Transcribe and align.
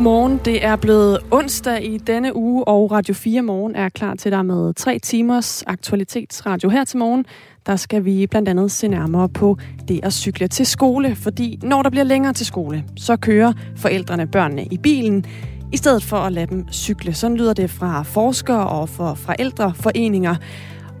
Godmorgen. 0.00 0.40
Det 0.44 0.64
er 0.64 0.76
blevet 0.76 1.18
onsdag 1.30 1.84
i 1.84 1.98
denne 1.98 2.36
uge, 2.36 2.68
og 2.68 2.90
Radio 2.90 3.14
4 3.14 3.42
Morgen 3.42 3.76
er 3.76 3.88
klar 3.88 4.14
til 4.14 4.32
dig 4.32 4.46
med 4.46 4.74
tre 4.74 4.98
timers 4.98 5.62
aktualitetsradio. 5.66 6.68
Her 6.68 6.84
til 6.84 6.98
morgen, 6.98 7.24
der 7.66 7.76
skal 7.76 8.04
vi 8.04 8.26
blandt 8.26 8.48
andet 8.48 8.70
se 8.70 8.88
nærmere 8.88 9.28
på 9.28 9.58
det 9.88 10.00
at 10.02 10.12
cykle 10.12 10.48
til 10.48 10.66
skole, 10.66 11.16
fordi 11.16 11.58
når 11.62 11.82
der 11.82 11.90
bliver 11.90 12.04
længere 12.04 12.32
til 12.32 12.46
skole, 12.46 12.84
så 12.96 13.16
kører 13.16 13.52
forældrene 13.76 14.26
børnene 14.26 14.64
i 14.64 14.78
bilen, 14.78 15.24
i 15.72 15.76
stedet 15.76 16.02
for 16.02 16.16
at 16.16 16.32
lade 16.32 16.46
dem 16.46 16.72
cykle. 16.72 17.14
Sådan 17.14 17.36
lyder 17.36 17.52
det 17.52 17.70
fra 17.70 18.02
forskere 18.02 18.66
og 18.68 18.88
fra 18.88 19.14
forældreforeninger. 19.14 20.36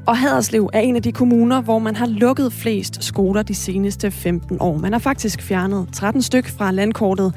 Og 0.06 0.16
Haderslev 0.16 0.70
er 0.72 0.80
en 0.80 0.96
af 0.96 1.02
de 1.02 1.12
kommuner, 1.12 1.60
hvor 1.60 1.78
man 1.78 1.96
har 1.96 2.06
lukket 2.06 2.52
flest 2.52 3.04
skoler 3.04 3.42
de 3.42 3.54
seneste 3.54 4.10
15 4.10 4.56
år. 4.60 4.76
Man 4.76 4.92
har 4.92 5.00
faktisk 5.00 5.42
fjernet 5.42 5.88
13 5.92 6.22
styk 6.22 6.48
fra 6.48 6.72
landkortet, 6.72 7.34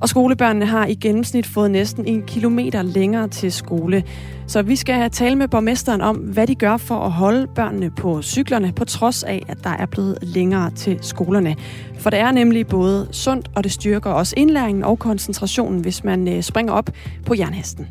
og 0.00 0.08
skolebørnene 0.08 0.66
har 0.66 0.86
i 0.86 0.94
gennemsnit 0.94 1.46
fået 1.46 1.70
næsten 1.70 2.06
en 2.06 2.22
kilometer 2.22 2.82
længere 2.82 3.28
til 3.28 3.52
skole. 3.52 4.02
Så 4.46 4.62
vi 4.62 4.76
skal 4.76 5.10
tale 5.10 5.36
med 5.36 5.48
borgmesteren 5.48 6.00
om, 6.00 6.16
hvad 6.16 6.46
de 6.46 6.54
gør 6.54 6.76
for 6.76 6.94
at 6.94 7.10
holde 7.10 7.46
børnene 7.54 7.90
på 7.90 8.22
cyklerne, 8.22 8.72
på 8.72 8.84
trods 8.84 9.22
af, 9.22 9.42
at 9.48 9.64
der 9.64 9.70
er 9.70 9.86
blevet 9.86 10.18
længere 10.22 10.70
til 10.70 10.98
skolerne. 11.00 11.56
For 11.98 12.10
det 12.10 12.18
er 12.18 12.32
nemlig 12.32 12.66
både 12.66 13.08
sundt, 13.10 13.50
og 13.54 13.64
det 13.64 13.72
styrker 13.72 14.10
også 14.10 14.34
indlæringen 14.36 14.84
og 14.84 14.98
koncentrationen, 14.98 15.80
hvis 15.80 16.04
man 16.04 16.28
øh, 16.28 16.42
springer 16.42 16.72
op 16.72 16.90
på 17.26 17.34
jernhesten. 17.38 17.86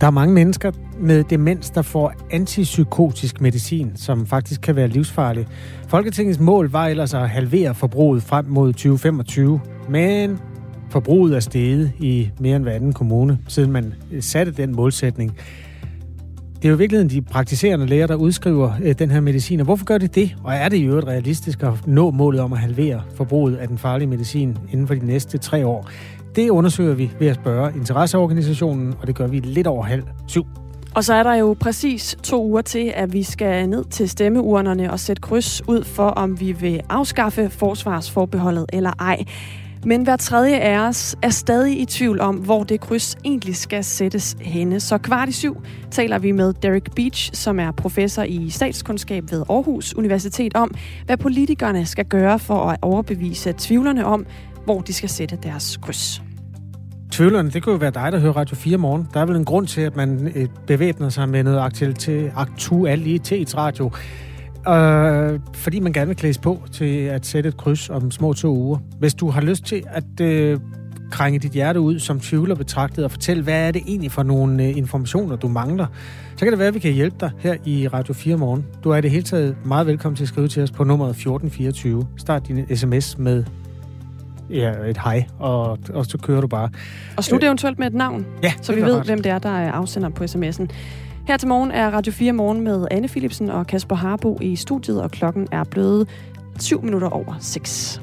Der 0.00 0.06
er 0.06 0.10
mange 0.10 0.34
mennesker 0.34 0.72
med 1.00 1.24
demens, 1.24 1.70
der 1.70 1.82
får 1.82 2.12
antipsykotisk 2.30 3.40
medicin, 3.40 3.92
som 3.96 4.26
faktisk 4.26 4.60
kan 4.60 4.76
være 4.76 4.88
livsfarlig. 4.88 5.46
Folketingets 5.88 6.40
mål 6.40 6.70
var 6.70 6.86
ellers 6.86 7.14
at 7.14 7.28
halvere 7.28 7.74
forbruget 7.74 8.22
frem 8.22 8.44
mod 8.48 8.72
2025, 8.72 9.60
men 9.88 10.38
Forbruget 10.90 11.36
er 11.36 11.40
steget 11.40 11.92
i 11.98 12.30
mere 12.38 12.56
end 12.56 12.64
hver 12.64 12.72
anden 12.72 12.92
kommune, 12.92 13.38
siden 13.48 13.72
man 13.72 13.94
øh, 14.12 14.22
satte 14.22 14.52
den 14.52 14.76
målsætning. 14.76 15.36
Det 16.56 16.64
er 16.64 16.68
jo 16.68 16.74
i 16.74 16.78
virkeligheden 16.78 17.10
de 17.10 17.22
praktiserende 17.22 17.86
læger, 17.86 18.06
der 18.06 18.14
udskriver 18.14 18.72
øh, 18.82 18.94
den 18.98 19.10
her 19.10 19.20
medicin. 19.20 19.60
Og 19.60 19.64
hvorfor 19.64 19.84
gør 19.84 19.98
de 19.98 20.06
det? 20.06 20.36
Og 20.44 20.54
er 20.54 20.68
det 20.68 20.76
i 20.76 20.84
øvrigt 20.84 21.06
realistisk 21.06 21.62
at 21.62 21.72
nå 21.86 22.10
målet 22.10 22.40
om 22.40 22.52
at 22.52 22.58
halvere 22.58 23.02
forbruget 23.14 23.56
af 23.56 23.68
den 23.68 23.78
farlige 23.78 24.08
medicin 24.08 24.58
inden 24.72 24.86
for 24.86 24.94
de 24.94 25.06
næste 25.06 25.38
tre 25.38 25.66
år? 25.66 25.88
Det 26.36 26.50
undersøger 26.50 26.94
vi 26.94 27.10
ved 27.18 27.28
at 27.28 27.34
spørge 27.34 27.72
interesseorganisationen, 27.76 28.94
og 29.00 29.06
det 29.06 29.14
gør 29.14 29.26
vi 29.26 29.38
lidt 29.38 29.66
over 29.66 29.84
halv 29.84 30.02
syv. 30.26 30.46
Og 30.94 31.04
så 31.04 31.14
er 31.14 31.22
der 31.22 31.34
jo 31.34 31.56
præcis 31.60 32.16
to 32.22 32.46
uger 32.46 32.62
til, 32.62 32.92
at 32.94 33.12
vi 33.12 33.22
skal 33.22 33.68
ned 33.68 33.84
til 33.84 34.08
stemmeurnerne 34.08 34.92
og 34.92 35.00
sætte 35.00 35.22
kryds 35.22 35.68
ud 35.68 35.84
for, 35.84 36.06
om 36.06 36.40
vi 36.40 36.52
vil 36.52 36.80
afskaffe 36.88 37.50
forsvarsforbeholdet 37.50 38.66
eller 38.72 38.92
ej. 39.00 39.24
Men 39.84 40.02
hver 40.02 40.16
tredje 40.16 40.58
af 40.58 40.78
os 40.88 41.16
er 41.22 41.30
stadig 41.30 41.80
i 41.80 41.84
tvivl 41.84 42.20
om, 42.20 42.36
hvor 42.36 42.64
det 42.64 42.80
kryds 42.80 43.16
egentlig 43.24 43.56
skal 43.56 43.84
sættes 43.84 44.36
henne. 44.40 44.80
Så 44.80 44.98
kvart 44.98 45.28
i 45.28 45.32
syv 45.32 45.62
taler 45.90 46.18
vi 46.18 46.32
med 46.32 46.52
Derek 46.52 46.94
Beach, 46.94 47.30
som 47.34 47.60
er 47.60 47.70
professor 47.70 48.22
i 48.22 48.50
statskundskab 48.50 49.24
ved 49.30 49.42
Aarhus 49.50 49.94
Universitet, 49.94 50.56
om, 50.56 50.74
hvad 51.06 51.16
politikerne 51.16 51.86
skal 51.86 52.04
gøre 52.04 52.38
for 52.38 52.70
at 52.70 52.78
overbevise 52.82 53.54
tvivlerne 53.58 54.06
om, 54.06 54.26
hvor 54.64 54.80
de 54.80 54.92
skal 54.92 55.08
sætte 55.08 55.38
deres 55.42 55.76
kryds. 55.76 56.22
Tvivlerne, 57.10 57.50
det 57.50 57.62
kunne 57.62 57.72
jo 57.72 57.78
være 57.78 57.90
dig, 57.90 58.12
der 58.12 58.18
hører 58.18 58.32
Radio 58.32 58.56
4 58.56 58.76
morgen. 58.76 59.08
Der 59.14 59.20
er 59.20 59.24
vel 59.24 59.36
en 59.36 59.44
grund 59.44 59.66
til, 59.66 59.80
at 59.80 59.96
man 59.96 60.32
øh, 60.34 60.48
bevæbner 60.66 61.08
sig 61.08 61.28
med 61.28 61.42
noget 61.42 61.58
aktualitetsradio. 62.34 63.90
Øh, 64.68 65.40
fordi 65.54 65.80
man 65.80 65.92
gerne 65.92 66.06
vil 66.06 66.16
klædes 66.16 66.38
på 66.38 66.62
til 66.72 66.98
at 66.98 67.26
sætte 67.26 67.48
et 67.48 67.56
kryds 67.56 67.90
om 67.90 68.10
små 68.10 68.32
to 68.32 68.48
uger. 68.56 68.78
Hvis 68.98 69.14
du 69.14 69.30
har 69.30 69.40
lyst 69.40 69.64
til 69.64 69.82
at 69.86 70.20
øh, 70.20 70.58
krænge 71.10 71.38
dit 71.38 71.52
hjerte 71.52 71.80
ud 71.80 71.98
som 71.98 72.20
tvivler 72.20 72.54
betragtet 72.54 73.04
og 73.04 73.10
fortælle, 73.10 73.42
hvad 73.42 73.68
er 73.68 73.70
det 73.70 73.82
egentlig 73.86 74.12
for 74.12 74.22
nogle 74.22 74.64
øh, 74.64 74.76
informationer, 74.76 75.36
du 75.36 75.48
mangler, 75.48 75.86
så 76.36 76.44
kan 76.44 76.50
det 76.50 76.58
være, 76.58 76.68
at 76.68 76.74
vi 76.74 76.78
kan 76.78 76.92
hjælpe 76.92 77.16
dig 77.20 77.30
her 77.38 77.56
i 77.64 77.88
Radio 77.88 78.14
4 78.14 78.36
morgen. 78.36 78.66
Du 78.84 78.90
er 78.90 78.96
i 78.96 79.00
det 79.00 79.10
hele 79.10 79.22
taget 79.22 79.56
meget 79.64 79.86
velkommen 79.86 80.16
til 80.16 80.24
at 80.24 80.28
skrive 80.28 80.48
til 80.48 80.62
os 80.62 80.70
på 80.70 80.84
nummeret 80.84 81.10
1424. 81.10 82.06
Start 82.16 82.48
din 82.48 82.76
sms 82.76 83.18
med 83.18 83.44
ja, 84.50 84.72
et 84.72 84.98
hej, 84.98 85.26
og, 85.38 85.78
og 85.94 86.06
så 86.06 86.18
kører 86.18 86.40
du 86.40 86.46
bare. 86.46 86.70
Og 87.16 87.24
slut 87.24 87.44
eventuelt 87.44 87.78
med 87.78 87.86
et 87.86 87.94
navn, 87.94 88.26
ja, 88.42 88.52
så 88.62 88.74
vi 88.74 88.82
ved, 88.82 88.96
ret. 88.96 89.06
hvem 89.06 89.22
det 89.22 89.32
er, 89.32 89.38
der 89.38 89.48
er 89.48 89.72
afsender 89.72 90.08
på 90.08 90.24
sms'en. 90.24 90.66
Her 91.30 91.36
til 91.36 91.48
morgen 91.48 91.70
er 91.70 91.90
Radio 91.90 92.12
4 92.12 92.32
Morgen 92.32 92.60
med 92.60 92.86
Anne 92.90 93.08
Philipsen 93.08 93.50
og 93.50 93.66
Kasper 93.66 93.96
Harbo 93.96 94.38
i 94.40 94.56
studiet, 94.56 95.02
og 95.02 95.10
klokken 95.10 95.48
er 95.52 95.64
blevet 95.64 96.08
7 96.58 96.82
minutter 96.82 97.08
over 97.08 97.34
6. 97.40 98.02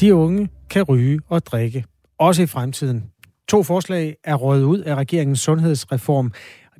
De 0.00 0.14
unge 0.14 0.48
kan 0.70 0.82
ryge 0.82 1.20
og 1.28 1.46
drikke, 1.46 1.84
også 2.18 2.42
i 2.42 2.46
fremtiden. 2.46 3.04
To 3.48 3.62
forslag 3.62 4.16
er 4.24 4.34
røget 4.34 4.64
ud 4.64 4.78
af 4.78 4.94
regeringens 4.94 5.40
sundhedsreform. 5.40 6.32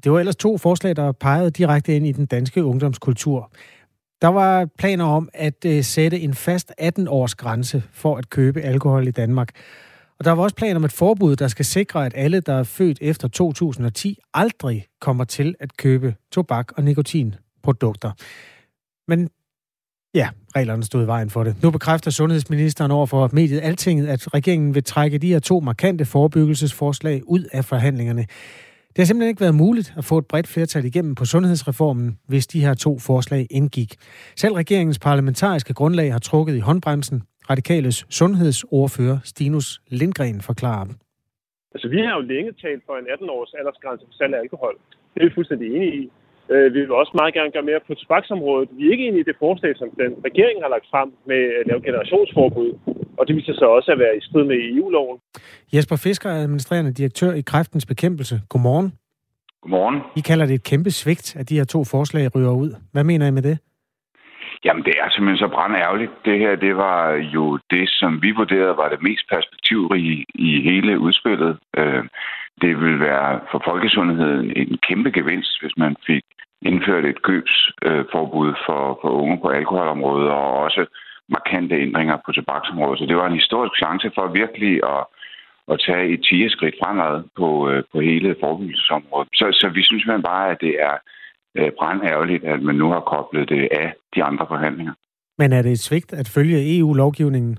Det 0.05 0.12
var 0.12 0.19
ellers 0.19 0.37
to 0.37 0.59
forslag, 0.59 0.97
der 0.97 1.12
pegede 1.12 1.51
direkte 1.51 1.97
ind 1.97 2.06
i 2.06 2.12
den 2.12 2.27
danske 2.27 2.65
ungdomskultur. 2.65 3.53
Der 4.22 4.28
var 4.28 4.69
planer 4.78 5.05
om 5.05 5.28
at 5.34 5.65
øh, 5.66 5.84
sætte 5.84 6.21
en 6.21 6.34
fast 6.34 6.72
18-års 6.81 7.34
grænse 7.34 7.83
for 7.93 8.16
at 8.16 8.31
købe 8.31 8.61
alkohol 8.61 9.09
i 9.09 9.11
Danmark. 9.11 9.49
Og 10.19 10.25
der 10.25 10.30
var 10.30 10.42
også 10.42 10.56
planer 10.56 10.76
om 10.76 10.84
et 10.84 10.92
forbud, 10.92 11.36
der 11.36 11.48
skal 11.48 11.64
sikre, 11.64 12.06
at 12.06 12.12
alle, 12.16 12.41
der 12.41 12.54
er 12.54 12.62
født 12.62 12.98
efter 13.00 13.28
2010, 13.28 14.19
aldrig 14.34 14.86
kommer 15.00 15.25
til 15.25 15.54
at 15.60 15.76
købe 15.76 16.14
tobak 16.32 16.72
og 16.76 16.84
nikotinprodukter. 16.84 18.12
Men 19.08 19.28
ja, 20.14 20.28
reglerne 20.56 20.82
stod 20.84 21.04
i 21.04 21.06
vejen 21.06 21.30
for 21.30 21.44
det. 21.44 21.62
Nu 21.62 21.70
bekræfter 21.70 22.10
sundhedsministeren 22.10 22.91
over 22.91 23.06
for 23.06 23.30
mediet 23.32 23.60
Altinget, 23.60 24.06
at 24.06 24.34
regeringen 24.34 24.74
vil 24.74 24.84
trække 24.84 25.19
de 25.19 25.28
her 25.28 25.38
to 25.38 25.60
markante 25.60 26.04
forebyggelsesforslag 26.04 27.22
ud 27.24 27.44
af 27.53 27.64
forhandlingerne. 27.64 28.26
Det 28.88 29.03
har 29.03 29.04
simpelthen 29.04 29.28
ikke 29.28 29.41
været 29.41 29.54
muligt 29.54 29.94
at 29.97 30.04
få 30.04 30.19
et 30.19 30.26
bredt 30.26 30.47
flertal 30.47 30.84
igennem 30.84 31.14
på 31.14 31.24
sundhedsreformen, 31.24 32.19
hvis 32.28 32.47
de 32.47 32.60
her 32.60 32.74
to 32.74 32.98
forslag 32.98 33.47
indgik. 33.50 33.97
Selv 34.36 34.53
regeringens 34.53 34.98
parlamentariske 34.98 35.74
grundlag 35.74 36.12
har 36.12 36.19
trukket 36.19 36.56
i 36.56 36.58
håndbremsen, 36.58 37.22
Radikales 37.50 38.06
sundhedsordfører 38.10 39.19
Stinus 39.25 39.81
Lindgren 39.88 40.41
forklarer. 40.41 40.87
Altså, 41.75 41.88
vi 41.94 41.99
har 42.06 42.15
jo 42.19 42.22
længe 42.34 42.53
talt 42.65 42.82
for 42.87 42.94
en 43.00 43.06
18-års 43.15 43.53
aldersgrænse 43.59 44.05
for 44.09 44.15
salg 44.19 44.34
af 44.34 44.41
alkohol. 44.44 44.75
Det 45.15 45.19
er 45.22 45.27
vi 45.28 45.34
fuldstændig 45.34 45.66
enige 45.77 45.94
i. 46.03 46.10
Øh, 46.53 46.75
vi 46.75 46.78
vil 46.81 46.93
også 47.03 47.12
meget 47.21 47.34
gerne 47.34 47.50
gøre 47.54 47.66
mere 47.71 47.81
på 47.87 47.93
tobaksområdet. 47.94 48.69
Vi 48.77 48.83
er 48.87 48.93
ikke 48.94 49.06
enige 49.09 49.25
i 49.25 49.28
det 49.31 49.37
forslag, 49.44 49.72
som 49.81 49.88
den 50.03 50.12
regering 50.28 50.56
har 50.65 50.71
lagt 50.75 50.87
frem 50.93 51.09
med 51.31 51.43
at 51.60 51.65
lave 51.69 51.81
generationsforbud. 51.88 52.71
Og 53.19 53.22
det 53.27 53.37
viser 53.37 53.54
sig 53.60 53.69
også 53.77 53.88
at 53.94 53.99
være 53.99 54.16
i 54.16 54.21
strid 54.21 54.44
med 54.50 54.56
EU-loven. 54.71 55.19
Jesper 55.75 55.97
Fisker 55.97 56.31
er 56.31 56.41
administrerende 56.47 56.93
direktør 56.93 57.33
i 57.33 57.41
Kræftens 57.41 57.87
Bekæmpelse. 57.87 58.37
Godmorgen. 58.49 58.88
Godmorgen. 59.62 59.99
I 60.16 60.21
kalder 60.21 60.47
det 60.47 60.54
et 60.54 60.65
kæmpe 60.65 60.91
svigt, 60.91 61.37
at 61.37 61.49
de 61.49 61.56
her 61.56 61.65
to 61.65 61.84
forslag 61.84 62.34
ryger 62.34 62.54
ud. 62.62 62.71
Hvad 62.93 63.04
mener 63.04 63.27
I 63.27 63.31
med 63.31 63.43
det? 63.43 63.59
Jamen, 64.64 64.84
det 64.84 64.94
er 65.02 65.10
simpelthen 65.10 65.48
så 65.48 65.48
ærgerligt. 65.86 66.12
Det 66.25 66.38
her, 66.38 66.56
det 66.56 66.76
var 66.76 67.12
jo 67.12 67.58
det, 67.70 67.88
som 67.88 68.22
vi 68.22 68.30
vurderede 68.30 68.76
var 68.76 68.88
det 68.88 69.02
mest 69.02 69.25
perspektivrige 69.34 70.25
i 70.34 70.62
hele 70.62 70.98
udspillet. 70.98 71.58
Øh, 71.76 72.04
det 72.62 72.80
vil 72.80 73.00
være 73.00 73.41
for 73.50 73.62
folkesundheden 73.64 74.53
en 74.56 74.78
kæmpe 74.88 75.10
gevinst, 75.10 75.62
hvis 75.62 75.76
man 75.76 75.97
fik 76.06 76.24
indført 76.62 77.04
et 77.04 77.22
købsforbud 77.22 78.48
øh, 78.48 78.56
for, 78.66 78.98
for 79.03 79.10
unge 79.22 79.38
på 79.42 79.48
alkoholområdet, 79.48 80.28
og 80.30 80.53
også 80.66 80.86
markante 81.28 81.74
ændringer 81.74 82.16
på 82.27 82.33
tobaksområdet. 82.33 82.98
Så 82.98 83.06
det 83.06 83.16
var 83.16 83.27
en 83.27 83.41
historisk 83.41 83.74
chance 83.83 84.10
for 84.15 84.27
virkelig 84.27 84.74
at, 84.94 85.04
at 85.72 85.80
tage 85.86 86.09
et 86.15 86.21
10 86.24 86.48
skridt 86.48 86.74
fremad 86.83 87.22
på, 87.36 87.71
øh, 87.71 87.83
på 87.92 88.00
hele 88.00 88.36
forebyggelsesområdet. 88.41 89.28
Så, 89.34 89.47
så 89.60 89.68
vi 89.68 89.83
synes 89.83 90.06
man 90.06 90.22
bare, 90.22 90.50
at 90.50 90.60
det 90.60 90.74
er 90.80 90.97
øh, 91.59 91.72
ærgerligt, 92.12 92.45
at 92.45 92.62
man 92.62 92.74
nu 92.74 92.91
har 92.91 93.01
koblet 93.01 93.48
det 93.48 93.68
af 93.72 93.95
de 94.15 94.24
andre 94.24 94.47
forhandlinger. 94.48 94.92
Men 95.39 95.53
er 95.53 95.62
det 95.62 95.72
et 95.72 95.80
svigt 95.80 96.12
at 96.12 96.28
følge 96.28 96.78
EU-lovgivningen? 96.78 97.59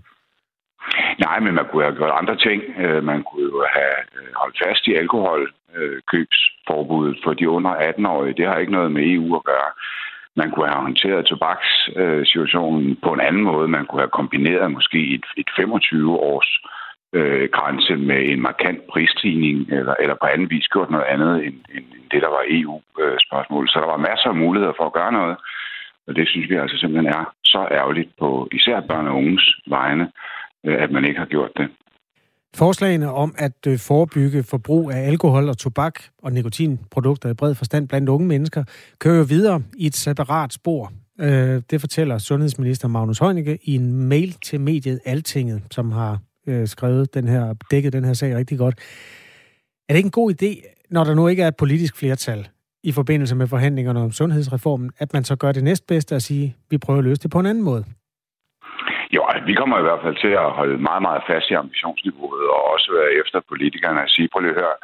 Nej, 1.20 1.40
men 1.40 1.56
man 1.56 1.66
kunne 1.66 1.84
have 1.84 1.96
gjort 1.96 2.20
andre 2.22 2.38
ting. 2.38 2.62
Øh, 2.84 3.04
man 3.04 3.24
kunne 3.24 3.44
jo 3.44 3.66
have 3.78 3.96
øh, 4.18 4.28
holdt 4.36 4.58
fast 4.66 4.88
i 4.88 4.94
alkoholkøbsforbuddet 4.94 7.18
for 7.24 7.34
de 7.34 7.50
under 7.50 7.72
18-årige. 7.90 8.38
Det 8.38 8.48
har 8.48 8.58
ikke 8.58 8.72
noget 8.72 8.92
med 8.92 9.14
EU 9.14 9.36
at 9.36 9.44
gøre. 9.44 9.72
Man 10.36 10.52
kunne 10.52 10.68
have 10.68 10.82
håndteret 10.82 11.26
tobakssituationen 11.26 12.98
på 13.04 13.14
en 13.14 13.20
anden 13.20 13.44
måde. 13.44 13.68
Man 13.68 13.86
kunne 13.86 14.02
have 14.02 14.18
kombineret 14.20 14.72
måske 14.72 15.14
et, 15.16 15.26
et 15.38 15.50
25-års 15.60 16.60
øh, 17.18 17.50
grænse 17.58 17.96
med 18.10 18.20
en 18.32 18.42
markant 18.42 18.82
prisstigning, 18.92 19.58
eller, 19.78 19.96
eller 20.02 20.16
på 20.22 20.28
anden 20.34 20.50
vis 20.50 20.68
gjort 20.74 20.90
noget 20.90 21.08
andet 21.14 21.34
end, 21.46 21.58
end 21.76 21.86
det, 22.12 22.22
der 22.26 22.32
var 22.38 22.44
EU-spørgsmål. 22.60 23.64
Øh, 23.64 23.70
så 23.72 23.78
der 23.84 23.90
var 23.94 24.08
masser 24.10 24.30
af 24.30 24.42
muligheder 24.44 24.74
for 24.78 24.86
at 24.88 24.98
gøre 25.00 25.12
noget, 25.12 25.38
og 26.08 26.16
det 26.16 26.30
synes 26.30 26.50
vi 26.50 26.56
altså 26.56 26.78
simpelthen 26.78 27.14
er 27.20 27.24
så 27.44 27.68
ærgerligt 27.72 28.12
på 28.20 28.48
især 28.52 28.80
børn 28.90 29.08
og 29.08 29.16
unges 29.16 29.46
vegne, 29.68 30.06
øh, 30.66 30.84
at 30.84 30.92
man 30.92 31.06
ikke 31.06 31.20
har 31.20 31.32
gjort 31.36 31.52
det. 31.58 31.68
Forslagene 32.56 33.12
om 33.12 33.36
at 33.38 33.68
øh, 33.68 33.78
forebygge 33.88 34.44
forbrug 34.44 34.92
af 34.92 35.08
alkohol 35.08 35.50
og 35.50 35.58
tobak 35.58 35.96
og 36.24 36.32
nikotinprodukter 36.32 37.30
i 37.30 37.34
bred 37.34 37.56
forstand 37.56 37.88
blandt 37.88 38.10
unge 38.10 38.28
mennesker 38.28 38.64
kører 39.00 39.18
jo 39.18 39.26
videre 39.30 39.62
i 39.78 39.86
et 39.86 39.96
separat 39.96 40.54
spor. 40.54 40.92
Øh, 41.22 41.62
det 41.72 41.82
fortæller 41.82 42.18
sundhedsminister 42.18 42.88
Magnus 42.88 43.20
Heunicke 43.20 43.58
i 43.64 43.76
en 43.76 44.10
mail 44.10 44.34
til 44.34 44.60
mediet 44.60 45.00
Altinget, 45.06 45.62
som 45.72 45.92
har 45.92 46.20
øh, 46.48 46.68
skrevet 46.68 47.14
den 47.14 47.28
her, 47.28 47.54
dækket 47.72 47.94
den 47.94 48.06
her 48.06 48.14
sag 48.14 48.36
rigtig 48.36 48.58
godt. 48.58 48.76
Er 49.90 49.94
det 49.94 49.98
ikke 49.98 50.08
en 50.08 50.22
god 50.22 50.32
idé, 50.36 50.52
når 50.90 51.04
der 51.04 51.16
nu 51.16 51.28
ikke 51.28 51.44
er 51.44 51.48
et 51.48 51.58
politisk 51.58 51.98
flertal 51.98 52.48
i 52.84 52.92
forbindelse 52.92 53.36
med 53.36 53.48
forhandlingerne 53.48 54.00
om 54.00 54.12
sundhedsreformen, 54.12 54.92
at 55.00 55.14
man 55.14 55.24
så 55.24 55.36
gør 55.36 55.52
det 55.52 55.64
næstbedste 55.64 56.16
og 56.16 56.22
sige, 56.22 56.46
at 56.46 56.72
vi 56.72 56.78
prøver 56.78 57.00
at 57.00 57.06
løse 57.06 57.22
det 57.24 57.32
på 57.32 57.40
en 57.40 57.46
anden 57.46 57.64
måde? 57.64 57.84
Jo, 59.16 59.22
altså, 59.32 59.46
vi 59.46 59.54
kommer 59.54 59.78
i 59.80 59.86
hvert 59.88 60.04
fald 60.04 60.18
til 60.26 60.34
at 60.44 60.52
holde 60.60 60.78
meget, 60.90 61.02
meget 61.02 61.24
fast 61.30 61.46
i 61.52 61.54
ambitionsniveauet, 61.64 62.46
og 62.56 62.62
også 62.74 62.88
være 62.98 63.12
efter 63.22 63.38
politikerne 63.52 64.00
at 64.04 64.10
sige, 64.16 64.30
prøv 64.32 64.42
lige 64.42 64.56
at 64.56 64.62
høre, 64.62 64.78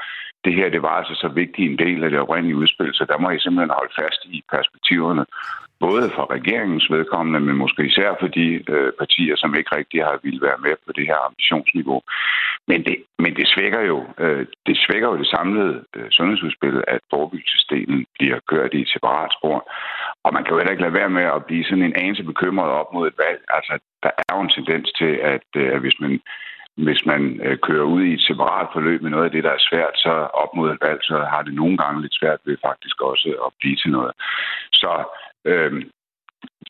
det 0.46 0.54
her, 0.58 0.68
det 0.69 0.81
var 0.88 0.94
altså 1.00 1.16
så 1.24 1.28
vigtig 1.42 1.63
en 1.66 1.78
del 1.84 2.04
af 2.04 2.10
det 2.10 2.19
oprindelige 2.19 2.60
udspil, 2.62 2.92
så 2.94 3.04
der 3.12 3.18
må 3.18 3.30
I 3.30 3.40
simpelthen 3.40 3.78
holde 3.80 3.94
fast 4.02 4.22
i 4.36 4.38
perspektiverne, 4.56 5.24
både 5.86 6.06
for 6.16 6.25
regeringens 6.38 6.88
vedkommende, 6.95 7.39
men 7.39 7.56
måske 7.63 7.81
især 7.86 8.10
for 8.19 8.28
de 8.28 8.48
øh, 8.74 8.92
partier, 9.01 9.36
som 9.38 9.56
ikke 9.56 9.75
rigtig 9.78 10.00
har 10.07 10.19
ville 10.24 10.42
være 10.48 10.63
med 10.66 10.75
på 10.86 10.92
det 10.98 11.06
her 11.10 11.19
ambitionsniveau. 11.30 12.00
Men 12.69 12.80
det, 12.88 12.95
men 13.24 13.31
det 13.39 13.48
svækker 13.54 13.81
jo 13.92 13.98
øh, 14.24 14.45
det 14.68 14.75
svækker 14.86 15.07
jo 15.12 15.18
det 15.22 15.28
samlede 15.36 15.74
øh, 15.95 16.07
sundhedsudspil, 16.18 16.78
at 16.88 17.01
forebyggelsesdelen 17.13 18.06
bliver 18.18 18.39
kørt 18.51 18.74
i 18.74 18.81
et 18.81 18.94
separat 18.95 19.31
spor. 19.38 19.57
Og 20.25 20.33
man 20.33 20.44
kan 20.44 20.51
jo 20.51 20.57
heller 20.57 20.75
ikke 20.75 20.86
lade 20.86 21.00
være 21.01 21.16
med 21.18 21.25
at 21.36 21.45
blive 21.45 21.66
sådan 21.66 21.88
en 21.88 22.00
anelse 22.04 22.24
bekymret 22.24 22.72
op 22.80 22.94
mod 22.94 23.07
et 23.07 23.18
valg. 23.25 23.42
Altså, 23.57 23.74
der 24.04 24.12
er 24.18 24.31
jo 24.36 24.42
en 24.42 24.56
tendens 24.57 24.88
til, 25.00 25.13
at 25.34 25.48
øh, 25.56 25.80
hvis 25.84 25.98
man 26.04 26.22
hvis 26.77 27.06
man 27.06 27.22
øh, 27.45 27.57
kører 27.68 27.84
ud 27.84 28.04
i 28.04 28.13
et 28.13 28.22
separat 28.30 28.68
forløb 28.74 29.01
med 29.01 29.12
noget 29.12 29.25
af 29.25 29.31
det, 29.31 29.44
der 29.44 29.54
er 29.54 29.68
svært, 29.69 29.95
så 29.95 30.13
op 30.44 30.51
mod 30.56 30.72
et 30.72 30.81
valg, 30.88 31.00
så 31.04 31.18
har 31.31 31.42
det 31.42 31.54
nogle 31.54 31.77
gange 31.77 32.01
lidt 32.01 32.16
svært 32.19 32.39
ved 32.45 32.57
faktisk 32.68 33.01
også 33.01 33.30
at 33.45 33.51
blive 33.60 33.75
til 33.75 33.92
noget. 33.92 34.13
Så 34.74 34.92
øh, 35.46 35.72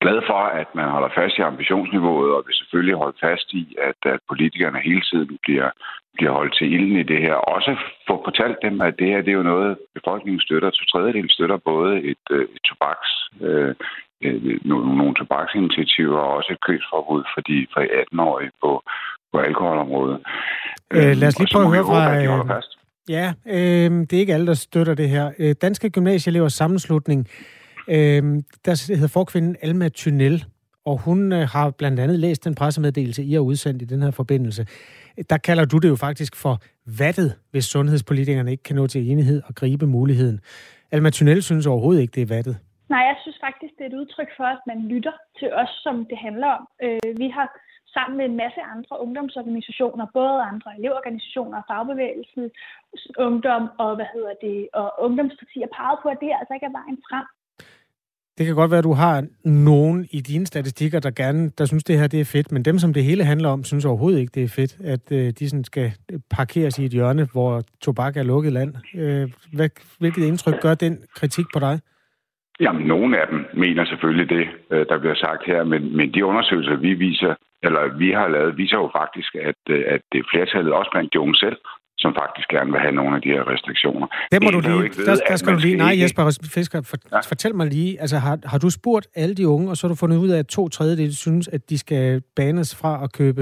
glad 0.04 0.20
for, 0.30 0.42
at 0.62 0.70
man 0.80 0.90
holder 0.96 1.12
fast 1.20 1.38
i 1.38 1.48
ambitionsniveauet, 1.52 2.32
og 2.36 2.44
vil 2.48 2.60
selvfølgelig 2.62 2.96
holde 3.04 3.18
fast 3.28 3.48
i, 3.62 3.64
at, 3.90 4.00
at 4.14 4.20
politikerne 4.30 4.80
hele 4.90 5.04
tiden 5.10 5.38
bliver, 5.46 5.70
bliver 6.16 6.34
holdt 6.40 6.54
til 6.58 6.74
ilden 6.76 6.98
i 7.00 7.10
det 7.12 7.20
her. 7.26 7.36
Også 7.56 7.72
få 8.08 8.16
fortalt 8.28 8.58
dem, 8.66 8.82
at 8.82 8.94
det 9.00 9.08
her 9.08 9.22
det 9.22 9.32
er 9.32 9.42
jo 9.42 9.52
noget, 9.54 9.78
befolkningen 9.98 10.42
støtter. 10.42 10.70
To 10.70 10.84
tredjedel 10.92 11.30
støtter 11.30 11.58
både 11.72 11.92
et, 12.12 12.26
øh, 12.32 12.46
et 12.56 12.62
tobaks, 12.70 13.10
øh, 13.46 13.74
øh, 14.24 14.60
nogle, 14.70 14.98
nogle 15.00 15.16
tobaksinitiativer 15.16 16.20
og 16.20 16.36
også 16.38 16.50
et 16.56 16.66
købsforbud 16.68 17.24
for 17.34 17.42
de 17.42 17.68
for 17.74 17.82
18-årige 18.02 18.52
på, 18.64 18.72
på 19.32 19.38
alkoholområdet. 19.40 20.20
Øh, 20.94 21.14
lad 21.20 21.28
os 21.28 21.40
lige 21.40 21.54
prøve 21.54 21.66
at 21.66 21.74
høre 21.76 21.86
fra... 21.92 22.02
Håbe, 22.38 22.54
Ja, 23.10 23.34
øh, 23.48 23.92
det 24.08 24.14
er 24.14 24.20
ikke 24.20 24.34
alle, 24.34 24.48
der 24.48 24.54
støtter 24.54 24.94
det 24.94 25.10
her. 25.10 25.32
Øh, 25.40 25.56
Danske 25.62 25.90
Gymnasieelevers 25.90 26.54
Sammenslutning, 26.54 27.28
øh, 27.88 28.24
der 28.66 28.94
hedder 28.96 29.08
forkvinden 29.08 29.56
Alma 29.62 29.90
Thynel, 29.90 30.46
og 30.86 30.98
hun 30.98 31.34
øh, 31.34 31.48
har 31.48 31.72
blandt 31.72 32.00
andet 32.00 32.20
læst 32.20 32.46
den 32.46 32.56
pressemeddelelse, 32.56 33.24
I 33.24 33.34
har 33.34 33.40
udsendt 33.40 33.82
i 33.82 33.86
den 33.86 34.02
her 34.02 34.12
forbindelse. 34.12 34.66
Der 35.30 35.38
kalder 35.38 35.66
du 35.66 35.78
det 35.78 35.90
jo 35.90 35.96
faktisk 35.96 36.36
for 36.36 36.62
vattet, 37.00 37.36
hvis 37.52 37.66
sundhedspolitikerne 37.66 38.52
ikke 38.52 38.64
kan 38.64 38.76
nå 38.76 38.88
til 38.88 39.12
enighed 39.12 39.42
og 39.48 39.56
gribe 39.56 39.88
muligheden. 39.88 40.40
Alma 40.92 41.10
Thynel 41.10 41.44
synes 41.44 41.68
overhovedet 41.68 42.02
ikke, 42.02 42.16
det 42.16 42.22
er 42.22 42.36
vattet. 42.36 42.58
Nej, 42.90 43.04
jeg 43.12 43.18
synes 43.22 43.38
faktisk, 43.48 43.74
det 43.78 43.84
er 43.84 43.90
et 43.90 44.02
udtryk 44.02 44.32
for, 44.38 44.44
at 44.56 44.62
man 44.68 44.80
lytter 44.94 45.16
til 45.40 45.50
os, 45.62 45.72
som 45.84 45.96
det 46.10 46.18
handler 46.18 46.48
om. 46.58 46.64
Øh, 46.86 47.12
vi 47.22 47.28
har 47.38 47.48
sammen 47.96 48.16
med 48.18 48.26
en 48.32 48.38
masse 48.44 48.62
andre 48.76 48.94
ungdomsorganisationer, 49.06 50.06
både 50.20 50.38
andre 50.52 50.72
elevorganisationer, 50.80 51.60
fagbevægelsen, 51.70 52.46
ungdom 53.28 53.64
og, 53.84 53.92
hvad 53.98 54.10
hedder 54.16 54.36
det, 54.46 54.60
og 54.80 54.88
ungdomspartier 55.06 55.68
peget 55.78 55.98
på, 56.04 56.08
at 56.14 56.22
det 56.24 56.32
altså 56.40 56.54
ikke 56.54 56.70
er 56.72 56.78
vejen 56.80 57.00
frem. 57.10 57.28
Det 58.42 58.48
kan 58.48 58.56
godt 58.56 58.72
være, 58.72 58.78
at 58.78 58.90
du 58.92 58.94
har 58.94 59.24
nogen 59.46 60.08
i 60.12 60.20
dine 60.22 60.46
statistikker, 60.46 61.00
der 61.00 61.12
gerne, 61.12 61.50
der 61.58 61.66
synes, 61.66 61.84
det 61.84 62.00
her 62.00 62.08
det 62.08 62.20
er 62.20 62.26
fedt, 62.26 62.52
men 62.52 62.66
dem, 62.66 62.78
som 62.80 62.94
det 62.94 63.04
hele 63.04 63.24
handler 63.24 63.50
om, 63.50 63.64
synes 63.64 63.86
overhovedet 63.86 64.20
ikke, 64.20 64.32
det 64.36 64.44
er 64.44 64.54
fedt, 64.60 64.74
at 64.94 65.12
øh, 65.12 65.34
de 65.40 65.50
sådan 65.50 65.64
skal 65.64 65.92
parkeres 66.38 66.80
i 66.80 66.86
et 66.86 66.92
hjørne, 66.92 67.28
hvor 67.34 67.62
tobak 67.82 68.18
er 68.18 68.24
lukket 68.24 68.54
land. 68.54 68.74
Øh, 68.96 69.30
hvad, 69.54 69.70
hvilket 70.00 70.24
indtryk 70.26 70.62
gør 70.62 70.74
den 70.74 71.04
kritik 71.16 71.46
på 71.54 71.60
dig? 71.60 71.80
Jamen, 72.60 72.88
nogle 72.88 73.22
af 73.22 73.28
dem 73.32 73.46
mener 73.54 73.86
selvfølgelig 73.86 74.30
det, 74.30 74.46
øh, 74.72 74.86
der 74.90 74.98
bliver 75.00 75.16
sagt 75.16 75.46
her, 75.46 75.64
men, 75.64 75.98
men 75.98 76.14
de 76.14 76.26
undersøgelser, 76.26 76.76
vi 76.76 76.94
viser, 76.94 77.34
eller 77.64 77.98
vi 77.98 78.12
har 78.12 78.28
lavet, 78.28 78.58
viser 78.58 78.78
jo 78.78 78.90
faktisk, 79.00 79.36
at, 79.36 79.62
øh, 79.70 79.84
at 79.88 80.02
det 80.12 80.20
er 80.20 80.30
flertallet, 80.34 80.74
også 80.74 80.92
blandt 80.92 81.14
de 81.14 81.20
unge 81.20 81.36
selv, 81.36 81.58
som 82.04 82.12
faktisk 82.22 82.48
gerne 82.56 82.72
vil 82.74 82.82
have 82.86 82.96
nogle 83.00 83.14
af 83.18 83.22
de 83.22 83.30
her 83.36 83.44
restriktioner. 83.54 84.08
Det 84.32 84.40
må 84.44 84.50
det, 84.50 84.56
du 84.56 84.60
lige, 84.70 84.84
ved, 84.98 85.06
der, 85.06 85.16
der 85.32 85.36
skal 85.42 85.54
du 85.54 85.60
lige, 85.68 85.78
nej 85.86 85.94
Jesper 86.02 86.24
Fisker, 86.56 86.80
for, 86.90 86.98
ja. 87.12 87.20
fortæl 87.34 87.56
mig 87.56 87.68
lige, 87.68 88.02
altså 88.04 88.18
har, 88.18 88.36
har 88.52 88.60
du 88.66 88.70
spurgt 88.70 89.08
alle 89.16 89.36
de 89.36 89.48
unge, 89.48 89.70
og 89.70 89.76
så 89.78 89.82
har 89.88 89.90
du 89.94 90.00
fundet 90.04 90.18
ud 90.18 90.30
af, 90.30 90.40
at 90.40 90.48
to 90.48 90.64
tredjedele 90.70 91.16
synes, 91.26 91.48
at 91.48 91.62
de 91.70 91.78
skal 91.78 92.22
banes 92.36 92.70
fra 92.82 93.04
at 93.04 93.10
købe 93.20 93.42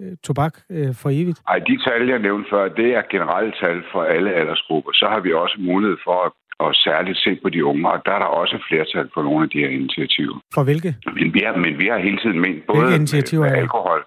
øh, 0.00 0.12
tobak 0.26 0.54
øh, 0.70 0.94
for 1.00 1.08
evigt? 1.20 1.38
Nej, 1.48 1.58
de 1.68 1.74
tal, 1.86 2.08
jeg 2.08 2.18
nævnte 2.18 2.46
før, 2.50 2.68
det 2.80 2.88
er 2.98 3.02
generelle 3.10 3.52
tal 3.62 3.78
for 3.92 4.02
alle 4.14 4.30
aldersgrupper. 4.40 4.92
Så 4.92 5.06
har 5.12 5.20
vi 5.20 5.32
også 5.32 5.56
mulighed 5.58 5.98
for 6.06 6.16
at 6.26 6.32
og 6.64 6.70
særligt 6.74 7.18
se 7.24 7.30
på 7.42 7.48
de 7.54 7.60
unge, 7.70 7.82
og 7.92 7.98
der 8.06 8.12
er 8.16 8.20
der 8.24 8.30
også 8.42 8.56
flertal 8.68 9.06
for 9.14 9.22
nogle 9.28 9.42
af 9.44 9.50
de 9.54 9.58
her 9.64 9.70
initiativer. 9.80 10.36
For 10.54 10.62
hvilke? 10.68 10.90
Men 11.18 11.28
vi 11.36 11.40
har, 11.46 11.54
men 11.64 11.74
vi 11.82 11.86
har 11.92 11.98
hele 12.06 12.18
tiden 12.22 12.38
ment, 12.46 12.60
både 12.66 12.84
med, 12.90 13.38
med 13.44 13.52
alkohol, 13.62 14.00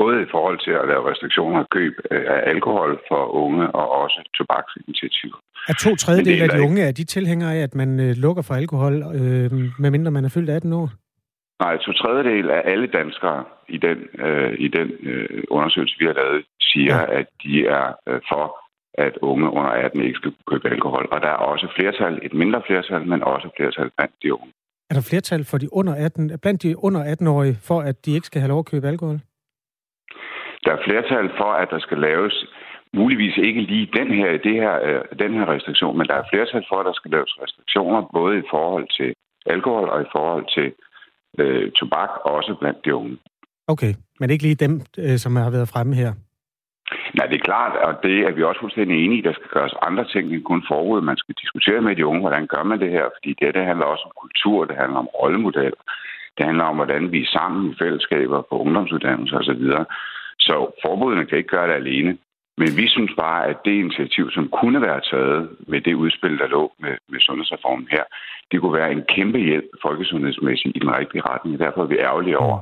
både 0.00 0.22
i 0.22 0.28
forhold 0.34 0.58
til 0.66 0.74
at 0.80 0.88
lave 0.90 1.10
restriktioner 1.10 1.58
af 1.60 1.68
køb 1.76 1.94
af 2.10 2.40
alkohol 2.54 3.00
for 3.08 3.22
unge, 3.42 3.64
og 3.80 3.86
også 4.02 4.18
tobaksinitiativer. 4.36 5.38
Er 5.68 5.76
to 5.86 5.96
tredjedel 5.96 6.42
af 6.42 6.48
de 6.48 6.62
unge, 6.62 6.82
er 6.82 6.92
de 6.92 7.04
tilhængere 7.04 7.54
af, 7.56 7.62
at 7.62 7.74
man 7.74 8.00
øh, 8.00 8.12
lukker 8.24 8.42
for 8.42 8.54
alkohol, 8.54 8.94
øh, 9.20 9.50
medmindre 9.78 10.10
man 10.10 10.24
er 10.24 10.28
fyldt 10.28 10.50
18 10.50 10.72
år? 10.72 10.88
Nej, 11.62 11.76
to 11.76 11.92
tredjedel 11.92 12.50
af 12.50 12.62
alle 12.64 12.86
danskere 12.86 13.44
i 13.68 13.78
den, 13.86 13.98
øh, 14.26 14.52
i 14.58 14.68
den 14.68 14.88
øh, 15.10 15.42
undersøgelse, 15.50 15.96
vi 15.98 16.04
har 16.06 16.12
lavet, 16.12 16.44
siger, 16.60 16.96
ja. 16.96 17.18
at 17.18 17.26
de 17.42 17.66
er 17.66 17.86
øh, 18.08 18.20
for 18.30 18.44
at 18.98 19.14
unge 19.22 19.50
under 19.50 19.70
18 19.70 20.00
ikke 20.00 20.18
skal 20.20 20.32
købe 20.50 20.68
alkohol. 20.68 21.08
Og 21.12 21.20
der 21.20 21.28
er 21.28 21.40
også 21.52 21.66
flertal, 21.76 22.18
et 22.22 22.34
mindre 22.34 22.62
flertal, 22.66 23.06
men 23.06 23.22
også 23.22 23.48
flertal 23.56 23.90
blandt 23.96 24.14
de 24.22 24.34
unge. 24.34 24.52
Er 24.90 24.94
der 24.94 25.06
flertal 25.10 25.44
for 25.44 25.58
de 25.58 25.68
under 25.72 25.94
18, 25.94 26.38
blandt 26.42 26.62
de 26.62 26.84
under 26.84 27.00
18-årige, 27.14 27.58
for 27.62 27.80
at 27.80 28.06
de 28.06 28.14
ikke 28.14 28.26
skal 28.26 28.40
have 28.40 28.48
lov 28.48 28.58
at 28.58 28.70
købe 28.72 28.88
alkohol? 28.88 29.18
Der 30.64 30.72
er 30.72 30.84
flertal 30.86 31.30
for, 31.40 31.50
at 31.62 31.68
der 31.70 31.78
skal 31.78 31.98
laves 31.98 32.46
muligvis 32.94 33.36
ikke 33.36 33.60
lige 33.60 33.88
den 33.98 34.08
her, 34.18 34.30
det 34.46 34.54
her, 34.62 34.74
øh, 34.86 35.18
den 35.18 35.32
her 35.34 35.46
restriktion, 35.54 35.98
men 35.98 36.06
der 36.06 36.14
er 36.14 36.30
flertal 36.32 36.64
for, 36.68 36.76
at 36.80 36.86
der 36.86 36.92
skal 36.92 37.10
laves 37.10 37.32
restriktioner, 37.42 38.10
både 38.18 38.38
i 38.38 38.48
forhold 38.50 38.86
til 38.98 39.14
alkohol 39.46 39.88
og 39.88 40.00
i 40.02 40.12
forhold 40.12 40.46
til 40.56 40.68
øh, 41.38 41.72
tobak, 41.72 42.10
også 42.24 42.54
blandt 42.60 42.84
de 42.84 42.94
unge. 42.94 43.18
Okay, 43.68 43.92
men 44.20 44.30
ikke 44.30 44.42
lige 44.42 44.62
dem, 44.66 44.80
øh, 44.98 45.16
som 45.18 45.36
har 45.36 45.50
været 45.50 45.68
fremme 45.68 45.94
her? 45.94 46.12
Nej, 47.16 47.26
det 47.26 47.36
er 47.36 47.48
klart, 47.50 47.74
og 47.86 47.92
det 48.02 48.18
er 48.26 48.32
vi 48.32 48.42
også 48.42 48.60
fuldstændig 48.60 49.04
enige 49.04 49.18
i. 49.18 49.26
Der 49.28 49.32
skal 49.32 49.50
gøres 49.56 49.74
andre 49.82 50.04
ting 50.12 50.24
end 50.34 50.42
kun 50.42 50.62
forud. 50.70 51.00
Man 51.00 51.16
skal 51.16 51.34
diskutere 51.42 51.80
med 51.80 51.96
de 51.96 52.06
unge, 52.06 52.20
hvordan 52.20 52.46
gør 52.46 52.62
man 52.62 52.80
det 52.80 52.90
her, 52.90 53.06
fordi 53.16 53.30
det, 53.40 53.54
det 53.54 53.64
handler 53.64 53.86
også 53.86 54.04
om 54.08 54.20
kultur, 54.22 54.64
det 54.64 54.76
handler 54.76 54.98
om 54.98 55.12
rollemodeller, 55.20 55.82
det 56.36 56.46
handler 56.46 56.64
om, 56.64 56.76
hvordan 56.76 57.12
vi 57.12 57.20
er 57.22 57.32
sammen 57.36 57.70
i 57.70 57.74
fællesskaber 57.82 58.42
på 58.42 58.54
ungdomsuddannelser 58.62 59.38
osv. 59.38 59.64
Så 60.46 60.56
forbudene 60.84 61.26
kan 61.26 61.38
ikke 61.38 61.54
gøre 61.56 61.68
det 61.68 61.74
alene. 61.82 62.12
Men 62.60 62.70
vi 62.80 62.86
synes 62.88 63.12
bare, 63.24 63.40
at 63.50 63.56
det 63.64 63.74
initiativ, 63.84 64.30
som 64.30 64.48
kunne 64.60 64.80
være 64.88 65.00
taget 65.10 65.48
med 65.68 65.80
det 65.80 65.94
udspil, 65.94 66.38
der 66.38 66.46
lå 66.46 66.72
med, 66.82 66.94
med 67.12 67.20
sundhedsreformen 67.20 67.88
her, 67.90 68.04
det 68.50 68.60
kunne 68.60 68.78
være 68.80 68.92
en 68.92 69.04
kæmpe 69.14 69.38
hjælp 69.38 69.68
folkesundhedsmæssigt 69.82 70.76
i 70.76 70.78
den 70.78 70.96
rigtige 70.98 71.22
retning. 71.30 71.58
Derfor 71.58 71.82
er 71.82 71.86
vi 71.86 71.98
ærgerlige 71.98 72.38
over, 72.38 72.58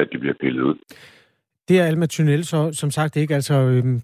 at 0.00 0.06
det 0.12 0.20
bliver 0.20 0.34
pillet 0.40 0.62
ud. 0.62 0.76
Det 1.68 1.80
er 1.80 1.84
Alma 1.84 2.06
Thunel 2.06 2.44
så 2.44 2.72
som 2.72 2.90
sagt 2.90 3.16
ikke. 3.16 3.34
Altså, 3.34 3.54
øhm, 3.54 4.02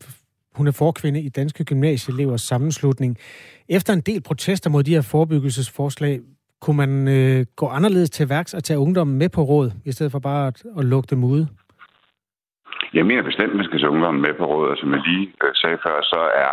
hun 0.55 0.67
er 0.67 0.73
forkvinde 0.73 1.21
i 1.21 1.29
Danske 1.29 1.65
Gymnasieelevers 1.65 2.41
sammenslutning. 2.41 3.19
Efter 3.69 3.93
en 3.93 4.00
del 4.00 4.21
protester 4.23 4.71
mod 4.71 4.83
de 4.83 4.95
her 4.95 5.03
forebyggelsesforslag, 5.03 6.21
kunne 6.61 6.77
man 6.77 7.09
øh, 7.09 7.47
gå 7.57 7.67
anderledes 7.67 8.11
til 8.11 8.29
værks 8.29 8.55
og 8.55 8.65
tage 8.65 8.79
ungdommen 8.79 9.19
med 9.19 9.29
på 9.29 9.43
råd, 9.43 9.71
i 9.85 9.93
stedet 9.93 10.12
for 10.12 10.19
bare 10.19 10.47
at, 10.47 10.62
at 10.79 10.85
lukke 10.85 11.07
dem 11.11 11.25
ude? 11.25 11.49
Jeg 12.95 13.07
mener 13.07 13.23
bestemt, 13.23 13.51
at 13.51 13.57
man 13.57 13.65
skal 13.65 13.81
tage 13.81 13.91
ungdommen 13.91 14.23
med 14.23 14.35
på 14.35 14.45
råd, 14.45 14.69
og 14.69 14.77
som 14.77 14.93
jeg 14.93 15.03
lige 15.07 15.33
øh, 15.45 15.51
sagde 15.55 15.79
før, 15.87 16.03
så 16.03 16.21
er 16.45 16.53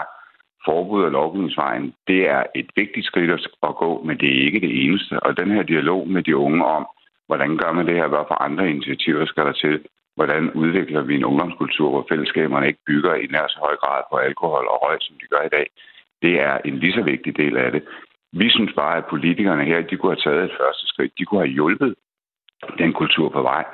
forbud 0.65 1.03
og 1.03 1.11
lovgivningsvejen, 1.11 1.93
det 2.07 2.29
er 2.29 2.43
et 2.55 2.69
vigtigt 2.75 3.05
skridt 3.05 3.31
at 3.69 3.75
gå, 3.75 4.03
men 4.05 4.17
det 4.17 4.29
er 4.29 4.45
ikke 4.45 4.59
det 4.59 4.85
eneste. 4.85 5.19
Og 5.19 5.37
den 5.37 5.51
her 5.51 5.63
dialog 5.63 6.07
med 6.07 6.23
de 6.23 6.37
unge 6.37 6.65
om, 6.65 6.87
hvordan 7.27 7.57
gør 7.57 7.71
man 7.71 7.87
det 7.87 7.95
her, 7.95 8.07
hvad 8.07 8.25
for 8.27 8.41
andre 8.47 8.69
initiativer 8.69 9.25
skal 9.25 9.45
der 9.45 9.51
til, 9.51 9.75
hvordan 10.15 10.51
udvikler 10.51 11.01
vi 11.01 11.15
en 11.15 11.25
ungdomskultur, 11.25 11.89
hvor 11.89 12.05
fællesskaberne 12.09 12.67
ikke 12.67 12.85
bygger 12.87 13.13
i 13.15 13.27
nær 13.27 13.47
så 13.47 13.59
høj 13.59 13.75
grad 13.75 14.01
på 14.11 14.17
alkohol 14.17 14.65
og 14.71 14.77
røg, 14.83 14.97
som 15.01 15.15
de 15.21 15.27
gør 15.33 15.43
i 15.45 15.53
dag. 15.57 15.67
Det 16.21 16.33
er 16.41 16.57
en 16.65 16.75
lige 16.79 16.93
så 16.93 17.03
vigtig 17.03 17.37
del 17.37 17.57
af 17.57 17.71
det. 17.71 17.83
Vi 18.31 18.49
synes 18.49 18.73
bare, 18.75 18.97
at 18.97 19.05
politikerne 19.05 19.65
her, 19.65 19.81
de 19.81 19.97
kunne 19.97 20.15
have 20.15 20.25
taget 20.25 20.43
et 20.43 20.57
første 20.61 20.87
skridt. 20.87 21.17
De 21.19 21.25
kunne 21.25 21.41
have 21.41 21.57
hjulpet 21.59 21.95
den 22.77 22.93
kultur 22.93 23.29
på 23.29 23.41
vej. 23.41 23.65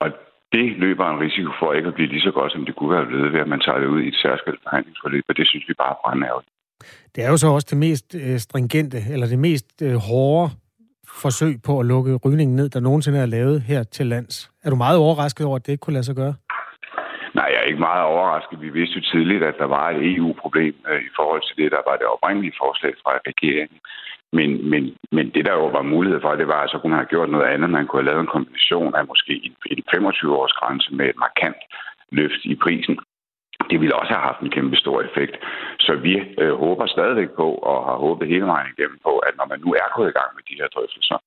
Og 0.00 0.08
det 0.52 0.66
løber 0.84 1.06
en 1.08 1.20
risiko 1.26 1.50
for 1.60 1.72
ikke 1.72 1.88
at 1.88 1.94
blive 1.94 2.08
lige 2.08 2.26
så 2.28 2.32
godt, 2.38 2.52
som 2.52 2.64
det 2.66 2.76
kunne 2.76 2.94
være 2.96 3.06
blevet, 3.06 3.32
ved 3.32 3.40
at 3.40 3.48
man 3.48 3.60
tager 3.60 3.78
det 3.78 3.86
ud 3.86 4.00
i 4.02 4.08
et 4.08 4.18
særskilt 4.24 4.60
forhandlingsforløb, 4.62 5.24
og 5.28 5.36
det 5.36 5.48
synes 5.48 5.68
vi 5.68 5.74
bare 5.82 5.94
er 5.96 6.00
brændærligt. 6.04 6.50
Det 7.14 7.24
er 7.24 7.30
jo 7.30 7.36
så 7.36 7.48
også 7.48 7.68
det 7.70 7.78
mest 7.78 8.14
øh, 8.14 8.38
stringente, 8.38 8.98
eller 9.12 9.26
det 9.26 9.38
mest 9.38 9.82
øh, 9.82 9.94
hårde 10.08 10.50
forsøg 11.22 11.54
på 11.66 11.80
at 11.80 11.86
lukke 11.86 12.12
rygningen 12.24 12.56
ned, 12.56 12.68
der 12.68 12.80
nogensinde 12.80 13.18
er 13.18 13.26
lavet 13.26 13.60
her 13.60 13.82
til 13.82 14.06
lands. 14.06 14.50
Er 14.64 14.70
du 14.70 14.76
meget 14.76 14.98
overrasket 14.98 15.46
over, 15.46 15.56
at 15.56 15.66
det 15.66 15.72
ikke 15.72 15.82
kunne 15.82 15.98
lade 15.98 16.04
sig 16.10 16.16
gøre? 16.16 16.34
Nej, 17.38 17.48
jeg 17.52 17.58
er 17.60 17.68
ikke 17.70 17.86
meget 17.90 18.04
overrasket. 18.04 18.60
Vi 18.60 18.70
vidste 18.78 18.96
jo 18.98 19.02
tidligt, 19.12 19.42
at 19.50 19.56
der 19.58 19.68
var 19.76 19.90
et 19.90 20.00
EU-problem 20.14 20.74
øh, 20.90 21.00
i 21.08 21.10
forhold 21.18 21.42
til 21.46 21.56
det, 21.60 21.68
der 21.76 21.82
var 21.88 21.96
det 21.96 22.06
oprindelige 22.14 22.58
forslag 22.62 22.92
fra 23.02 23.10
regeringen. 23.30 23.78
Men, 24.38 24.50
men, 24.70 24.82
men 25.16 25.26
det, 25.34 25.42
der 25.46 25.52
jo 25.52 25.66
var 25.78 25.82
mulighed 25.94 26.20
for, 26.20 26.34
det 26.34 26.48
var, 26.48 26.60
at 26.62 26.70
så 26.70 26.78
kunne 26.78 26.90
man 26.90 27.02
have 27.02 27.14
gjort 27.14 27.30
noget 27.30 27.48
andet. 27.52 27.70
Man 27.70 27.86
kunne 27.86 28.02
have 28.02 28.10
lavet 28.10 28.22
en 28.22 28.34
kombination 28.36 28.94
af 28.94 29.06
måske 29.06 29.32
en 29.46 29.82
25-års 29.94 30.52
grænse 30.60 30.94
med 30.94 31.06
et 31.08 31.18
markant 31.26 31.60
løft 32.18 32.42
i 32.44 32.54
prisen. 32.64 32.98
Det 33.70 33.80
ville 33.80 33.98
også 34.00 34.12
have 34.14 34.26
haft 34.28 34.40
en 34.40 34.54
kæmpe 34.56 34.76
stor 34.76 34.98
effekt. 35.08 35.34
Så 35.86 35.92
vi 36.06 36.14
øh, 36.42 36.54
håber 36.64 36.86
stadigvæk 36.86 37.30
på, 37.40 37.48
og 37.70 37.76
har 37.88 37.96
håbet 38.06 38.28
hele 38.28 38.46
vejen 38.52 38.72
igennem 38.72 38.98
på, 39.06 39.12
at 39.18 39.34
når 39.38 39.46
man 39.52 39.60
nu 39.64 39.70
er 39.82 39.88
gået 39.96 40.10
i 40.10 40.18
gang 40.18 40.30
med 40.36 40.44
de 40.48 40.58
her 40.60 40.68
drøftelser, 40.74 41.18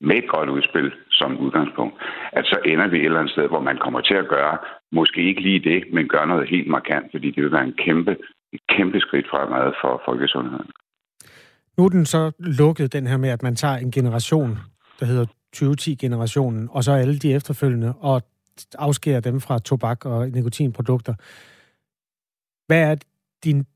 med 0.00 0.16
et 0.16 0.28
godt 0.28 0.48
udspil 0.48 0.92
som 1.10 1.38
udgangspunkt, 1.38 1.94
at 2.32 2.44
så 2.46 2.58
ender 2.64 2.88
vi 2.88 2.98
et 2.98 3.04
eller 3.04 3.18
andet 3.18 3.32
sted, 3.32 3.48
hvor 3.48 3.60
man 3.60 3.78
kommer 3.84 4.00
til 4.00 4.14
at 4.14 4.28
gøre, 4.28 4.58
måske 4.92 5.20
ikke 5.28 5.40
lige 5.40 5.66
det, 5.70 5.80
men 5.92 6.08
gøre 6.08 6.26
noget 6.26 6.48
helt 6.48 6.68
markant, 6.76 7.06
fordi 7.10 7.30
det 7.30 7.42
vil 7.42 7.52
være 7.52 7.64
en 7.64 7.78
kæmpe, 7.86 8.16
et 8.52 8.60
kæmpe 8.68 9.00
skridt 9.00 9.28
fremad 9.30 9.72
for 9.80 10.02
folkesundheden. 10.04 10.70
Nu 11.78 11.84
er 11.84 11.88
den 11.88 12.06
så 12.06 12.32
lukket, 12.38 12.92
den 12.92 13.06
her 13.06 13.16
med, 13.16 13.28
at 13.28 13.42
man 13.42 13.54
tager 13.54 13.76
en 13.76 13.90
generation, 13.90 14.58
der 15.00 15.06
hedder 15.06 15.26
2010-generationen, 15.56 16.68
og 16.72 16.84
så 16.84 16.92
alle 16.92 17.18
de 17.18 17.34
efterfølgende, 17.34 17.94
og 18.00 18.22
afskærer 18.78 19.20
dem 19.20 19.40
fra 19.40 19.58
tobak 19.58 20.04
og 20.04 20.28
nikotinprodukter. 20.28 21.14
Hvad 22.66 22.90
er 22.90 22.96
din 23.44 23.66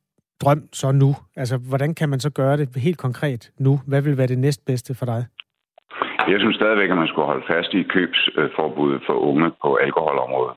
drøm 0.42 0.62
så 0.72 0.92
nu? 0.92 1.14
Altså, 1.36 1.56
hvordan 1.56 1.94
kan 1.94 2.08
man 2.08 2.20
så 2.20 2.30
gøre 2.30 2.56
det 2.56 2.76
helt 2.76 2.98
konkret 2.98 3.50
nu? 3.58 3.80
Hvad 3.86 4.02
vil 4.02 4.18
være 4.18 4.26
det 4.26 4.38
næstbedste 4.38 4.94
for 4.94 5.06
dig? 5.06 5.26
Jeg 6.28 6.40
synes 6.40 6.56
stadigvæk, 6.56 6.90
at 6.90 6.96
man 6.96 7.08
skulle 7.08 7.26
holde 7.26 7.46
fast 7.52 7.74
i 7.74 7.82
købsforbuddet 7.82 9.00
for 9.06 9.12
unge 9.12 9.50
på 9.62 9.76
alkoholområdet. 9.76 10.56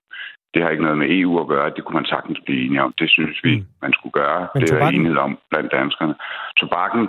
Det 0.53 0.61
har 0.61 0.69
ikke 0.69 0.83
noget 0.83 0.97
med 0.97 1.07
EU 1.19 1.39
at 1.39 1.47
gøre. 1.47 1.73
Det 1.75 1.83
kunne 1.83 1.99
man 2.01 2.11
sagtens 2.13 2.39
blive 2.45 2.65
enige 2.65 2.83
om. 2.83 2.93
Det 3.01 3.09
synes 3.09 3.37
vi, 3.43 3.53
mm. 3.57 3.65
man 3.81 3.93
skulle 3.93 4.13
gøre. 4.21 4.47
Men 4.53 4.61
det 4.63 4.71
er 4.71 4.87
enighed 4.87 5.17
om 5.17 5.37
blandt 5.49 5.71
danskerne. 5.71 6.15
Tobakken, 6.57 7.03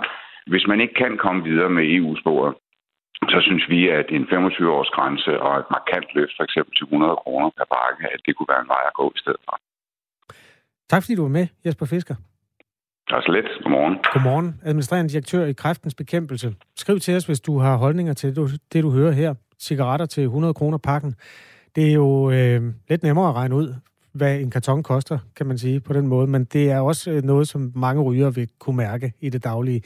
hvis 0.51 0.65
man 0.67 0.81
ikke 0.83 0.93
kan 0.93 1.17
komme 1.23 1.43
videre 1.49 1.69
med 1.69 1.83
EU-sporet, 1.95 2.53
så 3.33 3.39
synes 3.47 3.63
vi, 3.73 3.79
at 3.99 4.07
en 4.09 4.23
25-års 4.23 4.89
grænse 4.97 5.31
og 5.45 5.53
et 5.61 5.69
markant 5.75 6.07
løft, 6.15 6.33
for 6.37 6.43
eksempel 6.43 6.73
til 6.75 6.83
100 6.83 7.15
kroner 7.23 7.49
per 7.57 7.67
bakke, 7.75 8.03
at 8.13 8.19
det 8.25 8.35
kunne 8.35 8.51
være 8.53 8.63
en 8.65 8.73
vej 8.75 8.83
at 8.91 8.93
gå 9.01 9.05
i 9.15 9.19
stedet 9.23 9.41
for. 9.45 9.55
Tak 10.91 11.01
fordi 11.03 11.15
du 11.15 11.21
var 11.21 11.37
med, 11.39 11.47
Jesper 11.65 11.85
Fisker. 11.85 12.15
Tak 13.09 13.23
så 13.23 13.31
lidt. 13.31 13.45
Godmorgen. 13.63 13.95
Godmorgen. 14.13 14.61
Administrerende 14.63 15.11
direktør 15.11 15.45
i 15.45 15.53
Kræftens 15.53 15.95
Bekæmpelse. 15.95 16.55
Skriv 16.75 16.99
til 16.99 17.15
os, 17.15 17.25
hvis 17.25 17.41
du 17.41 17.57
har 17.59 17.77
holdninger 17.77 18.13
til 18.13 18.29
det, 18.29 18.35
du, 18.35 18.47
det, 18.73 18.83
du 18.83 18.91
hører 18.91 19.11
her. 19.11 19.33
Cigaretter 19.59 20.05
til 20.05 20.23
100 20.23 20.53
kroner 20.53 20.77
pakken. 20.77 21.15
Det 21.75 21.89
er 21.89 21.93
jo 21.93 22.31
øh, 22.31 22.61
lidt 22.89 23.03
nemmere 23.03 23.29
at 23.29 23.35
regne 23.35 23.55
ud, 23.55 23.75
hvad 24.13 24.39
en 24.39 24.51
karton 24.51 24.83
koster, 24.83 25.19
kan 25.35 25.45
man 25.45 25.57
sige 25.57 25.79
på 25.79 25.93
den 25.93 26.07
måde. 26.07 26.27
Men 26.27 26.43
det 26.45 26.71
er 26.71 26.79
også 26.79 27.11
øh, 27.11 27.23
noget, 27.23 27.47
som 27.47 27.71
mange 27.75 28.01
ryger 28.01 28.29
vil 28.29 28.49
kunne 28.59 28.77
mærke 28.77 29.13
i 29.19 29.29
det 29.29 29.43
daglige. 29.43 29.81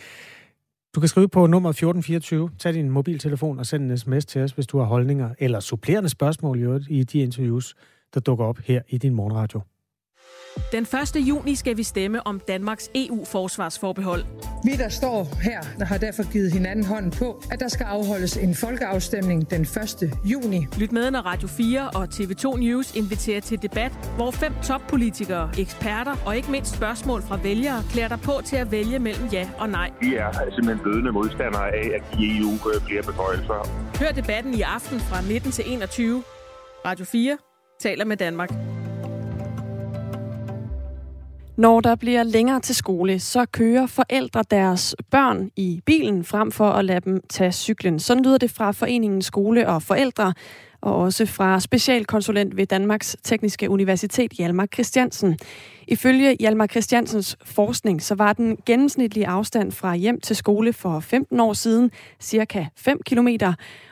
Du 0.95 0.99
kan 0.99 1.07
skrive 1.07 1.27
på 1.27 1.47
nummer 1.47 1.69
1424, 1.69 2.49
tag 2.59 2.73
din 2.73 2.89
mobiltelefon 2.89 3.59
og 3.59 3.65
send 3.65 3.91
en 3.91 3.97
sms 3.97 4.25
til 4.25 4.41
os, 4.41 4.51
hvis 4.51 4.67
du 4.67 4.77
har 4.77 4.85
holdninger 4.85 5.29
eller 5.39 5.59
supplerende 5.59 6.09
spørgsmål 6.09 6.83
i, 6.89 6.99
i 6.99 7.03
de 7.03 7.19
interviews, 7.19 7.75
der 8.13 8.19
dukker 8.19 8.45
op 8.45 8.57
her 8.57 8.81
i 8.89 8.97
din 8.97 9.13
morgenradio. 9.13 9.61
Den 10.71 10.83
1. 10.83 11.15
juni 11.15 11.55
skal 11.55 11.77
vi 11.77 11.83
stemme 11.83 12.27
om 12.27 12.39
Danmarks 12.47 12.89
EU-forsvarsforbehold. 12.95 14.23
Vi, 14.63 14.71
der 14.71 14.89
står 14.89 15.27
her, 15.41 15.61
der 15.79 15.85
har 15.85 15.97
derfor 15.97 16.31
givet 16.31 16.51
hinanden 16.53 16.85
hånden 16.85 17.11
på, 17.11 17.43
at 17.51 17.59
der 17.59 17.67
skal 17.67 17.83
afholdes 17.83 18.37
en 18.37 18.55
folkeafstemning 18.55 19.49
den 19.49 19.61
1. 19.61 20.13
juni. 20.25 20.67
Lyt 20.77 20.91
med, 20.91 21.11
når 21.11 21.19
Radio 21.19 21.47
4 21.47 21.89
og 21.89 22.03
TV2 22.03 22.57
News 22.57 22.95
inviterer 22.95 23.41
til 23.41 23.61
debat, 23.61 23.91
hvor 24.15 24.31
fem 24.31 24.53
toppolitikere, 24.63 25.51
eksperter 25.59 26.15
og 26.25 26.35
ikke 26.37 26.51
mindst 26.51 26.75
spørgsmål 26.75 27.21
fra 27.21 27.39
vælgere 27.43 27.83
klæder 27.91 28.07
dig 28.07 28.19
på 28.19 28.41
til 28.45 28.55
at 28.55 28.71
vælge 28.71 28.99
mellem 28.99 29.27
ja 29.27 29.49
og 29.57 29.69
nej. 29.69 29.91
Vi 30.01 30.15
er 30.15 30.31
simpelthen 30.31 30.79
blødende 30.79 31.11
modstandere 31.11 31.67
af, 31.67 31.91
at 31.95 32.19
i 32.19 32.39
EU 32.39 32.51
bliver 32.85 33.03
beføjelser. 33.03 33.69
Hør 33.99 34.11
debatten 34.11 34.53
i 34.53 34.61
aften 34.61 34.99
fra 34.99 35.21
19 35.21 35.51
til 35.51 35.63
21. 35.67 36.23
Radio 36.85 37.05
4 37.05 37.37
taler 37.79 38.05
med 38.05 38.17
Danmark. 38.17 38.49
Når 41.57 41.81
der 41.81 41.95
bliver 41.95 42.23
længere 42.23 42.59
til 42.59 42.75
skole, 42.75 43.19
så 43.19 43.45
kører 43.45 43.85
forældre 43.87 44.43
deres 44.51 44.95
børn 45.11 45.51
i 45.55 45.81
bilen 45.85 46.23
frem 46.23 46.51
for 46.51 46.69
at 46.69 46.85
lade 46.85 46.99
dem 46.99 47.21
tage 47.29 47.51
cyklen. 47.51 47.99
Sådan 47.99 48.23
lyder 48.23 48.37
det 48.37 48.51
fra 48.51 48.71
Foreningen 48.71 49.21
Skole 49.21 49.69
og 49.69 49.81
Forældre, 49.81 50.33
og 50.81 50.95
også 50.95 51.25
fra 51.37 51.59
specialkonsulent 51.59 52.57
ved 52.57 52.65
Danmarks 52.65 53.17
Tekniske 53.23 53.69
Universitet, 53.69 54.31
Hjalmar 54.31 54.65
Christiansen. 54.65 55.37
Ifølge 55.87 56.35
Hjalmar 56.39 56.67
Christiansens 56.67 57.37
forskning, 57.55 58.01
så 58.01 58.15
var 58.15 58.33
den 58.33 58.57
gennemsnitlige 58.65 59.27
afstand 59.27 59.71
fra 59.71 59.95
hjem 59.95 60.19
til 60.19 60.35
skole 60.35 60.73
for 60.73 60.99
15 60.99 61.39
år 61.39 61.53
siden 61.53 61.91
cirka 62.19 62.65
5 62.77 62.99
km. 63.05 63.27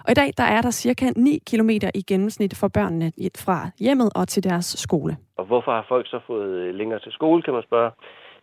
Og 0.06 0.12
i 0.12 0.14
dag 0.14 0.30
der 0.38 0.44
er 0.44 0.62
der 0.62 0.72
cirka 0.72 1.06
9 1.16 1.40
km 1.52 1.70
i 1.70 2.02
gennemsnit 2.08 2.58
for 2.58 2.68
børnene 2.68 3.12
fra 3.46 3.70
hjemmet 3.80 4.10
og 4.16 4.28
til 4.28 4.44
deres 4.44 4.66
skole. 4.66 5.18
Og 5.38 5.46
hvorfor 5.46 5.72
har 5.72 5.86
folk 5.88 6.08
så 6.08 6.20
fået 6.28 6.50
øh, 6.50 6.76
længere 6.76 7.00
til 7.00 7.12
skole, 7.12 7.42
kan 7.42 7.54
man 7.54 7.64
spørge. 7.64 7.92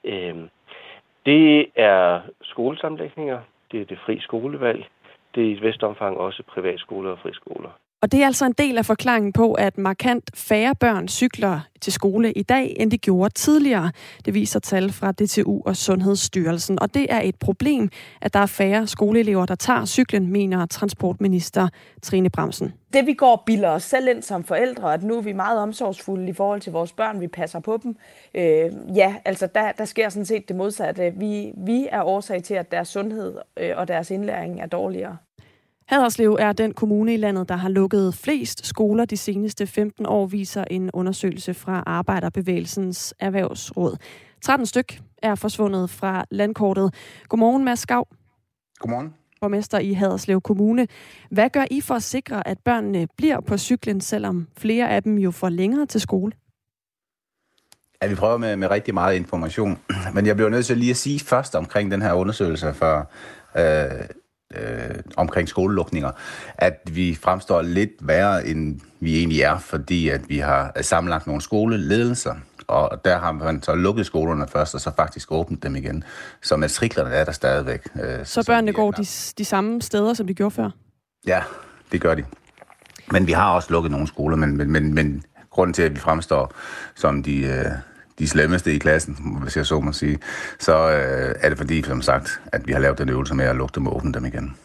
Øhm, 0.04 0.48
det 1.26 1.66
er 1.76 2.20
skolesamlægninger, 2.42 3.40
det 3.72 3.80
er 3.80 3.84
det 3.84 3.98
fri 4.06 4.20
skolevalg, 4.20 4.84
det 5.34 5.42
er 5.42 5.48
i 5.48 5.52
et 5.52 5.62
vist 5.62 5.82
omfang 5.82 6.16
også 6.16 6.42
privatskoler 6.48 7.10
og 7.10 7.18
friskoler. 7.18 7.70
Og 8.02 8.12
det 8.12 8.22
er 8.22 8.26
altså 8.26 8.46
en 8.46 8.54
del 8.58 8.78
af 8.78 8.86
forklaringen 8.86 9.32
på, 9.32 9.52
at 9.52 9.78
markant 9.78 10.30
færre 10.34 10.74
børn 10.74 11.08
cykler 11.08 11.60
til 11.80 11.92
skole 11.92 12.32
i 12.32 12.42
dag, 12.42 12.76
end 12.80 12.90
de 12.90 12.98
gjorde 12.98 13.34
tidligere. 13.34 13.90
Det 14.24 14.34
viser 14.34 14.60
tal 14.60 14.92
fra 14.92 15.12
DTU 15.12 15.62
og 15.64 15.76
Sundhedsstyrelsen. 15.76 16.78
Og 16.82 16.94
det 16.94 17.06
er 17.12 17.20
et 17.20 17.36
problem, 17.36 17.90
at 18.20 18.34
der 18.34 18.40
er 18.40 18.46
færre 18.46 18.86
skoleelever, 18.86 19.46
der 19.46 19.54
tager 19.54 19.84
cyklen, 19.84 20.32
mener 20.32 20.66
transportminister 20.66 21.68
Trine 22.02 22.30
Bremsen. 22.30 22.72
Det 22.92 23.06
vi 23.06 23.14
går 23.14 23.42
bilder 23.46 23.68
os 23.68 23.82
selv 23.82 24.08
ind 24.08 24.22
som 24.22 24.44
forældre, 24.44 24.94
at 24.94 25.02
nu 25.02 25.16
er 25.16 25.22
vi 25.22 25.32
meget 25.32 25.58
omsorgsfulde 25.58 26.28
i 26.28 26.32
forhold 26.32 26.60
til 26.60 26.72
vores 26.72 26.92
børn, 26.92 27.20
vi 27.20 27.28
passer 27.28 27.60
på 27.60 27.80
dem. 27.82 27.96
Øh, 28.34 28.70
ja, 28.96 29.14
altså 29.24 29.46
der, 29.46 29.72
der 29.72 29.84
sker 29.84 30.08
sådan 30.08 30.26
set 30.26 30.48
det 30.48 30.56
modsatte. 30.56 31.12
Vi, 31.16 31.52
vi 31.56 31.88
er 31.90 32.02
årsag 32.02 32.42
til, 32.42 32.54
at 32.54 32.72
deres 32.72 32.88
sundhed 32.88 33.34
øh, 33.56 33.72
og 33.76 33.88
deres 33.88 34.10
indlæring 34.10 34.60
er 34.60 34.66
dårligere. 34.66 35.16
Haderslev 35.86 36.36
er 36.40 36.52
den 36.52 36.74
kommune 36.74 37.14
i 37.14 37.16
landet, 37.16 37.48
der 37.48 37.56
har 37.56 37.68
lukket 37.68 38.14
flest 38.14 38.66
skoler 38.66 39.04
de 39.04 39.16
seneste 39.16 39.66
15 39.66 40.06
år, 40.06 40.26
viser 40.26 40.64
en 40.70 40.90
undersøgelse 40.92 41.54
fra 41.54 41.82
Arbejderbevægelsens 41.86 43.14
Erhvervsråd. 43.20 43.96
13 44.42 44.66
styk 44.66 45.00
er 45.22 45.34
forsvundet 45.34 45.90
fra 45.90 46.24
landkortet. 46.30 46.94
Godmorgen, 47.28 47.64
Mads 47.64 47.80
Skav. 47.80 48.08
Godmorgen. 48.78 49.14
Borgmester 49.42 49.78
i 49.78 49.92
Haderslev 49.92 50.40
Kommune. 50.40 50.88
Hvad 51.30 51.50
gør 51.50 51.64
I 51.70 51.80
for 51.80 51.94
at 51.94 52.02
sikre, 52.02 52.48
at 52.48 52.58
børnene 52.58 53.08
bliver 53.16 53.40
på 53.40 53.58
cyklen, 53.58 54.00
selvom 54.00 54.48
flere 54.56 54.90
af 54.90 55.02
dem 55.02 55.18
jo 55.18 55.30
får 55.30 55.48
længere 55.48 55.86
til 55.86 56.00
skole? 56.00 56.32
Ja, 58.02 58.06
vi 58.06 58.14
prøver 58.14 58.36
med, 58.36 58.56
med 58.56 58.70
rigtig 58.70 58.94
meget 58.94 59.16
information. 59.16 59.78
Men 60.14 60.26
jeg 60.26 60.36
bliver 60.36 60.48
nødt 60.48 60.66
til 60.66 60.78
lige 60.78 60.90
at 60.90 60.96
sige 60.96 61.20
først 61.20 61.54
omkring 61.54 61.90
den 61.90 62.02
her 62.02 62.12
undersøgelse 62.12 62.74
for 62.74 63.10
øh, 63.56 64.08
øh, 64.56 64.94
omkring 65.16 65.48
skolelukninger, 65.48 66.10
at 66.54 66.80
vi 66.90 67.18
fremstår 67.22 67.62
lidt 67.62 67.90
værre, 68.00 68.46
end 68.46 68.80
vi 69.00 69.18
egentlig 69.18 69.40
er, 69.40 69.58
fordi 69.58 70.08
at 70.08 70.28
vi 70.28 70.38
har 70.38 70.72
sammenlagt 70.82 71.26
nogle 71.26 71.42
skoleledelser, 71.42 72.34
og 72.66 73.04
der 73.04 73.18
har 73.18 73.32
man 73.32 73.62
så 73.62 73.74
lukket 73.74 74.06
skolerne 74.06 74.46
først, 74.48 74.74
og 74.74 74.80
så 74.80 74.90
faktisk 74.96 75.32
åbnet 75.32 75.62
dem 75.62 75.76
igen. 75.76 76.04
Så 76.42 76.56
matriklerne 76.56 77.14
er 77.14 77.24
der 77.24 77.32
stadigvæk. 77.32 77.80
Øh, 78.02 78.26
så 78.26 78.44
børnene 78.46 78.72
går 78.72 78.90
de, 78.90 79.06
de 79.38 79.44
samme 79.44 79.82
steder, 79.82 80.14
som 80.14 80.26
de 80.26 80.34
gjorde 80.34 80.54
før? 80.54 80.70
Ja, 81.26 81.42
det 81.92 82.00
gør 82.00 82.14
de. 82.14 82.24
Men 83.10 83.26
vi 83.26 83.32
har 83.32 83.54
også 83.54 83.72
lukket 83.72 83.90
nogle 83.90 84.06
skoler, 84.06 84.36
men, 84.36 84.56
men, 84.56 84.70
men, 84.70 84.94
men 84.94 85.24
grunden 85.50 85.74
til, 85.74 85.82
at 85.82 85.94
vi 85.94 85.98
fremstår 85.98 86.52
som 86.94 87.22
de, 87.22 87.38
øh, 87.38 87.66
de 88.22 88.28
slemmeste 88.28 88.74
i 88.74 88.78
klassen, 88.78 89.38
hvis 89.42 89.56
jeg 89.56 89.66
så 89.66 89.80
må 89.80 89.92
sige, 89.92 90.18
så 90.58 90.90
øh, 90.90 91.34
er 91.40 91.48
det 91.48 91.58
fordi, 91.58 91.82
som 91.82 92.02
sagt, 92.02 92.40
at 92.52 92.66
vi 92.66 92.72
har 92.72 92.80
lavet 92.80 92.98
den 92.98 93.08
øvelse 93.08 93.34
med 93.34 93.44
at 93.44 93.56
lukke 93.56 93.74
dem 93.74 93.86
og 93.86 93.96
åbne 93.96 94.12
dem 94.12 94.24
igen. 94.24 94.56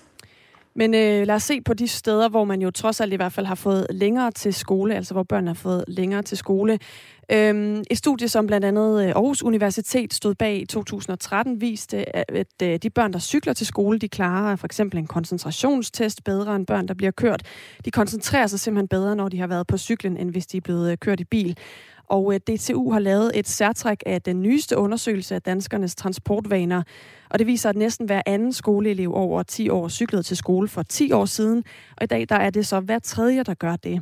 Men 0.76 0.94
øh, 0.94 1.28
lad 1.28 1.36
os 1.36 1.44
se 1.44 1.62
på 1.62 1.74
de 1.74 1.88
steder, 1.88 2.30
hvor 2.30 2.46
man 2.46 2.62
jo 2.62 2.72
trods 2.72 3.02
alt 3.02 3.14
i 3.14 3.16
hvert 3.16 3.34
fald 3.34 3.46
har 3.46 3.56
fået 3.56 3.88
længere 3.90 4.32
til 4.32 4.54
skole, 4.54 4.96
altså 4.96 5.14
hvor 5.14 5.24
børn 5.24 5.48
har 5.48 5.54
fået 5.54 5.84
længere 5.88 6.22
til 6.22 6.38
skole. 6.38 6.80
Øhm, 7.32 7.84
et 7.92 7.98
studie, 7.98 8.30
som 8.30 8.48
blandt 8.48 8.66
andet 8.66 9.04
øh, 9.04 9.10
Aarhus 9.10 9.44
Universitet 9.44 10.14
stod 10.14 10.36
bag 10.36 10.62
i 10.62 10.66
2013, 10.66 11.62
viste, 11.62 12.16
at, 12.16 12.48
øh, 12.64 12.80
de 12.84 12.90
børn, 12.90 13.14
der 13.14 13.20
cykler 13.20 13.54
til 13.54 13.68
skole, 13.68 14.00
de 14.00 14.10
klarer 14.10 14.56
for 14.56 14.68
eksempel 14.68 15.00
en 15.00 15.08
koncentrationstest 15.08 16.24
bedre 16.24 16.56
end 16.56 16.66
børn, 16.66 16.88
der 16.88 16.94
bliver 16.94 17.12
kørt. 17.12 17.42
De 17.86 17.92
koncentrerer 17.92 18.48
sig 18.48 18.60
simpelthen 18.60 18.88
bedre, 18.88 19.16
når 19.16 19.30
de 19.30 19.40
har 19.40 19.48
været 19.48 19.68
på 19.68 19.78
cyklen, 19.78 20.18
end 20.18 20.32
hvis 20.32 20.48
de 20.48 20.58
er 20.58 20.62
blevet 20.62 20.92
øh, 20.92 20.98
kørt 20.98 21.20
i 21.20 21.26
bil. 21.26 21.58
Og 22.08 22.34
øh, 22.34 22.40
DTU 22.40 22.92
har 22.92 23.00
lavet 23.00 23.32
et 23.36 23.48
særtræk 23.48 24.04
af 24.06 24.22
den 24.22 24.42
nyeste 24.42 24.78
undersøgelse 24.78 25.36
af 25.36 25.42
danskernes 25.42 25.96
transportvaner. 25.96 26.84
Og 27.30 27.40
det 27.40 27.48
viser, 27.48 27.70
at 27.70 27.76
næsten 27.76 28.06
hver 28.06 28.22
anden 28.26 28.54
skoleelev 28.54 29.14
over 29.14 29.44
10 29.44 29.70
år 29.70 29.88
cyklede 29.88 30.24
til 30.24 30.38
skole 30.38 30.68
for 30.68 30.84
10 30.84 31.12
år 31.12 31.26
siden. 31.26 31.64
Og 31.98 32.04
i 32.04 32.08
dag 32.08 32.26
der 32.30 32.36
er 32.36 32.50
det 32.50 32.68
så 32.68 32.80
hver 32.80 33.00
tredje, 33.00 33.44
der 33.44 33.54
gør 33.54 33.76
det. 33.76 34.02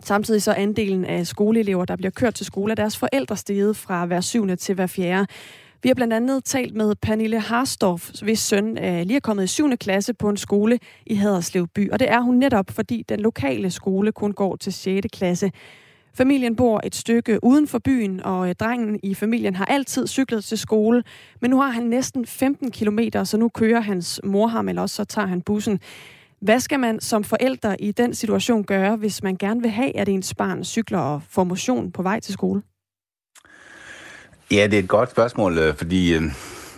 Samtidig 0.00 0.42
så 0.42 0.52
andelen 0.52 1.04
af 1.04 1.26
skoleelever, 1.26 1.84
der 1.84 1.96
bliver 1.96 2.10
kørt 2.10 2.34
til 2.34 2.46
skole, 2.46 2.72
af 2.72 2.76
deres 2.76 2.96
forældre 2.96 3.36
steget 3.36 3.76
fra 3.76 4.06
hver 4.06 4.20
syvende 4.20 4.56
til 4.56 4.74
hver 4.74 4.86
fjerde. 4.86 5.26
Vi 5.82 5.88
har 5.88 5.94
blandt 5.94 6.12
andet 6.12 6.44
talt 6.44 6.74
med 6.74 6.94
Pernille 6.94 7.40
Harstorff, 7.40 8.10
hvis 8.22 8.38
søn 8.38 8.76
er 8.76 9.04
lige 9.04 9.16
er 9.16 9.20
kommet 9.20 9.44
i 9.44 9.46
7. 9.46 9.76
klasse 9.76 10.14
på 10.14 10.28
en 10.28 10.36
skole 10.36 10.78
i 11.06 11.14
Haderslev 11.14 11.66
by. 11.68 11.90
Og 11.90 11.98
det 11.98 12.10
er 12.10 12.20
hun 12.20 12.34
netop, 12.36 12.70
fordi 12.70 13.04
den 13.08 13.20
lokale 13.20 13.70
skole 13.70 14.12
kun 14.12 14.32
går 14.32 14.56
til 14.56 14.72
6. 14.72 15.06
klasse. 15.12 15.52
Familien 16.16 16.56
bor 16.56 16.80
et 16.84 16.94
stykke 16.94 17.44
uden 17.44 17.68
for 17.68 17.78
byen, 17.78 18.22
og 18.22 18.48
øh, 18.48 18.54
drengen 18.54 19.00
i 19.02 19.14
familien 19.14 19.56
har 19.56 19.64
altid 19.64 20.06
cyklet 20.06 20.44
til 20.44 20.58
skole. 20.58 21.02
Men 21.40 21.50
nu 21.50 21.60
har 21.60 21.70
han 21.70 21.82
næsten 21.82 22.26
15 22.26 22.70
km, 22.70 22.98
så 23.24 23.36
nu 23.36 23.48
kører 23.48 23.80
hans 23.80 24.20
mor 24.24 24.46
ham, 24.46 24.68
eller 24.68 24.82
også 24.82 24.96
så 24.96 25.04
tager 25.04 25.26
han 25.26 25.42
bussen. 25.42 25.80
Hvad 26.40 26.60
skal 26.60 26.80
man 26.80 27.00
som 27.00 27.24
forældre 27.24 27.80
i 27.80 27.92
den 27.92 28.14
situation 28.14 28.64
gøre, 28.64 28.96
hvis 28.96 29.22
man 29.22 29.36
gerne 29.36 29.62
vil 29.62 29.70
have, 29.70 29.96
at 29.96 30.08
ens 30.08 30.34
barn 30.34 30.64
cykler 30.64 30.98
og 30.98 31.22
får 31.30 31.44
motion 31.44 31.92
på 31.92 32.02
vej 32.02 32.20
til 32.20 32.32
skole? 32.34 32.62
Ja, 34.50 34.66
det 34.70 34.74
er 34.74 34.82
et 34.82 34.88
godt 34.88 35.10
spørgsmål, 35.10 35.58
øh, 35.58 35.74
fordi 35.74 36.14
øh, 36.14 36.22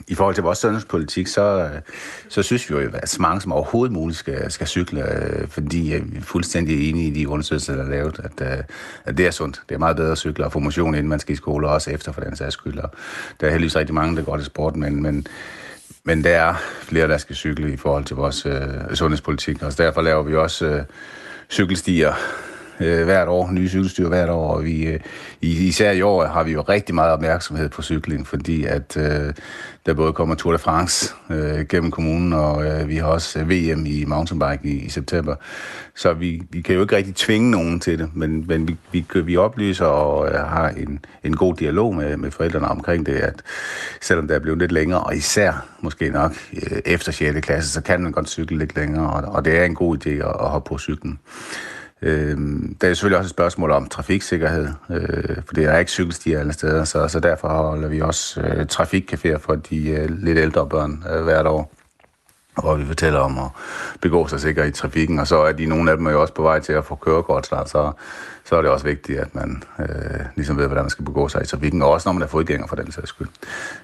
i 0.09 0.15
forhold 0.15 0.35
til 0.35 0.45
vores 0.45 0.59
sundhedspolitik, 0.59 1.27
så, 1.27 1.43
øh, 1.43 1.81
så 2.29 2.43
synes 2.43 2.71
vi 2.71 2.75
jo, 2.75 2.91
at 2.95 3.09
så 3.09 3.23
mange 3.23 3.41
som 3.41 3.53
overhovedet 3.53 3.93
muligt 3.93 4.19
skal, 4.19 4.50
skal 4.50 4.67
cykle, 4.67 5.12
øh, 5.12 5.49
fordi 5.49 5.79
vi 5.79 6.17
er 6.17 6.21
fuldstændig 6.21 6.91
enige 6.91 7.09
i 7.09 7.11
de 7.11 7.29
undersøgelser, 7.29 7.75
der 7.75 7.85
er 7.85 7.88
lavet, 7.88 8.21
at, 8.25 8.53
øh, 8.53 8.65
at 9.05 9.19
det 9.19 9.27
er 9.27 9.31
sundt. 9.31 9.62
Det 9.69 9.75
er 9.75 9.79
meget 9.79 9.97
bedre 9.97 10.12
at 10.12 10.19
cykle 10.19 10.45
og 10.45 10.53
få 10.53 10.59
motion, 10.59 10.95
inden 10.95 11.09
man 11.09 11.21
skal 11.21 11.33
i 11.33 11.37
skole, 11.37 11.69
og 11.69 11.75
også 11.75 11.91
efter 11.91 12.12
for 12.12 12.21
den 12.21 12.37
sags 12.37 12.53
skyld. 12.53 12.79
Og 12.79 12.91
der 13.41 13.47
er 13.47 13.50
heldigvis 13.50 13.77
rigtig 13.77 13.95
mange, 13.95 14.17
der 14.17 14.23
går 14.23 14.37
til 14.37 14.47
sport, 14.47 14.77
men, 14.77 15.03
men, 15.03 15.27
men 16.05 16.25
der 16.25 16.31
er 16.31 16.55
flere, 16.83 17.09
der 17.09 17.19
skal 17.19 17.37
cykle 17.37 17.73
i 17.73 17.77
forhold 17.77 18.05
til 18.05 18.17
vores 18.17 18.47
øh, 18.47 18.95
sundhedspolitik, 18.95 19.62
og 19.62 19.79
derfor 19.79 20.03
laver 20.03 20.23
vi 20.23 20.37
også 20.37 20.67
øh, 20.67 20.83
cykelstier 21.50 22.12
øh, 22.80 23.04
hvert 23.04 23.28
år, 23.28 23.50
nye 23.50 23.68
cykelstyr 23.68 24.08
hvert 24.08 24.28
år, 24.28 24.54
og 24.54 24.64
vi, 24.64 24.87
øh, 24.87 25.00
især 25.42 25.90
i 25.90 26.02
år 26.02 26.25
har 26.25 26.44
vi 26.44 26.52
jo 26.52 26.62
rigtig 26.62 26.94
meget 26.94 27.12
opmærksomhed 27.12 27.68
på 27.68 27.82
cykling, 27.82 28.26
fordi 28.26 28.64
at 28.64 28.97
øh, 28.97 29.35
der 29.87 29.94
både 29.94 30.12
kommer 30.12 30.35
Tour 30.35 30.52
de 30.52 30.58
France 30.58 31.14
øh, 31.30 31.66
gennem 31.66 31.90
kommunen, 31.90 32.32
og 32.32 32.66
øh, 32.66 32.88
vi 32.88 32.97
har 32.97 33.06
også 33.06 33.38
øh, 33.38 33.50
VM 33.50 33.87
i 33.87 34.04
mountainbike 34.04 34.61
i, 34.62 34.85
i 34.85 34.88
september. 34.88 35.35
Så 35.97 36.12
vi, 36.12 36.42
vi 36.50 36.61
kan 36.61 36.75
jo 36.75 36.82
ikke 36.82 36.97
rigtig 36.97 37.14
tvinge 37.14 37.50
nogen 37.50 37.80
til 37.80 37.99
det, 37.99 38.11
men, 38.14 38.44
men 38.49 38.68
vi, 38.68 38.76
vi, 38.92 39.20
vi 39.20 39.37
oplyser 39.37 39.85
og 39.85 40.28
øh, 40.28 40.35
har 40.35 40.68
en, 40.68 41.04
en 41.25 41.37
god 41.37 41.54
dialog 41.54 41.94
med, 41.94 42.16
med 42.16 42.30
forældrene 42.30 42.68
omkring 42.68 43.06
det, 43.06 43.14
at 43.14 43.42
selvom 44.00 44.28
det 44.28 44.35
er 44.35 44.40
blevet 44.40 44.58
lidt 44.58 44.73
længere, 44.73 45.00
og 45.00 45.16
især 45.16 45.66
måske 45.80 46.11
nok 46.11 46.32
øh, 46.52 46.78
efter 46.85 47.12
6. 47.12 47.40
klasse, 47.40 47.73
så 47.73 47.80
kan 47.80 48.02
man 48.02 48.12
godt 48.12 48.28
cykle 48.28 48.58
lidt 48.58 48.76
længere, 48.76 49.11
og, 49.11 49.35
og 49.35 49.44
det 49.44 49.58
er 49.58 49.64
en 49.64 49.75
god 49.75 50.06
idé 50.06 50.11
at, 50.11 50.37
at 50.40 50.49
hoppe 50.49 50.68
på 50.68 50.78
cyklen. 50.78 51.18
Øh, 52.02 52.37
der 52.81 52.88
er 52.88 52.95
selvfølgelig 52.95 53.19
også 53.19 53.26
et 53.26 53.31
spørgsmål 53.31 53.71
om 53.71 53.88
trafiksikkerhed, 53.88 54.69
øh, 54.90 55.37
for 55.47 55.55
det 55.55 55.64
er 55.64 55.78
ikke 55.78 55.90
cykelstier 55.90 56.40
alle 56.40 56.52
steder, 56.52 56.85
så, 56.85 57.09
så 57.09 57.21
derfor 57.21 57.49
holder 57.49 57.88
vi 57.88 58.00
også 58.00 58.40
øh, 58.40 58.67
trafikcaféer 58.73 59.38
for 59.38 59.55
de 59.55 59.88
øh, 59.88 60.11
lidt 60.11 60.38
ældre 60.38 60.69
børn 60.69 61.05
øh, 61.11 61.25
hvert 61.25 61.47
år 61.47 61.73
hvor 62.62 62.76
vi 62.76 62.85
fortæller 62.85 63.19
om 63.21 63.38
at 63.38 63.50
begå 64.00 64.26
sig 64.26 64.40
sikkert 64.40 64.69
i 64.69 64.71
trafikken, 64.71 65.19
og 65.19 65.26
så 65.26 65.37
er 65.37 65.52
de 65.52 65.67
nogle 65.67 65.90
af 65.90 65.97
dem 65.97 66.07
er 66.07 66.11
jo 66.11 66.21
også 66.21 66.35
på 66.35 66.43
vej 66.43 66.61
til 66.61 66.73
at 66.73 66.85
få 66.85 66.95
kørekort 66.95 67.47
snart, 67.47 67.71
så, 67.71 67.93
så 68.45 68.57
er 68.57 68.62
det 68.62 68.71
også 68.71 68.87
vigtigt, 68.87 69.19
at 69.19 69.35
man 69.35 69.62
øh, 69.78 70.21
ligesom 70.37 70.57
ved, 70.59 70.67
hvordan 70.67 70.85
man 70.85 70.90
skal 70.90 71.05
begå 71.05 71.28
sig 71.28 71.43
i 71.43 71.47
trafikken, 71.47 71.83
og 71.83 71.90
også 71.90 72.09
når 72.09 72.12
man 72.12 72.23
er 72.23 72.26
fodgænger 72.26 72.66
for 72.66 72.77
den 72.77 72.92
sags 72.92 73.09
skyld. 73.09 73.29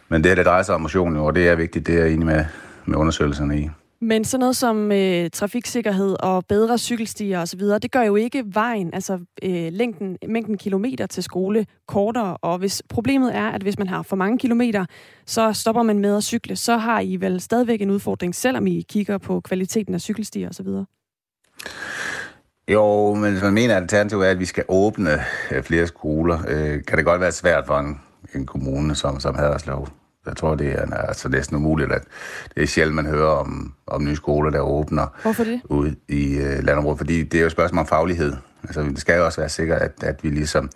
Men 0.09 0.25
det 0.25 0.31
her, 0.31 0.35
det 0.35 0.47
drejer 0.47 0.62
sig 0.62 0.75
om 0.75 0.81
motion, 0.81 1.17
og 1.17 1.35
det 1.35 1.49
er 1.49 1.55
vigtigt, 1.55 1.87
det 1.87 1.95
er 1.95 2.05
jeg 2.05 2.12
enig 2.12 2.27
med, 2.27 2.45
med 2.85 2.99
undersøgelserne 2.99 3.59
i. 3.59 3.71
Men 4.05 4.25
sådan 4.25 4.40
noget 4.40 4.57
som 4.57 4.93
øh, 4.93 5.31
trafiksikkerhed 5.31 6.17
og 6.21 6.45
bedre 6.47 6.79
cykelstier 6.79 7.40
osv., 7.40 7.61
det 7.61 7.90
gør 7.90 8.03
jo 8.03 8.17
ikke 8.17 8.45
vejen, 8.47 8.95
altså 8.95 9.19
øh, 9.43 9.73
længden, 9.73 10.19
mængden 10.29 10.59
kilometer 10.59 11.07
til 11.07 11.23
skole 11.23 11.67
kortere. 11.88 12.37
Og 12.37 12.59
hvis 12.59 12.83
problemet 12.88 13.37
er, 13.37 13.49
at 13.49 13.62
hvis 13.62 13.79
man 13.79 13.88
har 13.88 14.03
for 14.03 14.17
mange 14.17 14.38
kilometer, 14.38 14.85
så 15.27 15.53
stopper 15.53 15.83
man 15.83 15.99
med 15.99 16.17
at 16.17 16.25
cykle, 16.25 16.57
så 16.57 16.77
har 16.77 17.01
I 17.01 17.17
vel 17.17 17.40
stadigvæk 17.40 17.83
en 17.83 17.90
udfordring, 17.90 18.35
selvom 18.35 18.67
I 18.67 18.85
kigger 18.88 19.19
på 19.19 19.40
kvaliteten 19.40 19.95
af 19.95 20.01
cykelstier 20.01 20.49
osv. 20.49 20.67
Jo, 22.69 23.14
men 23.14 23.33
hvis 23.33 23.43
man 23.43 23.55
mener, 23.55 23.77
at 23.77 23.83
alternativet 23.83 24.27
er, 24.27 24.31
at 24.31 24.38
vi 24.38 24.45
skal 24.45 24.64
åbne 24.69 25.11
øh, 25.51 25.62
flere 25.62 25.87
skoler, 25.87 26.38
øh, 26.49 26.85
kan 26.85 26.99
det 26.99 27.05
godt 27.05 27.21
være 27.21 27.33
svært 27.33 27.67
for 27.67 27.79
en, 27.79 28.01
en 28.35 28.47
kommune 28.47 28.95
som, 28.95 29.21
som 29.21 29.35
Haderslev 29.35 29.88
jeg 30.27 30.37
tror, 30.37 30.55
det 30.55 30.73
er 30.73 30.95
altså 30.95 31.29
næsten 31.29 31.57
umuligt, 31.57 31.93
at 31.93 32.03
det 32.55 32.63
er 32.63 32.67
sjældent, 32.67 32.95
man 32.97 33.07
hører 33.07 33.31
om, 33.31 33.75
om 33.87 34.05
nye 34.05 34.17
skoler, 34.17 34.51
der 34.51 34.61
åbner 34.61 35.07
Hvorfor 35.23 35.45
det? 35.45 35.61
ud 35.65 35.95
i 36.09 36.37
øh, 36.37 36.65
landområdet. 36.65 36.99
Fordi 36.99 37.23
det 37.23 37.39
er 37.39 37.41
jo 37.41 37.47
et 37.47 37.53
spørgsmål 37.53 37.81
om 37.81 37.87
faglighed. 37.87 38.33
Altså, 38.63 38.83
det 38.83 38.99
skal 38.99 39.17
jo 39.17 39.25
også 39.25 39.41
være 39.41 39.49
sikkert, 39.49 39.83
at, 39.83 39.93
at 40.03 40.25
vi 40.25 40.29
ligesom 40.29 40.71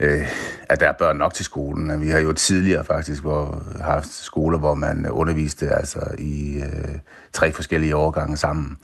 øh, 0.00 0.28
at 0.68 0.80
der 0.80 0.88
er 0.88 0.92
børn 0.92 1.16
nok 1.16 1.34
til 1.34 1.44
skolen. 1.44 2.00
Vi 2.00 2.08
har 2.08 2.18
jo 2.18 2.32
tidligere 2.32 2.84
faktisk 2.84 3.22
hvor, 3.22 3.62
haft 3.80 4.08
skoler, 4.08 4.58
hvor 4.58 4.74
man 4.74 5.10
underviste 5.10 5.68
altså 5.70 6.00
i 6.18 6.58
øh, 6.58 6.98
tre 7.32 7.52
forskellige 7.52 7.96
årgange 7.96 8.36
sammen. 8.36 8.76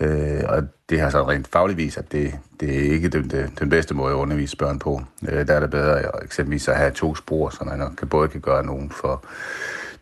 Øh, 0.00 0.44
og 0.48 0.62
det 0.90 1.00
har 1.00 1.10
så 1.10 1.28
rent 1.28 1.48
fagligvis, 1.48 1.96
at 1.96 2.12
det, 2.12 2.38
det 2.60 2.76
er 2.76 2.92
ikke 2.92 3.08
den, 3.08 3.30
den, 3.30 3.52
den 3.58 3.70
bedste 3.70 3.94
måde 3.94 4.12
at 4.12 4.16
undervise 4.16 4.56
børn 4.56 4.78
på. 4.78 5.02
Øh, 5.28 5.46
der 5.46 5.54
er 5.54 5.60
det 5.60 5.70
bedre 5.70 6.24
eksempelvis 6.24 6.68
at 6.68 6.76
have 6.76 6.90
to 6.90 7.14
spor, 7.14 7.50
så 7.50 7.64
man 7.64 7.96
kan 7.96 8.08
både 8.08 8.28
kan 8.28 8.40
gøre 8.40 8.66
nogen 8.66 8.90
for 8.90 9.24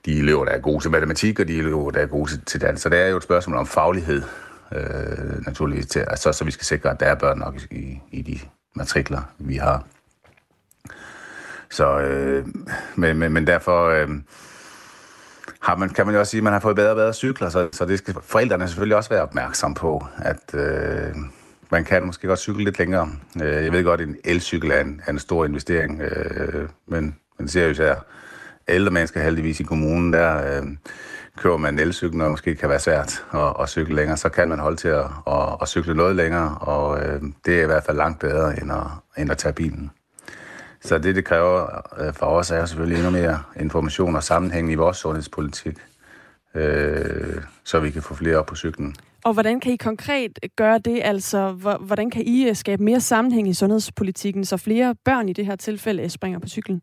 de 0.06 0.18
elever, 0.18 0.44
der 0.44 0.52
er 0.52 0.59
gode 0.59 0.85
til 0.85 0.90
matematik, 0.90 1.40
og 1.40 1.48
de 1.48 1.59
elever, 1.59 1.90
der 1.90 2.00
er 2.00 2.06
gode 2.06 2.30
til, 2.30 2.40
til 2.46 2.61
dans. 2.61 2.80
Så 2.80 2.88
det 2.88 2.98
er 2.98 3.09
jo 3.09 3.16
et 3.16 3.22
spørgsmål 3.22 3.56
om 3.56 3.66
faglighed, 3.66 4.22
øh, 4.72 5.46
naturligvis, 5.46 5.87
til, 5.87 6.00
altså, 6.00 6.32
så 6.32 6.44
vi 6.44 6.50
skal 6.50 6.64
sikre, 6.64 6.90
at 6.90 7.00
der 7.00 7.06
er 7.06 7.14
børn 7.14 7.38
nok 7.38 7.54
i, 7.70 8.00
i 8.11 8.22
de 8.22 8.38
matrikler, 8.74 9.22
vi 9.38 9.56
har. 9.56 9.85
Så, 11.70 11.98
øh, 11.98 12.46
men, 12.94 13.18
men, 13.18 13.32
men 13.32 13.46
derfor... 13.46 13.88
Øh, 13.88 14.09
har 15.66 15.76
man, 15.76 15.88
kan 15.88 16.07
man 16.07 16.14
jo 16.14 16.20
også 16.20 16.31
sige, 16.31 16.38
at 16.38 16.44
man 16.44 16.52
har 16.52 16.61
fået 16.61 16.76
bedre 16.76 16.90
og 16.90 16.96
bedre 16.96 17.12
cykler, 17.12 17.48
så, 17.48 17.68
så 17.72 17.87
det 17.87 17.98
skal 17.98 18.14
forældrene 18.22 18.68
selvfølgelig 18.68 18.96
også 18.96 19.11
være 19.11 19.22
opmærksom 19.22 19.74
på, 19.74 20.07
at 20.18 20.55
øh, 20.55 21.14
man 21.70 21.85
kan 21.85 22.07
måske 22.07 22.26
godt 22.26 22.38
cykle 22.38 22.64
lidt 22.64 22.79
længere. 22.79 23.09
Øh, 23.42 23.64
jeg 23.64 23.72
ved 23.72 23.85
godt, 23.85 24.00
at 24.00 24.09
en 24.09 24.16
elcykel 24.24 24.70
er 24.70 24.81
en, 24.81 25.00
er 25.07 25.12
en 25.12 25.18
stor 25.18 25.44
investering, 25.44 26.00
øh, 26.00 26.68
men 26.87 27.16
men 27.38 27.48
seriøst 27.48 27.81
jo 27.81 27.94
ældre 28.68 28.90
mennesker 28.90 29.22
heldigvis 29.22 29.61
i 29.61 29.62
kommunen, 29.62 30.12
der 30.12 30.57
øh, 30.57 30.66
kører 31.37 31.57
man 31.57 31.74
en 31.74 31.81
elcykel, 31.81 32.20
og 32.20 32.31
måske 32.31 32.55
kan 32.55 32.68
være 32.68 32.81
svært 32.81 33.24
at, 33.35 33.52
at 33.61 33.68
cykle 33.68 33.94
længere, 33.94 34.16
så 34.16 34.29
kan 34.29 34.48
man 34.48 34.59
holde 34.59 34.76
til 34.76 34.88
at, 34.88 35.05
at, 35.26 35.57
at 35.62 35.68
cykle 35.68 35.94
noget 35.94 36.16
længere, 36.16 36.59
og 36.61 36.98
øh, 36.98 37.22
det 37.46 37.59
er 37.59 37.62
i 37.62 37.66
hvert 37.66 37.85
fald 37.85 37.96
langt 37.96 38.18
bedre 38.20 38.61
end 38.62 38.72
at, 38.72 38.87
end 39.18 39.31
at 39.31 39.38
tage 39.38 39.52
bilen. 39.52 39.90
Så 40.87 40.99
det, 40.99 41.14
det 41.14 41.25
kræver 41.25 41.83
øh, 42.01 42.14
for 42.14 42.27
os, 42.27 42.51
er 42.51 42.66
selvfølgelig 42.66 42.96
endnu 42.96 43.11
mere 43.11 43.42
information 43.61 44.16
og 44.16 44.22
sammenhæng 44.22 44.72
i 44.72 44.75
vores 44.75 44.96
sundhedspolitik, 44.96 45.79
øh, 46.55 47.42
så 47.64 47.81
vi 47.81 47.90
kan 47.90 48.03
få 48.03 48.14
flere 48.14 48.37
op 48.37 48.46
på 48.46 48.57
cyklen. 48.57 48.96
Og 49.25 49.33
hvordan 49.33 49.61
kan 49.61 49.72
I 49.72 49.77
konkret 49.77 50.38
gøre 50.57 50.79
det? 50.79 51.01
Altså, 51.05 51.53
hvordan 51.81 52.11
kan 52.11 52.22
I 52.22 52.49
øh, 52.49 52.57
skabe 52.57 52.83
mere 52.83 53.01
sammenhæng 53.01 53.49
i 53.49 53.55
sundhedspolitikken, 53.55 54.44
så 54.44 54.57
flere 54.57 54.94
børn 55.05 55.29
i 55.29 55.33
det 55.33 55.46
her 55.46 55.57
tilfælde 55.57 56.11
springer 56.11 56.38
på 56.38 56.49
cyklen? 56.49 56.83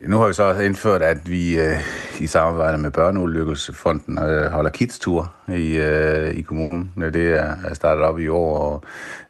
Nu 0.00 0.18
har 0.18 0.26
vi 0.26 0.32
så 0.32 0.60
indført, 0.60 1.02
at 1.02 1.30
vi 1.30 1.58
øh, 1.58 1.76
i 2.20 2.26
samarbejde 2.26 2.78
med 2.78 2.90
Børneulykkelsesfonden 2.90 4.18
øh, 4.18 4.50
holder 4.50 4.70
kids-tur 4.70 5.34
i, 5.48 5.76
øh, 5.76 6.34
i 6.34 6.42
kommunen. 6.42 6.92
Øh, 6.98 7.14
det 7.14 7.32
er 7.32 7.74
startet 7.74 8.04
op 8.04 8.18
i 8.18 8.28
år, 8.28 8.58
og 8.58 8.82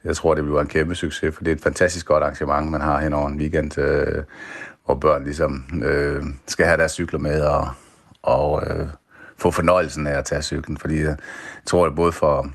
jeg 0.04 0.16
tror, 0.16 0.34
det 0.34 0.44
bliver 0.44 0.60
en 0.60 0.66
kæmpe 0.66 0.94
succes, 0.94 1.34
for 1.34 1.44
det 1.44 1.50
er 1.50 1.56
et 1.56 1.62
fantastisk 1.62 2.06
godt 2.06 2.22
arrangement, 2.22 2.70
man 2.70 2.80
har 2.80 3.00
hen 3.00 3.12
over 3.12 3.28
en 3.28 3.40
weekend, 3.40 3.78
øh, 3.78 4.24
hvor 4.84 4.94
børn 4.94 5.24
ligesom 5.24 5.64
øh, 5.84 6.24
skal 6.46 6.66
have 6.66 6.76
deres 6.76 6.92
cykler 6.92 7.18
med 7.18 7.40
og, 7.40 7.68
og 8.22 8.62
øh, 8.66 8.86
få 9.38 9.50
fornøjelsen 9.50 10.06
af 10.06 10.18
at 10.18 10.24
tage 10.24 10.42
cyklen. 10.42 10.78
Fordi 10.78 11.02
jeg 11.02 11.16
tror, 11.66 11.86
at 11.86 11.94
både 11.94 12.12
for 12.12 12.50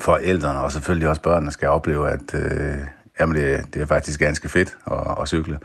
forældrene 0.00 0.60
og 0.60 0.72
selvfølgelig 0.72 1.08
også 1.08 1.22
børnene 1.22 1.52
skal 1.52 1.68
opleve, 1.68 2.10
at 2.10 2.34
øh, 2.34 2.78
jamen 3.20 3.36
det, 3.36 3.74
det 3.74 3.82
er 3.82 3.86
faktisk 3.86 4.20
ganske 4.20 4.48
fedt 4.48 4.76
at, 4.86 5.20
at 5.22 5.28
cykle. 5.28 5.58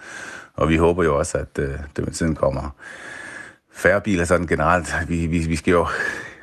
Og 0.54 0.70
vi 0.70 0.78
håber 0.78 1.04
jo 1.04 1.18
også, 1.18 1.38
at 1.38 1.60
øh, 1.60 1.80
det 1.96 2.06
med 2.06 2.14
tiden 2.14 2.36
kommer 2.36 2.76
færre 3.74 4.02
biler 4.02 4.26
sådan 4.26 4.48
generelt. 4.48 4.96
Vi, 5.08 5.26
vi, 5.26 5.40
vi 5.40 5.56
skal 5.56 5.72
jo 5.72 5.88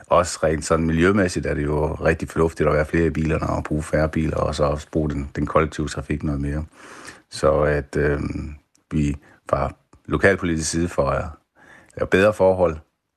også 0.07 0.39
rent 0.43 0.65
sådan 0.65 0.87
miljømæssigt 0.87 1.47
er 1.47 1.55
det 1.55 1.65
jo 1.65 1.95
rigtig 1.95 2.29
fornuftigt 2.29 2.69
at 2.69 2.75
være 2.75 2.87
flere 2.87 3.07
i 3.07 3.11
bilerne 3.11 3.47
og 3.47 3.65
bruge 3.65 3.83
færre 3.83 4.09
biler, 4.09 4.37
og 4.37 4.55
så 4.55 4.65
også 4.65 4.87
bruge 4.93 5.11
den, 5.11 5.31
den 5.37 5.47
kollektive 5.47 5.89
trafik 5.89 6.23
noget 6.23 6.41
mere. 6.41 6.65
Så 7.31 7.53
at 7.61 7.97
øh, 7.97 8.21
vi 8.93 9.17
fra 9.51 9.75
lokalpolitisk 10.07 10.71
side 10.71 10.89
får 10.89 11.39
at 11.97 12.09
bedre 12.09 12.33
forhold 12.33 12.77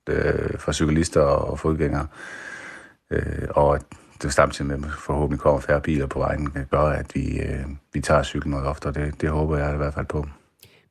øh, 0.09 0.59
for 0.59 0.71
cyklister 0.71 1.21
og 1.21 1.59
fodgængere, 1.59 2.07
øh, 3.11 3.47
og 3.49 3.79
det 4.21 4.33
samtidig 4.33 4.79
med, 4.79 4.89
forhåbentlig 4.89 5.39
kommer 5.39 5.59
færre 5.59 5.81
biler 5.81 6.07
på 6.07 6.19
vejen, 6.19 6.49
kan 6.49 6.65
gøre, 6.71 6.97
at 6.97 7.15
vi, 7.15 7.39
øh, 7.39 7.65
vi 7.93 8.01
tager 8.01 8.23
cyklen 8.23 8.51
noget 8.51 8.67
oftere. 8.67 8.93
Det, 8.93 9.21
det 9.21 9.29
håber 9.29 9.57
jeg 9.57 9.73
i 9.73 9.77
hvert 9.77 9.93
fald 9.93 10.05
på. 10.05 10.25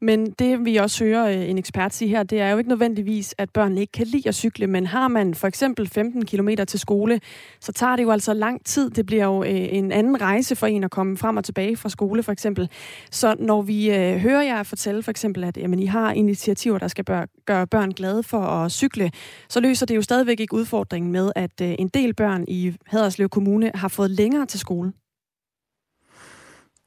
Men 0.02 0.30
det, 0.30 0.64
vi 0.64 0.76
også 0.76 1.04
hører 1.04 1.26
øh, 1.26 1.50
en 1.50 1.58
ekspert 1.58 1.94
sige 1.94 2.08
her, 2.08 2.22
det 2.22 2.40
er 2.40 2.50
jo 2.50 2.58
ikke 2.58 2.68
nødvendigvis, 2.68 3.34
at 3.38 3.50
børn 3.50 3.78
ikke 3.78 3.92
kan 3.92 4.06
lide 4.06 4.28
at 4.28 4.34
cykle, 4.34 4.66
men 4.66 4.86
har 4.86 5.08
man 5.08 5.34
for 5.34 5.48
eksempel 5.48 5.88
15 5.88 6.26
km 6.26 6.48
til 6.68 6.80
skole, 6.80 7.20
så 7.60 7.72
tager 7.72 7.96
det 7.96 8.02
jo 8.02 8.10
altså 8.10 8.34
lang 8.34 8.64
tid. 8.64 8.90
Det 8.90 9.06
bliver 9.06 9.24
jo 9.24 9.42
øh, 9.42 9.50
en 9.50 9.92
anden 9.92 10.20
rejse 10.20 10.56
for 10.56 10.66
en 10.66 10.84
at 10.84 10.90
komme 10.90 11.16
frem 11.16 11.36
og 11.36 11.44
tilbage 11.44 11.76
fra 11.76 11.88
skole, 11.88 12.22
for 12.22 12.32
eksempel. 12.32 12.70
Så 13.10 13.36
når 13.38 13.62
vi 13.62 13.90
øh, 13.90 14.16
hører 14.16 14.42
jer 14.42 14.62
fortælle 14.62 15.02
for 15.02 15.10
eksempel, 15.10 15.44
at 15.44 15.56
jamen, 15.56 15.78
I 15.78 15.86
har 15.86 16.12
initiativer, 16.12 16.78
der 16.78 16.88
skal 16.88 17.04
gøre 17.46 17.66
børn 17.66 17.90
glade 17.90 18.22
for 18.22 18.40
at 18.40 18.72
cykle, 18.72 19.10
så 19.48 19.60
løser 19.60 19.86
det 19.86 19.96
jo 19.96 20.02
stadigvæk 20.02 20.40
ikke 20.40 20.54
udfordringen 20.54 21.12
med, 21.12 21.32
at 21.36 21.60
en 21.60 21.88
del 21.88 22.14
børn 22.14 22.44
i 22.48 22.76
Haderslev 22.86 23.28
Kommune 23.28 23.70
har 23.74 23.88
fået 23.88 24.10
længere 24.10 24.46
til 24.46 24.60
skole. 24.60 24.92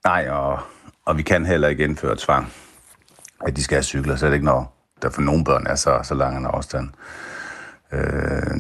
Nej, 0.06 0.30
og, 0.30 0.60
og 1.06 1.18
vi 1.18 1.24
kan 1.24 1.46
heller 1.46 1.68
ikke 1.68 1.84
indføre 1.84 2.16
tvang 2.18 2.65
at 3.46 3.56
de 3.56 3.64
skal 3.64 3.76
have 3.76 3.84
cykler, 3.84 4.16
så 4.16 4.26
er 4.26 4.30
det 4.30 4.36
ikke, 4.36 4.46
når 4.46 4.92
der 5.02 5.10
for 5.10 5.22
nogle 5.22 5.44
børn 5.44 5.68
er 5.68 5.76
så, 5.76 6.00
så 6.04 6.16
lang 6.16 6.38
en 6.38 6.46
afstand. 6.46 6.90
Øh, 7.92 8.58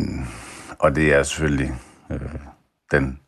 og 0.80 0.96
det 0.96 1.14
er 1.14 1.24
selvfølgelig 1.24 1.76
øh, 2.12 2.20
den 2.92 3.20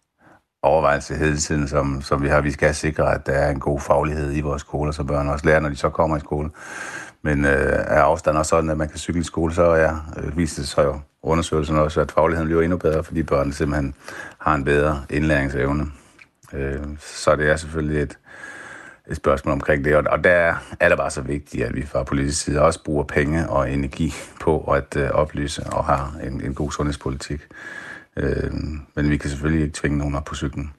overvejelse 0.61 1.15
hele 1.15 1.37
tiden, 1.37 1.67
som, 1.67 2.01
som 2.01 2.23
vi 2.23 2.27
har. 2.27 2.41
Vi 2.41 2.51
skal 2.51 2.75
sikre, 2.75 3.13
at 3.13 3.25
der 3.25 3.33
er 3.33 3.51
en 3.51 3.59
god 3.59 3.79
faglighed 3.79 4.35
i 4.35 4.41
vores 4.41 4.61
skoler, 4.61 4.91
så 4.91 5.03
børn 5.03 5.27
også 5.27 5.45
lærer, 5.45 5.59
når 5.59 5.69
de 5.69 5.75
så 5.75 5.89
kommer 5.89 6.17
i 6.17 6.19
skole. 6.19 6.49
Men 7.21 7.45
øh, 7.45 7.73
er 7.87 8.01
afstanden 8.01 8.39
også 8.39 8.49
sådan, 8.49 8.69
at 8.69 8.77
man 8.77 8.89
kan 8.89 8.97
cykle 8.97 9.21
i 9.21 9.23
skole, 9.23 9.53
så 9.53 9.63
er, 9.63 10.11
øh, 10.17 10.37
viser 10.37 10.61
det 10.61 10.69
sig 10.69 10.83
jo 10.83 10.99
undersøgelsen 11.23 11.77
også, 11.77 12.01
at 12.01 12.11
fagligheden 12.11 12.47
bliver 12.47 12.61
endnu 12.61 12.77
bedre, 12.77 13.03
fordi 13.03 13.23
børn 13.23 13.51
simpelthen 13.51 13.95
har 14.39 14.55
en 14.55 14.63
bedre 14.63 15.03
indlæringsevne. 15.09 15.85
Øh, 16.53 16.83
så 16.99 17.35
det 17.35 17.49
er 17.49 17.55
selvfølgelig 17.55 18.01
et, 18.01 18.17
et 19.09 19.15
spørgsmål 19.15 19.53
omkring 19.53 19.85
det, 19.85 19.95
og 19.95 20.23
der 20.23 20.55
er 20.79 20.89
det 20.89 20.97
bare 20.97 21.11
så 21.11 21.21
vigtigt, 21.21 21.63
at 21.63 21.75
vi 21.75 21.85
fra 21.85 22.03
politisk 22.03 22.43
side 22.43 22.61
også 22.61 22.83
bruger 22.83 23.03
penge 23.03 23.49
og 23.49 23.71
energi 23.71 24.13
på 24.41 24.59
at 24.59 24.95
øh, 24.97 25.09
oplyse 25.09 25.63
og 25.63 25.85
har 25.85 26.15
en, 26.23 26.41
en 26.41 26.53
god 26.53 26.71
sundhedspolitik. 26.71 27.41
Øh, 28.17 28.53
men 28.95 29.09
vi 29.09 29.17
kan 29.17 29.29
selvfølgelig 29.29 29.63
ikke 29.63 29.75
tvinge 29.79 29.97
nogen 29.97 30.15
op 30.15 30.25
på 30.25 30.35
cyklen. 30.35 30.73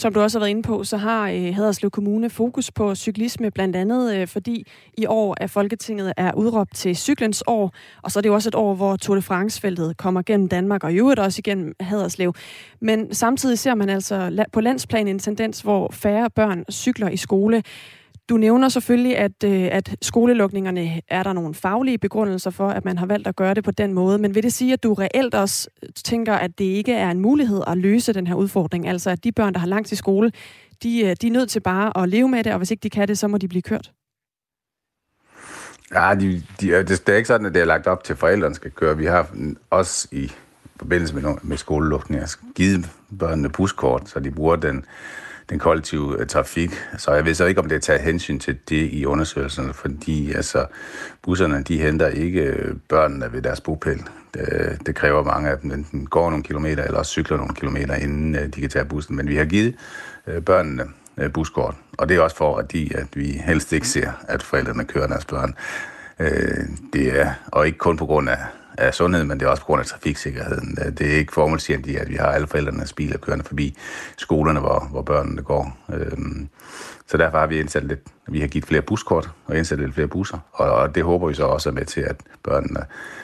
Som 0.00 0.12
du 0.12 0.20
også 0.20 0.38
har 0.38 0.40
været 0.40 0.50
inde 0.50 0.62
på, 0.62 0.84
så 0.84 0.96
har 0.96 1.28
øh, 1.30 1.54
Haderslev 1.54 1.90
Kommune 1.90 2.30
fokus 2.30 2.70
på 2.70 2.94
cyklisme, 2.94 3.50
blandt 3.50 3.76
andet 3.76 4.16
øh, 4.16 4.28
fordi 4.28 4.66
i 4.98 5.06
år 5.06 5.36
er 5.40 5.46
Folketinget 5.46 6.12
er 6.16 6.32
udråbt 6.34 6.74
til 6.74 6.96
cyklens 6.96 7.44
år, 7.46 7.72
og 8.02 8.10
så 8.10 8.18
er 8.18 8.20
det 8.20 8.28
jo 8.28 8.34
også 8.34 8.48
et 8.48 8.54
år, 8.54 8.74
hvor 8.74 8.96
Tour 8.96 9.16
de 9.16 9.22
France-feltet 9.22 9.96
kommer 9.96 10.22
gennem 10.22 10.48
Danmark, 10.48 10.84
og 10.84 10.92
i 10.92 10.96
øvrigt 10.96 11.20
også 11.20 11.38
igennem 11.38 11.74
Haderslev. 11.80 12.34
Men 12.80 13.14
samtidig 13.14 13.58
ser 13.58 13.74
man 13.74 13.88
altså 13.88 14.44
på 14.52 14.60
landsplan 14.60 15.08
en 15.08 15.18
tendens, 15.18 15.60
hvor 15.60 15.90
færre 15.92 16.30
børn 16.30 16.64
cykler 16.70 17.08
i 17.08 17.16
skole. 17.16 17.62
Du 18.28 18.36
nævner 18.36 18.68
selvfølgelig, 18.68 19.18
at, 19.18 19.44
øh, 19.44 19.68
at 19.72 19.96
skolelukningerne 20.02 21.00
er 21.08 21.22
der 21.22 21.32
nogle 21.32 21.54
faglige 21.54 21.98
begrundelser 21.98 22.50
for, 22.50 22.68
at 22.68 22.84
man 22.84 22.98
har 22.98 23.06
valgt 23.06 23.28
at 23.28 23.36
gøre 23.36 23.54
det 23.54 23.64
på 23.64 23.70
den 23.70 23.92
måde. 23.92 24.18
Men 24.18 24.34
vil 24.34 24.42
det 24.42 24.52
sige, 24.52 24.72
at 24.72 24.82
du 24.82 24.94
reelt 24.94 25.34
også 25.34 25.68
øh, 25.82 25.88
tænker, 26.04 26.34
at 26.34 26.58
det 26.58 26.64
ikke 26.64 26.92
er 26.92 27.10
en 27.10 27.20
mulighed 27.20 27.62
at 27.66 27.78
løse 27.78 28.12
den 28.12 28.26
her 28.26 28.34
udfordring? 28.34 28.88
Altså 28.88 29.10
at 29.10 29.24
de 29.24 29.32
børn, 29.32 29.52
der 29.52 29.60
har 29.60 29.66
langt 29.66 29.88
til 29.88 29.96
skole, 29.96 30.32
de, 30.82 31.00
øh, 31.00 31.16
de 31.20 31.26
er 31.26 31.30
nødt 31.30 31.50
til 31.50 31.60
bare 31.60 32.02
at 32.02 32.08
leve 32.08 32.28
med 32.28 32.44
det, 32.44 32.52
og 32.52 32.58
hvis 32.58 32.70
ikke 32.70 32.82
de 32.82 32.90
kan 32.90 33.08
det, 33.08 33.18
så 33.18 33.28
må 33.28 33.38
de 33.38 33.48
blive 33.48 33.62
kørt? 33.62 33.92
Ja, 35.94 36.14
de, 36.20 36.42
de, 36.60 36.70
det, 36.70 36.88
det 36.88 37.08
er 37.08 37.16
ikke 37.16 37.26
sådan, 37.26 37.46
at 37.46 37.54
det 37.54 37.60
er 37.60 37.66
lagt 37.66 37.86
op 37.86 38.04
til, 38.04 38.12
at 38.12 38.18
forældrene 38.18 38.54
skal 38.54 38.70
køre. 38.70 38.96
Vi 38.96 39.06
har 39.06 39.30
også 39.70 40.08
i 40.12 40.32
forbindelse 40.76 41.14
med, 41.14 41.34
med 41.42 41.56
skolelukninger 41.56 42.36
givet 42.54 42.90
børnene 43.18 43.48
buskort, 43.48 44.08
så 44.08 44.20
de 44.20 44.30
bruger 44.30 44.56
den 44.56 44.84
den 45.50 45.58
kollektive 45.58 46.20
øh, 46.20 46.26
trafik. 46.26 46.70
Så 46.98 47.12
jeg 47.12 47.24
ved 47.24 47.34
så 47.34 47.44
ikke, 47.44 47.60
om 47.60 47.68
det 47.68 47.76
er 47.76 47.80
taget 47.80 48.00
hensyn 48.00 48.38
til 48.38 48.58
det 48.68 48.88
i 48.92 49.06
undersøgelserne, 49.06 49.72
fordi 49.72 50.32
altså, 50.32 50.66
busserne 51.22 51.62
de 51.62 51.80
henter 51.80 52.06
ikke 52.06 52.40
øh, 52.40 52.74
børnene 52.88 53.32
ved 53.32 53.42
deres 53.42 53.60
bopæl. 53.60 54.02
Det, 54.34 54.78
det 54.86 54.94
kræver 54.94 55.24
mange 55.24 55.50
af 55.50 55.58
dem 55.58 55.72
enten 55.72 56.06
går 56.06 56.30
nogle 56.30 56.44
kilometer 56.44 56.84
eller 56.84 57.02
cykler 57.02 57.36
nogle 57.36 57.54
kilometer, 57.54 57.94
inden 57.94 58.34
øh, 58.34 58.46
de 58.46 58.60
kan 58.60 58.70
tage 58.70 58.84
bussen. 58.84 59.16
Men 59.16 59.28
vi 59.28 59.36
har 59.36 59.44
givet 59.44 59.74
børnene 60.46 60.84
buskort, 61.34 61.74
og 61.98 62.08
det 62.08 62.16
er 62.16 62.20
også 62.20 62.36
for, 62.36 62.56
at, 62.56 62.72
de, 62.72 62.90
at 62.94 63.06
vi 63.14 63.26
helst 63.26 63.72
ikke 63.72 63.88
ser, 63.88 64.10
at 64.28 64.42
forældrene 64.42 64.84
kører 64.84 65.06
deres 65.06 65.24
børn. 65.24 65.54
Det 66.92 67.20
er, 67.20 67.32
og 67.46 67.66
ikke 67.66 67.78
kun 67.78 67.96
på 67.96 68.06
grund 68.06 68.28
af 68.28 68.38
af 68.78 68.94
sundhed, 68.94 69.24
men 69.24 69.40
det 69.40 69.46
er 69.46 69.50
også 69.50 69.62
på 69.62 69.66
grund 69.66 69.80
af 69.80 69.86
trafiksikkerheden. 69.86 70.76
Det 70.98 71.12
er 71.12 71.16
ikke 71.16 71.32
formålstjenligt, 71.32 71.98
at 71.98 72.08
vi 72.08 72.14
har 72.14 72.26
alle 72.26 72.46
forældrenes 72.46 72.92
biler 72.92 73.18
kørende 73.18 73.44
forbi 73.44 73.76
skolerne, 74.16 74.60
hvor, 74.60 74.88
hvor 74.90 75.02
børnene 75.02 75.42
går. 75.42 75.78
Øhm, 75.94 76.48
så 77.06 77.16
derfor 77.16 77.38
har 77.38 77.46
vi 77.46 77.60
indsat 77.60 77.84
lidt, 77.84 78.00
vi 78.28 78.40
har 78.40 78.46
givet 78.46 78.66
flere 78.66 78.82
buskort 78.82 79.30
og 79.46 79.56
indsat 79.56 79.78
lidt 79.78 79.94
flere 79.94 80.08
busser, 80.08 80.38
og, 80.52 80.72
og 80.72 80.94
det 80.94 81.04
håber 81.04 81.28
vi 81.28 81.34
så 81.34 81.44
også 81.44 81.68
er 81.68 81.72
med 81.72 81.84
til, 81.84 82.00
at 82.00 82.16
børnene 82.42 82.80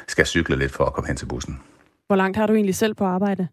skal 0.08 0.26
cykle 0.26 0.56
lidt 0.56 0.72
for 0.72 0.84
at 0.84 0.92
komme 0.92 1.08
hen 1.08 1.16
til 1.16 1.26
bussen. 1.26 1.60
Hvor 2.06 2.16
langt 2.16 2.36
har 2.36 2.46
du 2.46 2.54
egentlig 2.54 2.74
selv 2.74 2.94
på 2.94 3.04
arbejde? 3.04 3.48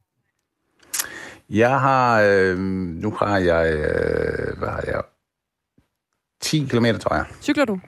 Jeg 1.50 1.80
har, 1.80 2.22
øh, 2.22 2.58
nu 2.58 3.12
har 3.12 3.38
jeg, 3.38 3.74
øh, 3.74 4.58
hvad 4.58 4.70
har 4.70 4.84
jeg, 4.88 5.02
10 6.42 6.68
km, 6.70 6.86
tror 7.00 7.16
jeg. 7.16 7.26
Cykler 7.42 7.66
du? 7.66 7.80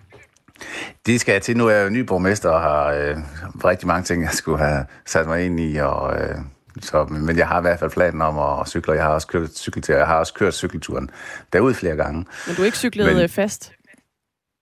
Det 1.05 1.21
skal 1.21 1.33
jeg 1.33 1.41
til. 1.41 1.57
Nu 1.57 1.67
er 1.67 1.71
jeg 1.71 1.85
jo 1.85 1.89
ny 1.89 1.99
borgmester 1.99 2.49
og 2.49 2.61
har 2.61 2.85
øh, 2.93 3.17
rigtig 3.65 3.87
mange 3.87 4.03
ting, 4.03 4.23
jeg 4.23 4.31
skulle 4.31 4.57
have 4.57 4.85
sat 5.05 5.27
mig 5.27 5.45
ind 5.45 5.59
i. 5.59 5.77
Og, 5.77 6.21
øh, 6.21 6.35
så, 6.81 7.03
men 7.03 7.37
jeg 7.37 7.47
har 7.47 7.59
i 7.59 7.61
hvert 7.61 7.79
fald 7.79 7.91
planen 7.91 8.21
om 8.21 8.59
at 8.59 8.67
cykle. 8.67 8.93
Jeg 8.93 9.03
har 9.03 9.11
også 9.11 9.27
kørt 9.27 9.57
cykeltur. 9.57 9.95
Jeg 9.95 10.07
har 10.07 10.19
også 10.19 10.33
kørt 10.33 10.53
cykelturen 10.53 11.09
derud 11.53 11.73
flere 11.73 11.95
gange. 11.95 12.25
Men 12.47 12.55
du 12.55 12.61
er 12.61 12.65
ikke 12.65 12.77
cyklet 12.77 13.13
men, 13.13 13.23
øh, 13.23 13.29
fast? 13.29 13.73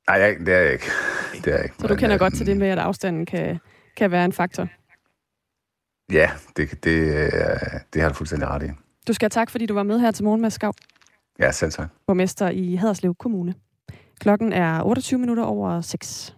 Nej, 0.10 0.20
jeg, 0.20 0.36
det 0.40 0.54
er 0.54 0.60
jeg 0.60 0.74
ikke. 0.74 0.86
Det 1.34 1.48
er 1.48 1.56
jeg 1.56 1.64
ikke. 1.64 1.76
Så 1.80 1.88
du 1.88 1.96
kender 1.96 2.10
jeg, 2.10 2.20
godt 2.20 2.34
til 2.36 2.46
det 2.46 2.58
med, 2.58 2.68
at 2.68 2.80
afstanden 2.80 3.26
kan, 3.26 3.60
kan 3.98 4.12
være 4.12 4.26
en 4.26 4.34
faktor? 4.34 4.68
Ja, 6.12 6.32
det, 6.58 6.84
det, 6.84 7.16
øh, 7.24 7.32
det 7.94 8.02
har 8.02 8.10
du 8.10 8.16
fuldstændig 8.16 8.48
ret 8.48 8.64
i. 8.64 8.70
Du 9.08 9.14
skal 9.14 9.26
have 9.26 9.30
tak, 9.30 9.50
fordi 9.50 9.66
du 9.66 9.74
var 9.74 9.84
med 9.84 10.00
her 10.00 10.12
til 10.12 10.24
morgen, 10.24 10.42
Mads 10.42 10.54
Skav. 10.54 10.74
Ja, 11.40 11.52
selv 11.52 11.72
tak. 11.72 11.88
Borgmester 12.08 12.50
i 12.50 12.76
Haderslev 12.76 13.16
Kommune. 13.16 13.54
Klokken 14.22 14.54
er 14.54 14.84
28 14.84 15.20
minutter 15.20 15.44
over 15.44 15.82
6. 15.82 16.36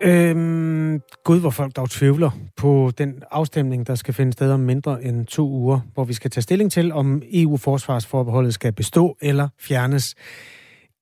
Øhm, 0.00 1.00
Gud, 1.24 1.40
hvor 1.40 1.50
folk 1.50 1.76
dog 1.76 1.90
tvivler 1.90 2.30
på 2.56 2.92
den 2.98 3.22
afstemning, 3.30 3.86
der 3.86 3.94
skal 3.94 4.14
finde 4.14 4.32
sted 4.32 4.50
om 4.50 4.60
mindre 4.60 5.04
end 5.04 5.26
to 5.26 5.48
uger, 5.48 5.80
hvor 5.94 6.04
vi 6.04 6.12
skal 6.12 6.30
tage 6.30 6.42
stilling 6.42 6.72
til, 6.72 6.92
om 6.92 7.22
EU-forsvarsforbeholdet 7.32 8.54
skal 8.54 8.72
bestå 8.72 9.16
eller 9.20 9.48
fjernes. 9.60 10.14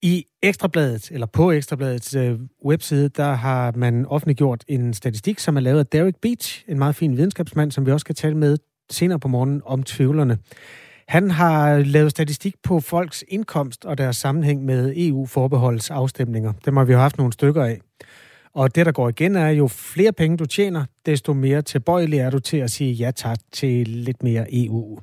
I 0.02 0.24
Ekstrabladet, 0.42 1.10
eller 1.10 1.26
på 1.26 1.52
Ekstrabladets 1.52 2.14
øh, 2.14 2.38
webside, 2.66 3.08
der 3.08 3.32
har 3.32 3.72
man 3.76 4.06
offentliggjort 4.06 4.64
en 4.68 4.94
statistik, 4.94 5.38
som 5.38 5.56
er 5.56 5.60
lavet 5.60 5.78
af 5.78 5.86
Derek 5.86 6.16
Beach, 6.22 6.64
en 6.68 6.78
meget 6.78 6.94
fin 6.94 7.16
videnskabsmand, 7.16 7.70
som 7.70 7.86
vi 7.86 7.92
også 7.92 8.04
skal 8.04 8.14
tale 8.14 8.36
med 8.36 8.58
senere 8.90 9.18
på 9.18 9.28
morgen 9.28 9.62
om 9.64 9.82
tvivlerne. 9.82 10.38
Han 11.12 11.30
har 11.30 11.78
lavet 11.78 12.10
statistik 12.10 12.54
på 12.62 12.80
folks 12.80 13.24
indkomst 13.28 13.84
og 13.84 13.98
deres 13.98 14.16
sammenhæng 14.16 14.64
med 14.64 14.92
EU-forbeholdsafstemninger. 14.96 16.52
Dem 16.64 16.76
har 16.76 16.84
vi 16.84 16.92
jo 16.92 16.98
haft 16.98 17.18
nogle 17.18 17.32
stykker 17.32 17.64
af. 17.64 17.80
Og 18.54 18.74
det, 18.74 18.86
der 18.86 18.92
går 18.92 19.08
igen, 19.08 19.36
er 19.36 19.48
jo 19.48 19.68
flere 19.68 20.12
penge 20.12 20.36
du 20.36 20.46
tjener, 20.46 20.84
desto 21.06 21.32
mere 21.32 21.62
tilbøjelig 21.62 22.18
er 22.18 22.30
du 22.30 22.38
til 22.38 22.56
at 22.56 22.70
sige 22.70 22.92
ja 22.92 23.10
tak 23.10 23.38
til 23.52 23.88
lidt 23.88 24.22
mere 24.22 24.46
EU. 24.52 24.98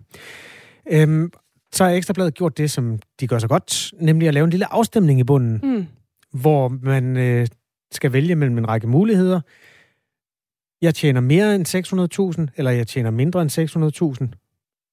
Øhm, 0.91 1.32
så 1.72 1.84
har 1.84 1.91
Ekstrabladet 1.91 2.34
gjort 2.34 2.58
det, 2.58 2.72
som 2.72 3.00
de 3.19 3.28
gør 3.28 3.39
så 3.39 3.48
godt, 3.48 3.93
nemlig 4.02 4.28
at 4.28 4.34
lave 4.34 4.43
en 4.43 4.50
lille 4.50 4.74
afstemning 4.74 5.19
i 5.19 5.24
bunden, 5.24 5.60
mm. 5.63 5.86
hvor 6.39 6.67
man 6.67 7.17
øh, 7.17 7.48
skal 7.91 8.13
vælge 8.13 8.36
mellem 8.36 8.58
en 8.58 8.69
række 8.69 8.88
muligheder. 8.88 9.41
Jeg 10.82 10.95
tjener 10.95 11.22
mere 11.22 11.56
end 11.56 12.39
600.000, 12.48 12.54
eller 12.58 12.72
jeg 12.72 12.88
tjener 12.88 13.12
mindre 13.12 13.41
end 13.41 13.52
600.000 14.24 14.38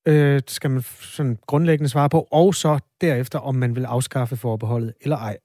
øh, 0.06 0.40
skal 0.46 0.70
man 0.70 0.82
sådan 1.00 1.38
grundlæggende 1.46 1.88
svare 1.88 2.08
på, 2.08 2.28
og 2.30 2.54
så 2.54 2.78
derefter, 3.00 3.38
om 3.38 3.54
man 3.54 3.76
vil 3.76 3.84
afskaffe 3.84 4.36
forbeholdet 4.36 4.94
eller 5.00 5.16
ej. 5.16 5.36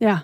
Ja. 0.00 0.18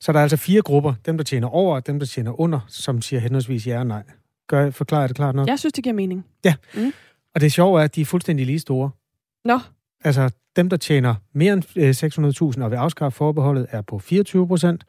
Så 0.00 0.12
der 0.12 0.18
er 0.18 0.22
altså 0.22 0.36
fire 0.36 0.62
grupper. 0.62 0.94
Dem, 1.06 1.16
der 1.16 1.24
tjener 1.24 1.48
over, 1.48 1.74
og 1.74 1.86
dem, 1.86 1.98
der 1.98 2.06
tjener 2.06 2.40
under, 2.40 2.60
som 2.68 3.02
siger 3.02 3.20
henholdsvis 3.20 3.66
ja 3.66 3.78
og 3.78 3.86
nej. 3.86 4.02
Gør, 4.48 4.70
forklarer 4.70 5.06
det 5.06 5.16
klart 5.16 5.34
nok? 5.34 5.48
Jeg 5.48 5.58
synes, 5.58 5.72
det 5.72 5.84
giver 5.84 5.94
mening. 5.94 6.26
Ja. 6.44 6.54
Mm. 6.74 6.92
Og 7.34 7.40
det 7.40 7.52
sjove 7.52 7.80
er, 7.80 7.84
at 7.84 7.94
de 7.94 8.00
er 8.00 8.04
fuldstændig 8.04 8.46
lige 8.46 8.58
store. 8.58 8.90
Nå. 9.44 9.58
Altså, 10.04 10.30
dem, 10.56 10.68
der 10.68 10.76
tjener 10.76 11.14
mere 11.32 11.52
end 11.52 12.54
600.000 12.56 12.64
og 12.64 12.70
vil 12.70 12.76
afskaffe 12.76 13.16
forbeholdet, 13.16 13.66
er 13.70 13.82
på 13.82 13.98
24 13.98 14.46
procent, 14.46 14.84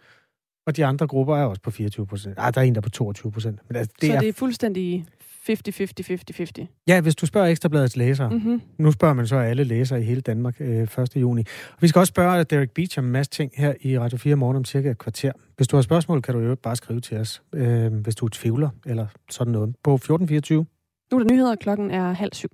og 0.65 0.77
de 0.77 0.85
andre 0.85 1.07
grupper 1.07 1.37
er 1.37 1.45
også 1.45 1.61
på 1.61 1.71
24 1.71 2.07
procent. 2.07 2.35
Ah, 2.37 2.53
der 2.53 2.61
er 2.61 2.65
en, 2.65 2.75
der 2.75 2.79
er 2.79 2.83
på 2.83 2.89
22 2.89 3.31
procent. 3.31 3.59
Altså, 3.69 3.93
det 4.01 4.07
så 4.07 4.15
er... 4.15 4.19
det 4.19 4.29
er 4.29 4.33
fuldstændig 4.33 5.05
50-50-50-50. 5.49 6.83
Ja, 6.87 7.01
hvis 7.01 7.15
du 7.15 7.25
spørger 7.25 7.47
Ekstrabladets 7.47 7.95
læsere. 7.95 8.29
Mm-hmm. 8.29 8.61
Nu 8.77 8.91
spørger 8.91 9.13
man 9.13 9.27
så 9.27 9.35
alle 9.35 9.63
læsere 9.63 10.01
i 10.01 10.03
hele 10.03 10.21
Danmark 10.21 10.55
øh, 10.59 10.81
1. 10.81 11.15
juni. 11.15 11.41
Og 11.71 11.77
vi 11.81 11.87
skal 11.87 11.99
også 11.99 12.11
spørge 12.11 12.43
Derek 12.43 12.71
Beach 12.71 12.99
om 12.99 13.05
en 13.05 13.11
masse 13.11 13.31
ting 13.31 13.51
her 13.55 13.73
i 13.81 13.99
Radio 13.99 14.17
4 14.17 14.35
morgen 14.35 14.57
om 14.57 14.65
cirka 14.65 14.89
et 14.89 14.97
kvarter. 14.97 15.31
Hvis 15.55 15.67
du 15.67 15.77
har 15.77 15.81
spørgsmål, 15.81 16.21
kan 16.21 16.33
du 16.33 16.39
jo 16.39 16.55
bare 16.55 16.75
skrive 16.75 16.99
til 16.99 17.17
os, 17.17 17.41
øh, 17.55 17.93
hvis 17.93 18.15
du 18.15 18.25
er 18.25 18.29
tvivler 18.33 18.69
eller 18.85 19.07
sådan 19.29 19.53
noget, 19.53 19.75
på 19.83 19.93
1424. 19.95 20.65
Nu 21.11 21.19
er 21.19 21.23
der 21.23 21.33
nyheder, 21.33 21.55
klokken 21.55 21.91
er 21.91 22.11
halv 22.11 22.33
syv. 22.33 22.49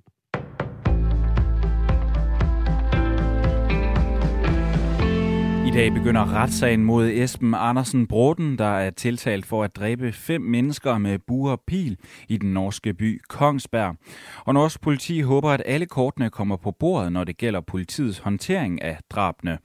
Dag 5.74 5.92
begynder 5.92 6.34
retssagen 6.34 6.84
mod 6.84 7.10
Esben 7.10 7.54
Andersen 7.54 8.06
Broden, 8.06 8.58
der 8.58 8.78
er 8.78 8.90
tiltalt 8.90 9.46
for 9.46 9.64
at 9.64 9.76
dræbe 9.76 10.12
fem 10.12 10.40
mennesker 10.40 10.98
med 10.98 11.18
bue 11.18 11.50
og 11.50 11.62
pil 11.66 11.98
i 12.28 12.36
den 12.36 12.52
norske 12.52 12.94
by 12.94 13.20
Kongsberg. 13.28 13.96
Og 14.44 14.54
norsk 14.54 14.80
politi 14.80 15.20
håber, 15.20 15.50
at 15.50 15.62
alle 15.66 15.86
kortene 15.86 16.30
kommer 16.30 16.56
på 16.56 16.70
bordet, 16.70 17.12
når 17.12 17.24
det 17.24 17.36
gælder 17.36 17.60
politiets 17.60 18.18
håndtering 18.18 18.82
af 18.82 18.98
drabene. 19.10 19.58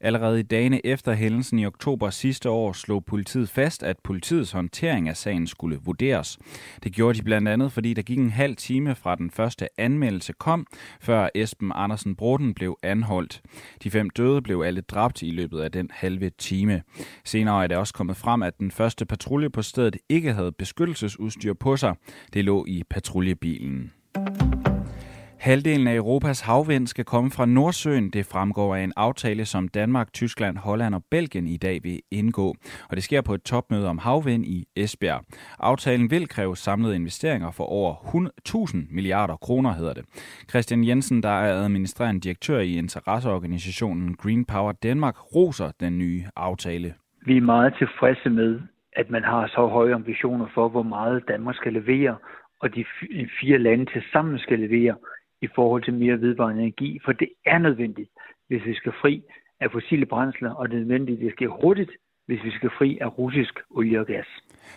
Allerede 0.00 0.40
i 0.40 0.42
dagene 0.42 0.86
efter 0.86 1.12
hændelsen 1.12 1.58
i 1.58 1.66
oktober 1.66 2.10
sidste 2.10 2.50
år 2.50 2.72
slog 2.72 3.04
politiet 3.04 3.48
fast, 3.48 3.82
at 3.82 3.96
politiets 4.04 4.52
håndtering 4.52 5.08
af 5.08 5.16
sagen 5.16 5.46
skulle 5.46 5.78
vurderes. 5.84 6.38
Det 6.84 6.92
gjorde 6.92 7.18
de 7.18 7.24
blandt 7.24 7.48
andet, 7.48 7.72
fordi 7.72 7.94
der 7.94 8.02
gik 8.02 8.18
en 8.18 8.30
halv 8.30 8.56
time 8.56 8.94
fra 8.94 9.14
den 9.14 9.30
første 9.30 9.68
anmeldelse 9.80 10.32
kom, 10.32 10.66
før 11.00 11.28
Esben 11.34 11.72
Andersen 11.74 12.16
Broden 12.16 12.54
blev 12.54 12.78
anholdt. 12.82 13.42
De 13.82 13.90
fem 13.90 14.10
døde 14.10 14.42
blev 14.42 14.62
alle 14.66 14.80
dræbt 14.80 15.22
i 15.22 15.30
løbet 15.30 15.60
af 15.60 15.72
den 15.72 15.88
halve 15.92 16.30
time. 16.38 16.82
Senere 17.24 17.62
er 17.62 17.66
det 17.66 17.76
også 17.76 17.94
kommet 17.94 18.16
frem, 18.16 18.42
at 18.42 18.58
den 18.58 18.70
første 18.70 19.06
patrulje 19.06 19.50
på 19.50 19.62
stedet 19.62 19.96
ikke 20.08 20.32
havde 20.32 20.52
beskyttelsesudstyr 20.52 21.54
på 21.54 21.76
sig. 21.76 21.94
Det 22.32 22.44
lå 22.44 22.64
i 22.68 22.82
patruljebilen. 22.90 23.92
Halvdelen 25.50 25.86
af 25.86 25.96
Europas 25.96 26.40
havvind 26.40 26.86
skal 26.86 27.04
komme 27.04 27.30
fra 27.30 27.46
Nordsøen. 27.46 28.10
Det 28.10 28.26
fremgår 28.32 28.74
af 28.74 28.80
en 28.80 28.92
aftale, 28.96 29.44
som 29.44 29.68
Danmark, 29.68 30.12
Tyskland, 30.12 30.56
Holland 30.56 30.94
og 30.94 31.02
Belgien 31.10 31.46
i 31.46 31.56
dag 31.56 31.80
vil 31.82 32.00
indgå. 32.10 32.48
Og 32.90 32.96
det 32.96 33.02
sker 33.02 33.20
på 33.20 33.34
et 33.34 33.42
topmøde 33.42 33.88
om 33.88 33.98
havvind 33.98 34.44
i 34.44 34.64
Esbjerg. 34.76 35.24
Aftalen 35.58 36.10
vil 36.10 36.28
kræve 36.28 36.56
samlede 36.56 36.94
investeringer 36.96 37.50
for 37.50 37.64
over 37.64 37.90
1000 38.38 38.86
milliarder 38.90 39.36
kroner, 39.36 39.72
hedder 39.72 39.94
det. 39.94 40.04
Christian 40.50 40.84
Jensen, 40.84 41.22
der 41.22 41.28
er 41.28 41.64
administrerende 41.64 42.20
direktør 42.20 42.58
i 42.58 42.78
interesseorganisationen 42.78 44.14
Green 44.14 44.44
Power 44.44 44.72
Danmark, 44.72 45.34
roser 45.34 45.70
den 45.80 45.98
nye 45.98 46.22
aftale. 46.36 46.94
Vi 47.26 47.36
er 47.36 47.40
meget 47.40 47.74
tilfredse 47.78 48.30
med, 48.30 48.60
at 48.92 49.10
man 49.10 49.24
har 49.24 49.46
så 49.46 49.66
høje 49.66 49.94
ambitioner 49.94 50.46
for, 50.54 50.68
hvor 50.68 50.82
meget 50.82 51.28
Danmark 51.28 51.54
skal 51.56 51.72
levere, 51.72 52.16
og 52.60 52.74
de 52.74 52.84
fire 53.40 53.58
lande 53.58 53.84
til 53.84 54.02
sammen 54.12 54.38
skal 54.38 54.58
levere 54.58 54.94
i 55.42 55.48
forhold 55.54 55.82
til 55.84 55.94
mere 55.94 56.20
vedvarende 56.20 56.62
energi, 56.62 57.00
for 57.04 57.12
det 57.12 57.28
er 57.46 57.58
nødvendigt, 57.58 58.10
hvis 58.48 58.64
vi 58.66 58.74
skal 58.74 58.92
fri 59.00 59.22
af 59.60 59.70
fossile 59.72 60.06
brændsler, 60.06 60.50
og 60.54 60.68
det 60.68 60.74
er 60.76 60.80
nødvendigt, 60.80 61.18
at 61.18 61.24
det 61.24 61.32
sker 61.32 61.48
hurtigt, 61.48 61.90
hvis 62.26 62.44
vi 62.44 62.50
skal 62.50 62.70
fri 62.78 62.98
af 63.00 63.18
russisk 63.18 63.54
olie 63.70 64.00
og 64.00 64.06
gas. 64.06 64.26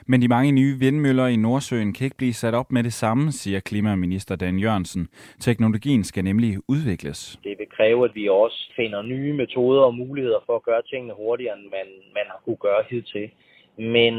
Men 0.08 0.22
de 0.22 0.28
mange 0.28 0.52
nye 0.52 0.76
vindmøller 0.80 1.28
i 1.28 1.36
Nordsøen 1.36 1.94
kan 1.94 2.06
ikke 2.06 2.18
blive 2.18 2.34
sat 2.34 2.54
op 2.54 2.72
med 2.72 2.84
det 2.84 2.94
samme, 2.94 3.32
siger 3.32 3.60
klimaminister 3.60 4.36
Dan 4.36 4.60
Jørgensen. 4.60 5.08
Teknologien 5.40 6.04
skal 6.04 6.24
nemlig 6.24 6.58
udvikles. 6.68 7.40
Det 7.44 7.56
vil 7.60 7.68
kræve, 7.78 8.06
at 8.06 8.16
vi 8.16 8.30
også 8.30 8.74
finder 8.76 9.02
nye 9.02 9.34
metoder 9.34 9.82
og 9.82 9.96
muligheder 9.96 10.40
for 10.46 10.56
at 10.56 10.64
gøre 10.64 10.82
tingene 10.82 11.14
hurtigere, 11.14 11.58
end 11.58 11.64
man, 11.64 11.88
man 12.14 12.26
har 12.28 12.42
kunne 12.46 12.62
gøre 12.68 12.84
hidtil. 12.90 13.30
Men 13.78 14.14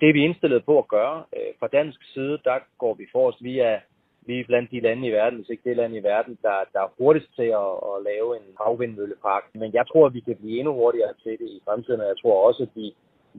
det 0.00 0.08
er 0.08 0.12
vi 0.12 0.24
indstillet 0.24 0.64
på 0.64 0.78
at 0.78 0.88
gøre. 0.88 1.24
Øh, 1.36 1.52
fra 1.60 1.68
dansk 1.78 2.00
side, 2.14 2.38
der 2.44 2.58
går 2.78 2.94
vi 2.94 3.06
forrest 3.12 3.44
via 3.44 3.80
vi 4.26 4.40
er 4.40 4.48
blandt 4.50 4.70
de 4.70 4.80
lande 4.80 5.08
i 5.08 5.12
verden, 5.20 5.38
hvis 5.38 5.50
ikke 5.50 5.68
det 5.68 5.76
land 5.76 5.94
i 5.96 6.06
verden, 6.12 6.38
der, 6.42 6.56
der 6.72 6.80
er 6.86 6.94
hurtigst 6.98 7.30
til 7.38 7.48
at, 7.64 7.72
at 7.90 7.96
lave 8.10 8.28
en 8.38 8.46
havvindmøllepark. 8.60 9.44
Men 9.54 9.70
jeg 9.78 9.84
tror, 9.86 10.06
at 10.06 10.14
vi 10.14 10.20
kan 10.20 10.36
blive 10.40 10.58
endnu 10.58 10.72
hurtigere 10.74 11.14
til 11.22 11.34
det 11.40 11.48
i 11.56 11.64
fremtiden, 11.66 12.00
og 12.00 12.06
jeg 12.12 12.18
tror 12.22 12.46
også, 12.48 12.62
at 12.62 12.72
vi 12.80 12.86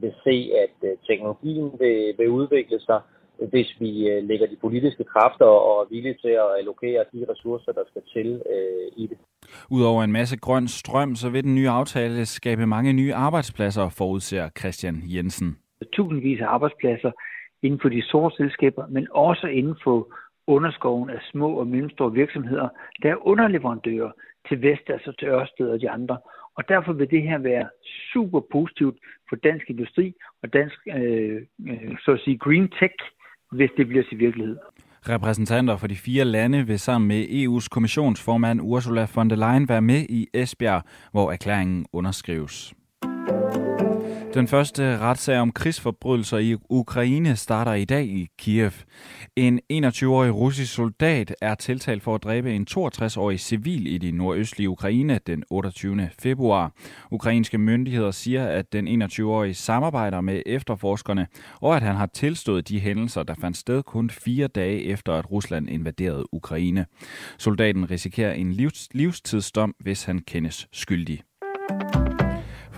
vil 0.02 0.14
se, 0.26 0.36
at 0.64 0.76
øh, 0.88 0.96
teknologien 1.08 1.66
vil, 1.80 2.14
vil 2.18 2.28
udvikle 2.28 2.80
sig, 2.80 3.00
hvis 3.52 3.70
vi 3.80 4.08
øh, 4.08 4.28
lægger 4.28 4.46
de 4.46 4.56
politiske 4.60 5.04
kræfter 5.04 5.44
og 5.44 5.74
er 5.82 5.88
villige 5.90 6.18
til 6.24 6.34
at 6.44 6.48
allokere 6.58 7.04
de 7.12 7.26
ressourcer, 7.30 7.72
der 7.72 7.84
skal 7.90 8.02
til 8.14 8.42
øh, 8.54 9.02
i 9.02 9.06
det. 9.06 9.18
Udover 9.70 10.02
en 10.02 10.12
masse 10.12 10.36
grøn 10.38 10.68
strøm, 10.68 11.14
så 11.14 11.30
vil 11.30 11.44
den 11.44 11.54
nye 11.54 11.68
aftale 11.68 12.26
skabe 12.26 12.66
mange 12.66 12.92
nye 12.92 13.14
arbejdspladser, 13.14 13.88
forudser 13.98 14.48
Christian 14.58 14.96
Jensen. 15.14 15.58
Tusindvis 15.92 16.40
af 16.40 16.46
arbejdspladser 16.46 17.10
inden 17.62 17.80
for 17.82 17.88
de 17.88 18.02
store 18.02 18.30
selskaber, 18.36 18.86
men 18.86 19.08
også 19.10 19.46
inden 19.46 19.76
for 19.84 20.08
underskoven 20.48 21.10
af 21.10 21.20
små 21.30 21.48
og 21.60 21.66
mellemstore 21.66 22.12
virksomheder, 22.12 22.68
der 23.02 23.10
er 23.10 23.26
underleverandører 23.26 24.10
til 24.48 24.62
Vestas 24.62 24.88
altså 24.94 25.10
og 25.10 25.18
til 25.18 25.28
Ørsted 25.28 25.68
og 25.68 25.80
de 25.80 25.90
andre. 25.90 26.18
Og 26.56 26.68
derfor 26.68 26.92
vil 26.92 27.10
det 27.10 27.22
her 27.22 27.38
være 27.38 27.68
super 28.12 28.40
positivt 28.52 28.96
for 29.28 29.36
dansk 29.36 29.70
industri 29.70 30.14
og 30.42 30.52
dansk, 30.52 30.78
øh, 30.96 31.42
øh 31.68 31.96
så 32.04 32.10
at 32.12 32.20
sige, 32.24 32.38
green 32.38 32.68
tech, 32.80 32.94
hvis 33.52 33.70
det 33.76 33.88
bliver 33.88 34.04
til 34.04 34.18
virkelighed. 34.18 34.56
Repræsentanter 35.08 35.76
for 35.76 35.86
de 35.86 35.96
fire 35.96 36.24
lande 36.24 36.66
vil 36.66 36.78
sammen 36.78 37.08
med 37.08 37.22
EU's 37.24 37.68
kommissionsformand 37.70 38.60
Ursula 38.62 39.06
von 39.14 39.30
der 39.30 39.36
Leyen 39.36 39.68
være 39.68 39.82
med 39.82 40.06
i 40.08 40.26
Esbjerg, 40.34 40.82
hvor 41.12 41.32
erklæringen 41.32 41.86
underskrives. 41.92 42.74
Den 44.34 44.48
første 44.48 44.98
retssag 44.98 45.38
om 45.38 45.52
krigsforbrydelser 45.52 46.38
i 46.38 46.56
Ukraine 46.70 47.36
starter 47.36 47.72
i 47.72 47.84
dag 47.84 48.04
i 48.06 48.28
Kiev. 48.38 48.70
En 49.36 49.60
21-årig 49.72 50.34
russisk 50.34 50.74
soldat 50.74 51.34
er 51.40 51.54
tiltalt 51.54 52.02
for 52.02 52.14
at 52.14 52.22
dræbe 52.22 52.54
en 52.54 52.66
62-årig 52.70 53.40
civil 53.40 53.86
i 53.86 53.98
det 53.98 54.14
nordøstlige 54.14 54.68
Ukraine 54.68 55.20
den 55.26 55.44
28. 55.50 56.10
februar. 56.18 56.72
Ukrainske 57.10 57.58
myndigheder 57.58 58.10
siger, 58.10 58.46
at 58.46 58.72
den 58.72 59.02
21-årige 59.02 59.54
samarbejder 59.54 60.20
med 60.20 60.42
efterforskerne, 60.46 61.26
og 61.60 61.76
at 61.76 61.82
han 61.82 61.96
har 61.96 62.06
tilstået 62.06 62.68
de 62.68 62.80
hændelser, 62.80 63.22
der 63.22 63.34
fandt 63.40 63.56
sted 63.56 63.82
kun 63.82 64.10
fire 64.10 64.46
dage 64.46 64.84
efter, 64.84 65.14
at 65.14 65.30
Rusland 65.30 65.70
invaderede 65.70 66.34
Ukraine. 66.34 66.86
Soldaten 67.38 67.90
risikerer 67.90 68.32
en 68.32 68.52
livs- 68.52 68.88
livstidsdom, 68.92 69.74
hvis 69.80 70.04
han 70.04 70.18
kendes 70.18 70.68
skyldig. 70.72 71.22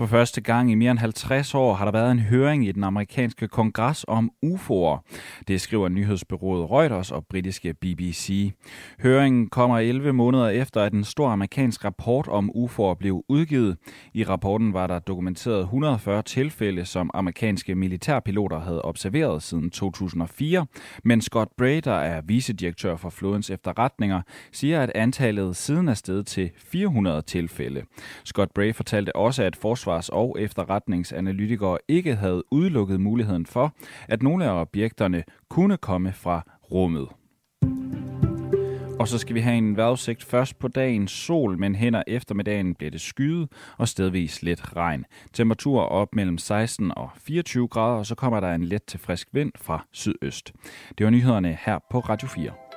For 0.01 0.07
første 0.07 0.41
gang 0.41 0.71
i 0.71 0.75
mere 0.75 0.91
end 0.91 0.99
50 0.99 1.55
år 1.55 1.75
har 1.75 1.85
der 1.85 1.93
været 1.93 2.13
en 2.13 2.19
høring 2.19 2.67
i 2.67 2.73
den 2.73 2.85
amerikanske 2.85 3.49
kongres 3.49 4.05
om 4.09 4.31
UFO'er. 4.47 4.99
Det 5.49 5.61
skriver 5.61 5.89
nyhedsbyrået 5.89 6.71
Reuters 6.71 7.11
og 7.11 7.27
britiske 7.27 7.75
BBC. 7.75 8.53
Høringen 9.03 9.49
kommer 9.49 9.79
11 9.79 10.13
måneder 10.13 10.49
efter, 10.49 10.83
at 10.83 10.93
en 10.93 11.05
stor 11.05 11.29
amerikansk 11.29 11.85
rapport 11.85 12.29
om 12.29 12.51
UFO'er 12.57 12.95
blev 12.95 13.25
udgivet. 13.29 13.77
I 14.15 14.25
rapporten 14.25 14.73
var 14.73 14.87
der 14.87 14.99
dokumenteret 14.99 15.61
140 15.61 16.23
tilfælde, 16.23 16.85
som 16.85 17.11
amerikanske 17.15 17.75
militærpiloter 17.75 18.61
havde 18.61 18.83
observeret 18.83 19.43
siden 19.43 19.71
2004. 19.71 20.67
Men 21.05 21.21
Scott 21.21 21.51
Bray, 21.59 21.81
der 21.85 21.95
er 21.95 22.21
vicedirektør 22.21 22.97
for 22.97 23.11
flådens 23.11 23.51
efterretninger, 23.51 24.23
siger, 24.53 24.83
at 24.83 24.93
antallet 24.95 25.57
siden 25.57 25.89
er 25.89 25.95
steget 25.95 26.27
til 26.27 26.51
400 26.57 27.23
tilfælde. 27.23 27.83
Scott 28.25 28.55
Bray 28.55 28.75
fortalte 28.75 29.17
også, 29.17 29.43
at 29.43 29.57
forsvaret 29.57 29.90
forsvars- 29.91 30.09
og 30.09 30.37
efterretningsanalytikere 30.41 31.79
ikke 31.89 32.15
havde 32.15 32.43
udelukket 32.51 33.01
muligheden 33.01 33.47
for, 33.47 33.75
at 34.09 34.23
nogle 34.23 34.45
af 34.45 34.61
objekterne 34.61 35.25
kunne 35.49 35.77
komme 35.77 36.13
fra 36.13 36.43
rummet. 36.73 37.09
Og 39.01 39.09
så 39.09 39.19
skal 39.19 39.35
vi 39.35 39.41
have 39.41 39.57
en 39.57 39.77
vejrudsigt 39.77 40.25
først 40.25 40.59
på 40.59 40.69
dagen 40.69 41.09
sol, 41.09 41.59
men 41.59 41.75
hen 41.75 41.95
ad 41.95 42.03
eftermiddagen 42.07 42.75
bliver 42.75 42.91
det 42.91 43.01
skyet 43.01 43.49
og 43.79 43.89
stedvis 43.89 44.43
lidt 44.43 44.77
regn. 44.77 45.05
Temperatur 45.33 45.81
op 45.81 46.15
mellem 46.15 46.39
16 46.39 46.93
og 46.97 47.11
24 47.17 47.69
grader, 47.69 47.99
og 47.99 48.07
så 48.07 48.15
kommer 48.15 48.41
der 48.41 48.55
en 48.55 48.65
let 48.65 48.85
til 48.85 49.01
frisk 49.01 49.29
vind 49.33 49.53
fra 49.57 49.87
sydøst. 49.93 50.53
Det 50.99 51.05
var 51.05 51.11
nyhederne 51.11 51.59
her 51.61 51.79
på 51.91 52.01
Radio 52.01 52.29
4. 52.29 52.70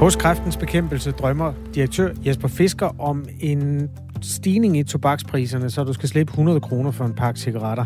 Hos 0.00 0.16
Kræftens 0.16 0.56
Bekæmpelse 0.56 1.10
drømmer 1.10 1.52
direktør 1.74 2.10
Jesper 2.26 2.48
Fisker 2.48 3.00
om 3.00 3.24
en 3.40 3.90
stigning 4.22 4.78
i 4.78 4.82
tobakspriserne, 4.82 5.70
så 5.70 5.84
du 5.84 5.92
skal 5.92 6.08
slippe 6.08 6.30
100 6.30 6.60
kroner 6.60 6.90
for 6.90 7.04
en 7.04 7.14
pakke 7.14 7.40
cigaretter. 7.40 7.84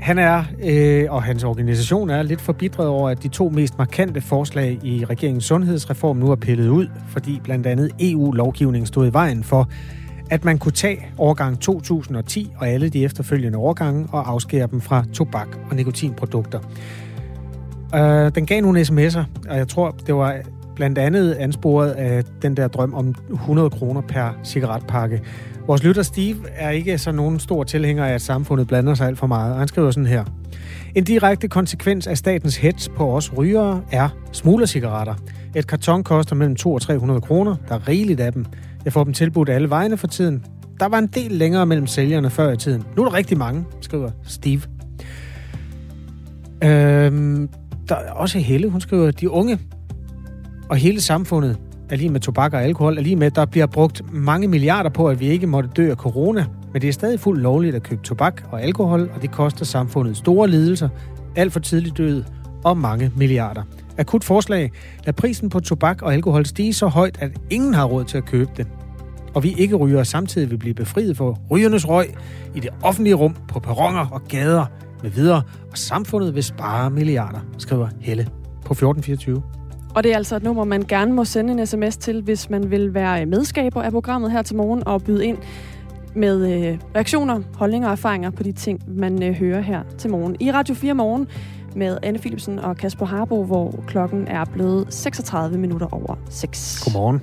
Han 0.00 0.18
er, 0.18 0.44
øh, 0.64 1.06
og 1.10 1.22
hans 1.22 1.44
organisation 1.44 2.10
er, 2.10 2.22
lidt 2.22 2.40
forbitret 2.40 2.86
over, 2.86 3.10
at 3.10 3.22
de 3.22 3.28
to 3.28 3.48
mest 3.48 3.78
markante 3.78 4.20
forslag 4.20 4.78
i 4.82 5.04
regeringens 5.04 5.44
sundhedsreform 5.44 6.16
nu 6.16 6.30
er 6.30 6.36
pillet 6.36 6.68
ud, 6.68 6.86
fordi 7.08 7.40
blandt 7.44 7.66
andet 7.66 7.90
EU-lovgivningen 8.00 8.86
stod 8.86 9.06
i 9.06 9.12
vejen 9.12 9.44
for, 9.44 9.68
at 10.30 10.44
man 10.44 10.58
kunne 10.58 10.72
tage 10.72 11.06
årgang 11.18 11.60
2010 11.60 12.52
og 12.56 12.68
alle 12.68 12.88
de 12.88 13.04
efterfølgende 13.04 13.58
årgange 13.58 14.08
og 14.12 14.30
afskære 14.30 14.68
dem 14.70 14.80
fra 14.80 15.04
tobak 15.12 15.48
og 15.70 15.76
nikotinprodukter. 15.76 16.60
Øh, 17.94 18.34
den 18.34 18.46
gav 18.46 18.60
nogle 18.62 18.80
sms'er, 18.80 19.24
og 19.48 19.56
jeg 19.56 19.68
tror, 19.68 19.96
det 20.06 20.14
var 20.14 20.42
blandt 20.78 20.98
andet 20.98 21.34
ansporet 21.34 21.90
af 21.90 22.24
den 22.42 22.56
der 22.56 22.68
drøm 22.68 22.94
om 22.94 23.14
100 23.32 23.70
kroner 23.70 24.00
per 24.00 24.38
cigaretpakke. 24.44 25.20
Vores 25.66 25.84
lytter 25.84 26.02
Steve 26.02 26.36
er 26.54 26.70
ikke 26.70 26.98
så 26.98 27.12
nogen 27.12 27.40
stor 27.40 27.64
tilhænger 27.64 28.04
af, 28.04 28.12
at 28.12 28.22
samfundet 28.22 28.66
blander 28.68 28.94
sig 28.94 29.06
alt 29.06 29.18
for 29.18 29.26
meget. 29.26 29.56
Han 29.56 29.68
skriver 29.68 29.90
sådan 29.90 30.06
her. 30.06 30.24
En 30.94 31.04
direkte 31.04 31.48
konsekvens 31.48 32.06
af 32.06 32.18
statens 32.18 32.56
hets 32.56 32.88
på 32.88 33.16
os 33.16 33.36
rygere 33.36 33.82
er 33.92 34.08
smuglercigaretter. 34.32 35.14
Et 35.56 35.66
karton 35.66 36.04
koster 36.04 36.36
mellem 36.36 36.56
200 36.56 36.76
og 36.76 36.82
300 36.82 37.20
kroner. 37.20 37.56
Der 37.68 37.74
er 37.74 37.88
rigeligt 37.88 38.20
af 38.20 38.32
dem. 38.32 38.46
Jeg 38.84 38.92
får 38.92 39.04
dem 39.04 39.12
tilbudt 39.12 39.48
alle 39.48 39.70
vegne 39.70 39.96
for 39.96 40.06
tiden. 40.06 40.44
Der 40.80 40.86
var 40.86 40.98
en 40.98 41.06
del 41.06 41.30
længere 41.30 41.66
mellem 41.66 41.86
sælgerne 41.86 42.30
før 42.30 42.52
i 42.52 42.56
tiden. 42.56 42.84
Nu 42.96 43.04
er 43.04 43.08
der 43.08 43.16
rigtig 43.16 43.38
mange, 43.38 43.64
skriver 43.80 44.10
Steve. 44.24 44.62
Øhm, 46.64 47.48
der 47.88 47.94
er 47.94 48.12
også 48.12 48.38
Helle, 48.38 48.68
hun 48.68 48.80
skriver, 48.80 49.10
de 49.10 49.30
unge 49.30 49.58
og 50.70 50.76
hele 50.76 51.00
samfundet 51.00 51.58
er 51.90 51.96
lige 51.96 52.10
med 52.10 52.20
tobak 52.20 52.52
og 52.52 52.62
alkohol, 52.62 52.98
er 52.98 53.02
lige 53.02 53.16
med, 53.16 53.26
at 53.26 53.36
der 53.36 53.46
bliver 53.46 53.66
brugt 53.66 54.12
mange 54.12 54.48
milliarder 54.48 54.90
på, 54.90 55.08
at 55.08 55.20
vi 55.20 55.26
ikke 55.26 55.46
måtte 55.46 55.70
dø 55.76 55.90
af 55.90 55.96
corona. 55.96 56.46
Men 56.72 56.82
det 56.82 56.88
er 56.88 56.92
stadig 56.92 57.20
fuldt 57.20 57.42
lovligt 57.42 57.76
at 57.76 57.82
købe 57.82 58.02
tobak 58.02 58.42
og 58.50 58.62
alkohol, 58.62 59.10
og 59.14 59.22
det 59.22 59.30
koster 59.30 59.64
samfundet 59.64 60.16
store 60.16 60.48
lidelser, 60.48 60.88
alt 61.36 61.52
for 61.52 61.60
tidlig 61.60 61.98
død 61.98 62.24
og 62.64 62.78
mange 62.78 63.12
milliarder. 63.16 63.62
Akut 63.98 64.24
forslag. 64.24 64.72
Lad 65.04 65.12
prisen 65.12 65.48
på 65.48 65.60
tobak 65.60 66.02
og 66.02 66.14
alkohol 66.14 66.46
stige 66.46 66.74
så 66.74 66.86
højt, 66.86 67.18
at 67.20 67.30
ingen 67.50 67.74
har 67.74 67.84
råd 67.84 68.04
til 68.04 68.18
at 68.18 68.24
købe 68.24 68.50
det. 68.56 68.66
Og 69.34 69.42
vi 69.42 69.54
ikke 69.58 69.76
ryger 69.76 70.02
samtidig 70.02 70.50
vil 70.50 70.58
blive 70.58 70.74
befriet 70.74 71.16
for 71.16 71.38
rygernes 71.50 71.88
røg 71.88 72.06
i 72.54 72.60
det 72.60 72.70
offentlige 72.82 73.14
rum, 73.14 73.36
på 73.48 73.60
perroner 73.60 74.06
og 74.06 74.22
gader 74.28 74.66
med 75.02 75.10
videre, 75.10 75.42
og 75.70 75.78
samfundet 75.78 76.34
vil 76.34 76.44
spare 76.44 76.90
milliarder, 76.90 77.40
skriver 77.58 77.88
Helle 78.00 78.22
på 78.64 78.72
1424. 78.72 79.57
Og 79.98 80.04
det 80.04 80.12
er 80.12 80.16
altså 80.16 80.36
et 80.36 80.42
nummer, 80.42 80.64
man 80.64 80.82
gerne 80.82 81.12
må 81.12 81.24
sende 81.24 81.52
en 81.52 81.66
sms 81.66 81.96
til, 81.96 82.22
hvis 82.22 82.50
man 82.50 82.70
vil 82.70 82.94
være 82.94 83.26
medskaber 83.26 83.82
af 83.82 83.92
programmet 83.92 84.32
her 84.32 84.42
til 84.42 84.56
morgen 84.56 84.88
og 84.88 85.02
byde 85.02 85.26
ind 85.26 85.38
med 86.14 86.52
øh, 86.52 86.78
reaktioner, 86.94 87.40
holdninger 87.54 87.88
og 87.88 87.92
erfaringer 87.92 88.30
på 88.30 88.42
de 88.42 88.52
ting, 88.52 88.82
man 88.88 89.22
øh, 89.22 89.34
hører 89.34 89.60
her 89.60 89.82
til 89.98 90.10
morgen. 90.10 90.36
I 90.40 90.52
Radio 90.52 90.74
4 90.74 90.94
Morgen 90.94 91.28
med 91.76 91.98
Anne 92.02 92.18
Philipsen 92.18 92.58
og 92.58 92.76
Kasper 92.76 93.06
Harbo, 93.06 93.44
hvor 93.44 93.84
klokken 93.86 94.28
er 94.28 94.44
blevet 94.44 94.94
36 94.94 95.58
minutter 95.58 95.86
over 95.94 96.16
6. 96.30 96.80
Godmorgen. 96.84 97.22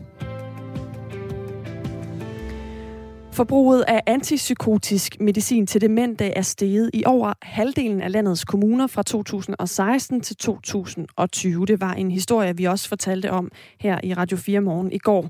Forbruget 3.35 3.83
af 3.87 4.01
antipsykotisk 4.05 5.19
medicin 5.19 5.67
til 5.67 5.81
demente 5.81 6.25
er 6.25 6.41
steget 6.41 6.89
i 6.93 7.03
over 7.05 7.33
halvdelen 7.41 8.01
af 8.01 8.11
landets 8.11 8.45
kommuner 8.45 8.87
fra 8.87 9.03
2016 9.03 10.21
til 10.21 10.35
2020. 10.35 11.65
Det 11.65 11.81
var 11.81 11.93
en 11.93 12.11
historie, 12.11 12.57
vi 12.57 12.65
også 12.65 12.89
fortalte 12.89 13.31
om 13.31 13.51
her 13.79 13.99
i 14.03 14.13
Radio 14.13 14.37
4 14.37 14.61
morgen 14.61 14.91
i 14.91 14.97
går. 14.97 15.29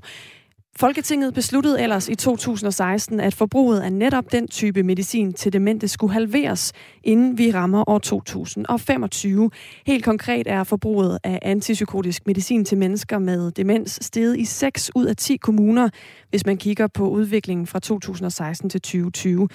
Folketinget 0.80 1.34
besluttede 1.34 1.82
ellers 1.82 2.08
i 2.08 2.14
2016, 2.14 3.20
at 3.20 3.34
forbruget 3.34 3.80
af 3.80 3.92
netop 3.92 4.32
den 4.32 4.48
type 4.48 4.82
medicin 4.82 5.32
til 5.32 5.52
demente 5.52 5.88
skulle 5.88 6.12
halveres, 6.12 6.72
inden 7.04 7.38
vi 7.38 7.50
rammer 7.52 7.88
år 7.88 7.98
2025. 7.98 9.50
Helt 9.86 10.04
konkret 10.04 10.46
er 10.46 10.64
forbruget 10.64 11.18
af 11.24 11.38
antipsykotisk 11.42 12.26
medicin 12.26 12.64
til 12.64 12.78
mennesker 12.78 13.18
med 13.18 13.50
demens 13.50 13.98
steget 14.02 14.38
i 14.38 14.44
6 14.44 14.90
ud 14.94 15.04
af 15.04 15.16
10 15.16 15.36
kommuner, 15.36 15.88
hvis 16.30 16.46
man 16.46 16.56
kigger 16.56 16.86
på 16.86 17.08
udviklingen 17.08 17.66
fra 17.66 17.78
2016 17.78 18.70
til 18.70 18.80
2020. 18.80 19.48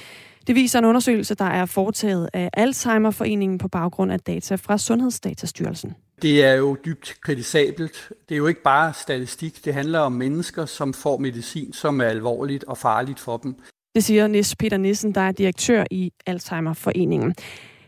Det 0.47 0.55
viser 0.55 0.79
en 0.79 0.85
undersøgelse, 0.85 1.35
der 1.35 1.45
er 1.45 1.65
foretaget 1.65 2.29
af 2.33 2.49
Alzheimerforeningen 2.53 3.57
på 3.57 3.67
baggrund 3.67 4.11
af 4.11 4.19
data 4.19 4.55
fra 4.55 4.77
Sundhedsdatastyrelsen. 4.77 5.95
Det 6.21 6.45
er 6.45 6.53
jo 6.53 6.77
dybt 6.85 7.15
kritisabelt. 7.21 8.11
Det 8.29 8.35
er 8.35 8.37
jo 8.37 8.47
ikke 8.47 8.63
bare 8.63 8.93
statistik. 8.93 9.65
Det 9.65 9.73
handler 9.73 9.99
om 9.99 10.11
mennesker, 10.11 10.65
som 10.65 10.93
får 10.93 11.17
medicin, 11.17 11.73
som 11.73 12.01
er 12.01 12.05
alvorligt 12.05 12.63
og 12.63 12.77
farligt 12.77 13.19
for 13.19 13.37
dem. 13.37 13.55
Det 13.95 14.03
siger 14.03 14.27
Nis 14.27 14.55
Peter 14.55 14.77
Nissen, 14.77 15.15
der 15.15 15.21
er 15.21 15.31
direktør 15.31 15.83
i 15.91 16.11
Alzheimerforeningen. 16.25 17.35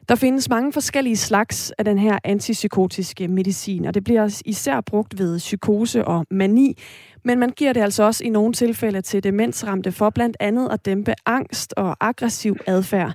Der 0.09 0.15
findes 0.15 0.49
mange 0.49 0.73
forskellige 0.73 1.17
slags 1.17 1.71
af 1.77 1.85
den 1.85 1.99
her 1.99 2.19
antipsykotiske 2.23 3.27
medicin, 3.27 3.85
og 3.85 3.93
det 3.93 4.03
bliver 4.03 4.41
især 4.45 4.81
brugt 4.81 5.19
ved 5.19 5.37
psykose 5.37 6.05
og 6.05 6.25
mani, 6.31 6.77
men 7.25 7.39
man 7.39 7.49
giver 7.49 7.73
det 7.73 7.81
altså 7.81 8.03
også 8.03 8.23
i 8.25 8.29
nogle 8.29 8.53
tilfælde 8.53 9.01
til 9.01 9.23
demensramte 9.23 9.91
for 9.91 10.09
blandt 10.09 10.37
andet 10.39 10.69
at 10.71 10.85
dæmpe 10.85 11.13
angst 11.25 11.73
og 11.77 11.95
aggressiv 11.99 12.55
adfærd. 12.67 13.13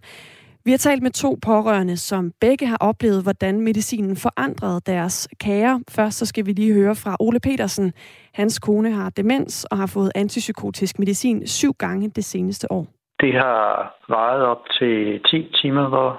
Vi 0.64 0.71
har 0.71 0.79
talt 0.79 1.03
med 1.03 1.11
to 1.11 1.38
pårørende, 1.47 1.97
som 1.97 2.33
begge 2.40 2.66
har 2.66 2.77
oplevet, 2.81 3.23
hvordan 3.23 3.61
medicinen 3.61 4.16
forandrede 4.16 4.81
deres 4.87 5.29
kære. 5.44 5.81
Først 5.97 6.18
så 6.18 6.27
skal 6.27 6.47
vi 6.47 6.53
lige 6.53 6.75
høre 6.75 6.94
fra 6.94 7.16
Ole 7.21 7.40
Petersen. 7.40 7.92
Hans 8.35 8.59
kone 8.59 8.90
har 8.90 9.11
demens 9.11 9.64
og 9.64 9.77
har 9.77 9.90
fået 9.94 10.12
antipsykotisk 10.14 10.99
medicin 10.99 11.47
syv 11.47 11.73
gange 11.73 12.11
det 12.11 12.25
seneste 12.25 12.73
år. 12.73 12.87
Det 13.21 13.33
har 13.35 13.94
varet 14.09 14.42
op 14.42 14.62
til 14.79 15.21
10 15.27 15.51
timer, 15.62 15.88
hvor 15.88 16.11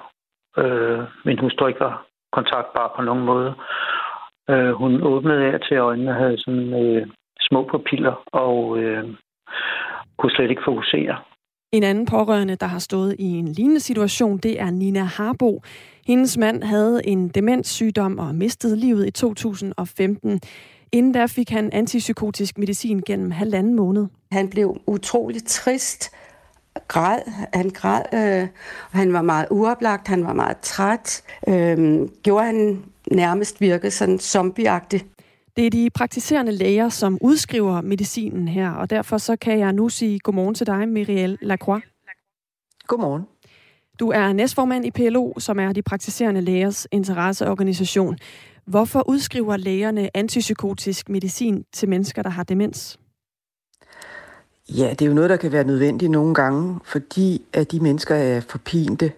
øh, 0.58 1.00
min 1.26 1.40
hustru 1.40 1.68
ikke 1.68 1.80
var 1.80 2.06
kontaktbar 2.32 2.94
på 2.96 3.02
nogen 3.02 3.26
måde. 3.26 3.54
Øh, 4.50 4.72
hun 4.72 5.02
åbnede 5.04 5.44
af 5.54 5.60
til 5.60 5.78
øjnene 5.78 6.12
og 6.12 6.18
havde 6.18 6.38
sådan 6.38 6.70
øh, 6.84 7.08
små 7.50 7.68
pupiller 7.72 8.24
og 8.34 8.78
øh, 8.78 9.04
kunne 10.18 10.32
slet 10.32 10.50
ikke 10.50 10.62
fokusere. 10.66 11.16
En 11.72 11.84
anden 11.84 12.06
pårørende, 12.06 12.56
der 12.56 12.66
har 12.66 12.80
stået 12.80 13.16
i 13.20 13.24
en 13.24 13.48
lignende 13.48 13.80
situation, 13.80 14.38
det 14.38 14.62
er 14.62 14.70
Nina 14.72 15.04
Harbo. 15.04 15.62
Hendes 16.08 16.38
mand 16.38 16.64
havde 16.64 17.02
en 17.06 17.30
demenssygdom 17.30 18.20
og 18.20 18.36
mistede 18.36 18.76
livet 18.78 19.08
i 19.08 19.12
2015. 19.12 20.42
Inden 20.92 21.14
da 21.14 21.26
fik 21.26 21.50
han 21.50 21.70
antipsykotisk 21.74 22.58
medicin 22.58 23.02
gennem 23.06 23.32
halvanden 23.32 23.76
måned. 23.76 24.08
Han 24.32 24.50
blev 24.50 24.78
utroligt 24.88 25.48
trist, 25.48 26.16
græd, 26.88 27.20
han 27.54 27.70
græd, 27.70 28.02
øh, 28.14 28.48
og 28.92 28.98
han 28.98 29.14
var 29.14 29.22
meget 29.22 29.48
uoplagt, 29.52 30.08
han 30.08 30.26
var 30.26 30.34
meget 30.34 30.58
træt. 30.58 31.24
Øh, 31.48 32.08
gjorde 32.24 32.46
han 32.46 32.84
nærmest 33.12 33.62
virke 33.62 33.92
sådan 33.92 34.20
zombieagtigt. 34.20 35.06
Det 35.60 35.66
er 35.66 35.70
de 35.70 35.90
praktiserende 35.90 36.52
læger, 36.52 36.90
som 36.90 37.18
udskriver 37.22 37.82
medicinen 37.82 38.48
her, 38.48 38.72
og 38.72 38.90
derfor 38.90 39.18
så 39.18 39.36
kan 39.36 39.60
jeg 39.60 39.74
nu 39.74 39.90
sige 39.90 40.20
godmorgen 40.20 40.56
til 40.56 40.68
dig, 40.68 40.88
Miriel 40.88 41.38
Lacroix. 41.42 41.84
Godmorgen. 42.88 43.24
Du 44.00 44.10
er 44.10 44.34
næstformand 44.34 44.86
i 44.86 44.92
PLO, 44.92 45.40
som 45.40 45.60
er 45.60 45.74
de 45.74 45.82
praktiserende 45.82 46.42
lægers 46.42 46.88
interesseorganisation. 46.92 48.18
Hvorfor 48.66 49.10
udskriver 49.10 49.58
lægerne 49.58 50.18
antipsykotisk 50.18 51.10
medicin 51.10 51.64
til 51.74 51.90
mennesker, 51.90 52.22
der 52.22 52.30
har 52.30 52.44
demens? 52.44 53.00
Ja, 54.70 54.90
det 54.90 55.02
er 55.02 55.06
jo 55.06 55.14
noget, 55.14 55.30
der 55.30 55.38
kan 55.38 55.52
være 55.52 55.64
nødvendigt 55.64 56.12
nogle 56.12 56.36
gange, 56.36 56.80
fordi 56.84 57.42
at 57.54 57.72
de 57.72 57.80
mennesker 57.80 58.16
er 58.16 58.42
forpinte 58.42 59.12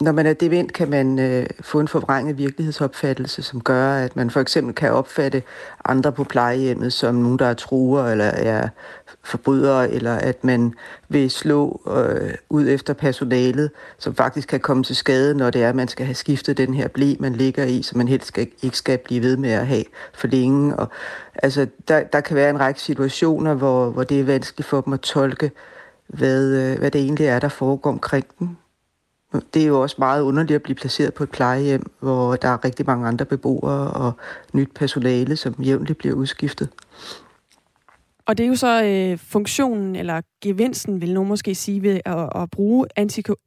når 0.00 0.12
man 0.12 0.26
er 0.26 0.32
dement, 0.32 0.72
kan 0.72 0.90
man 0.90 1.18
øh, 1.18 1.46
få 1.60 1.80
en 1.80 1.88
forvrænget 1.88 2.38
virkelighedsopfattelse, 2.38 3.42
som 3.42 3.60
gør, 3.60 3.94
at 3.94 4.16
man 4.16 4.30
for 4.30 4.40
eksempel 4.40 4.74
kan 4.74 4.92
opfatte 4.92 5.42
andre 5.84 6.12
på 6.12 6.24
plejehjemmet 6.24 6.92
som 6.92 7.14
nogen, 7.14 7.38
der 7.38 7.46
er 7.46 7.54
truer 7.54 8.04
eller 8.04 8.24
er 8.24 8.68
forbrydere, 9.24 9.90
eller 9.90 10.14
at 10.14 10.44
man 10.44 10.74
vil 11.08 11.30
slå 11.30 11.80
øh, 11.96 12.34
ud 12.50 12.68
efter 12.68 12.92
personalet, 12.92 13.70
som 13.98 14.14
faktisk 14.14 14.48
kan 14.48 14.60
komme 14.60 14.82
til 14.82 14.96
skade, 14.96 15.34
når 15.34 15.50
det 15.50 15.62
er, 15.62 15.68
at 15.68 15.76
man 15.76 15.88
skal 15.88 16.06
have 16.06 16.14
skiftet 16.14 16.58
den 16.58 16.74
her 16.74 16.88
blæ, 16.88 17.14
man 17.20 17.32
ligger 17.32 17.64
i, 17.64 17.82
så 17.82 17.98
man 17.98 18.08
helst 18.08 18.26
skal, 18.26 18.48
ikke 18.62 18.78
skal 18.78 18.98
blive 18.98 19.22
ved 19.22 19.36
med 19.36 19.50
at 19.50 19.66
have 19.66 19.84
for 20.14 20.26
længe. 20.26 20.76
Og, 20.76 20.88
altså, 21.34 21.66
der, 21.88 22.02
der 22.02 22.20
kan 22.20 22.36
være 22.36 22.50
en 22.50 22.60
række 22.60 22.80
situationer, 22.80 23.54
hvor, 23.54 23.90
hvor 23.90 24.04
det 24.04 24.20
er 24.20 24.24
vanskeligt 24.24 24.68
for 24.68 24.80
dem 24.80 24.92
at 24.92 25.00
tolke, 25.00 25.50
hvad, 26.06 26.52
øh, 26.52 26.78
hvad 26.78 26.90
det 26.90 27.00
egentlig 27.00 27.26
er, 27.26 27.38
der 27.38 27.48
foregår 27.48 27.90
omkring 27.90 28.26
dem. 28.38 28.56
Det 29.54 29.62
er 29.62 29.66
jo 29.66 29.82
også 29.82 29.96
meget 29.98 30.22
underligt 30.22 30.54
at 30.54 30.62
blive 30.62 30.76
placeret 30.76 31.14
på 31.14 31.22
et 31.22 31.30
plejehjem, 31.30 31.90
hvor 32.00 32.36
der 32.36 32.48
er 32.48 32.64
rigtig 32.64 32.86
mange 32.86 33.08
andre 33.08 33.24
beboere 33.24 33.90
og 33.90 34.12
nyt 34.52 34.70
personale, 34.74 35.36
som 35.36 35.54
jævnligt 35.58 35.98
bliver 35.98 36.14
udskiftet. 36.14 36.68
Og 38.26 38.38
det 38.38 38.44
er 38.44 38.48
jo 38.48 38.54
så 38.54 38.84
øh, 38.84 39.18
funktionen 39.18 39.96
eller 39.96 40.20
gevinsten, 40.42 41.00
vil 41.00 41.14
nogen 41.14 41.28
måske 41.28 41.54
sige, 41.54 41.82
ved 41.82 42.00
at, 42.04 42.42
at 42.42 42.50
bruge 42.50 42.86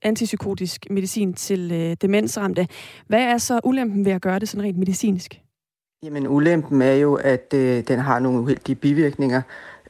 antipsykotisk 0.01 0.85
medicin 0.89 1.33
til 1.33 1.71
øh, 1.71 1.95
demensramte. 2.01 2.67
Hvad 3.07 3.21
er 3.21 3.37
så 3.37 3.59
ulempen 3.63 4.05
ved 4.05 4.11
at 4.11 4.21
gøre 4.21 4.39
det 4.39 4.49
sådan 4.49 4.65
rent 4.65 4.77
medicinsk? 4.77 5.41
Jamen 6.03 6.27
ulempen 6.27 6.81
er 6.81 6.93
jo, 6.93 7.13
at 7.15 7.53
øh, 7.55 7.83
den 7.87 7.99
har 7.99 8.19
nogle 8.19 8.39
uheldige 8.39 8.75
bivirkninger. 8.75 9.41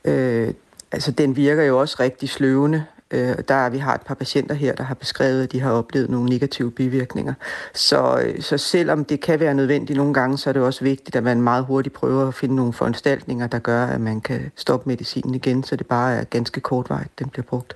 Øh, 0.06 0.54
altså 0.91 1.12
den 1.12 1.36
virker 1.36 1.64
jo 1.64 1.80
også 1.80 1.95
rigtig 2.00 2.30
sløvende. 2.30 2.86
Øh, 3.12 3.36
der 3.47 3.70
vi 3.70 3.78
har 3.78 3.95
et 3.95 4.01
par 4.01 4.16
patienter 4.16 4.55
her, 4.55 4.76
der 4.76 4.84
har 4.84 4.95
beskrevet, 4.95 5.43
at 5.43 5.51
de 5.51 5.60
har 5.60 5.72
oplevet 5.72 6.10
nogle 6.10 6.30
negative 6.30 6.72
bivirkninger. 6.72 7.34
Så, 7.74 8.22
øh, 8.26 8.41
så 8.41 8.57
selvom 8.57 9.05
det 9.05 9.22
kan 9.22 9.39
være 9.39 9.53
nødvendigt 9.53 9.97
nogle 9.97 10.14
gange, 10.14 10.38
så 10.38 10.49
er 10.49 10.53
det 10.53 10.62
også 10.62 10.84
vigtigt, 10.84 11.16
at 11.16 11.24
man 11.24 11.41
meget 11.41 11.66
hurtigt 11.66 11.95
prøver 11.95 12.28
at 12.28 12.34
finde 12.34 12.55
nogle 12.55 12.74
foranstaltninger, 12.74 13.47
der 13.47 13.60
gør, 13.60 13.86
at 13.86 14.01
man 14.01 14.22
kan 14.22 14.51
stoppe 14.55 14.89
medicinen 14.89 15.36
igen, 15.36 15.64
så 15.64 15.76
det 15.76 15.88
bare 15.88 16.16
er 16.16 16.24
ganske 16.24 16.62
kortvarigt, 16.62 17.20
den 17.20 17.30
bliver 17.30 17.45
brugt. 17.45 17.76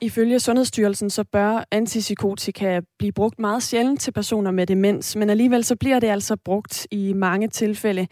Ifølge 0.00 0.40
Sundhedsstyrelsen 0.40 1.10
så 1.10 1.24
bør 1.24 1.64
antipsykotika 1.70 2.80
blive 2.98 3.12
brugt 3.12 3.38
meget 3.38 3.62
sjældent 3.62 4.00
til 4.00 4.12
personer 4.12 4.50
med 4.50 4.66
demens, 4.66 5.16
men 5.16 5.30
alligevel 5.30 5.64
så 5.64 5.76
bliver 5.76 6.00
det 6.00 6.06
altså 6.06 6.36
brugt 6.36 6.86
i 6.90 7.12
mange 7.12 7.48
tilfælde. 7.48 8.06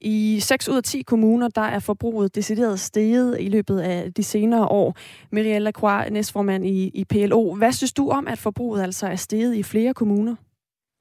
I 0.00 0.40
6 0.40 0.68
ud 0.68 0.76
af 0.76 0.82
10 0.82 1.02
kommuner, 1.02 1.48
der 1.48 1.60
er 1.60 1.78
forbruget 1.78 2.34
decideret 2.34 2.80
steget 2.80 3.36
i 3.40 3.48
løbet 3.48 3.80
af 3.80 4.12
de 4.14 4.22
senere 4.22 4.66
år. 4.66 4.96
Mirielle 5.32 5.64
Lacroix, 5.64 6.10
næstformand 6.10 6.66
i, 6.66 6.90
i 6.94 7.04
PLO. 7.04 7.54
Hvad 7.54 7.72
synes 7.72 7.92
du 7.92 8.10
om, 8.10 8.28
at 8.28 8.38
forbruget 8.38 8.82
altså 8.82 9.06
er 9.06 9.16
steget 9.16 9.54
i 9.54 9.62
flere 9.62 9.94
kommuner? 9.94 10.34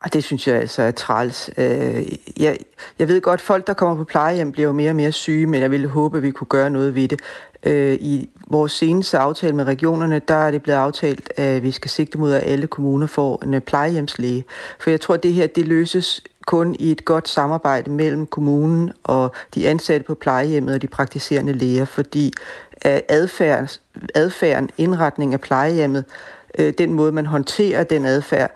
Og 0.03 0.13
det 0.13 0.23
synes 0.23 0.47
jeg 0.47 0.55
altså 0.55 0.81
er 0.81 0.91
træls. 0.91 1.49
Øh, 1.57 2.07
jeg, 2.39 2.57
jeg 2.99 3.07
ved 3.07 3.21
godt, 3.21 3.41
folk, 3.41 3.67
der 3.67 3.73
kommer 3.73 3.95
på 3.95 4.03
plejehjem, 4.03 4.51
bliver 4.51 4.67
jo 4.67 4.73
mere 4.73 4.89
og 4.91 4.95
mere 4.95 5.11
syge, 5.11 5.47
men 5.47 5.61
jeg 5.61 5.71
ville 5.71 5.87
håbe, 5.87 6.17
at 6.17 6.23
vi 6.23 6.31
kunne 6.31 6.47
gøre 6.47 6.69
noget 6.69 6.95
ved 6.95 7.07
det. 7.07 7.21
Øh, 7.63 7.93
I 7.93 8.29
vores 8.47 8.71
seneste 8.71 9.17
aftale 9.17 9.55
med 9.55 9.63
regionerne, 9.63 10.21
der 10.27 10.35
er 10.35 10.51
det 10.51 10.63
blevet 10.63 10.77
aftalt, 10.77 11.33
at 11.39 11.63
vi 11.63 11.71
skal 11.71 11.91
sigte 11.91 12.17
mod, 12.17 12.33
at 12.33 12.43
alle 12.45 12.67
kommuner 12.67 13.07
får 13.07 13.43
en 13.43 13.53
øh, 13.53 13.61
plejehjemslæge. 13.61 14.43
For 14.79 14.89
jeg 14.89 15.01
tror, 15.01 15.13
at 15.13 15.23
det 15.23 15.33
her 15.33 15.47
det 15.47 15.67
løses 15.67 16.21
kun 16.45 16.75
i 16.79 16.91
et 16.91 17.05
godt 17.05 17.29
samarbejde 17.29 17.91
mellem 17.91 18.25
kommunen 18.25 18.91
og 19.03 19.35
de 19.55 19.69
ansatte 19.69 20.05
på 20.05 20.15
plejehjemmet 20.15 20.75
og 20.75 20.81
de 20.81 20.87
praktiserende 20.87 21.53
læger, 21.53 21.85
fordi 21.85 22.33
øh, 22.85 22.99
adfærd, 23.09 23.79
adfærden, 24.15 24.69
indretning 24.77 25.33
af 25.33 25.41
plejehjemmet, 25.41 26.05
øh, 26.59 26.73
den 26.77 26.93
måde, 26.93 27.11
man 27.11 27.25
håndterer 27.25 27.83
den 27.83 28.05
adfærd, 28.05 28.51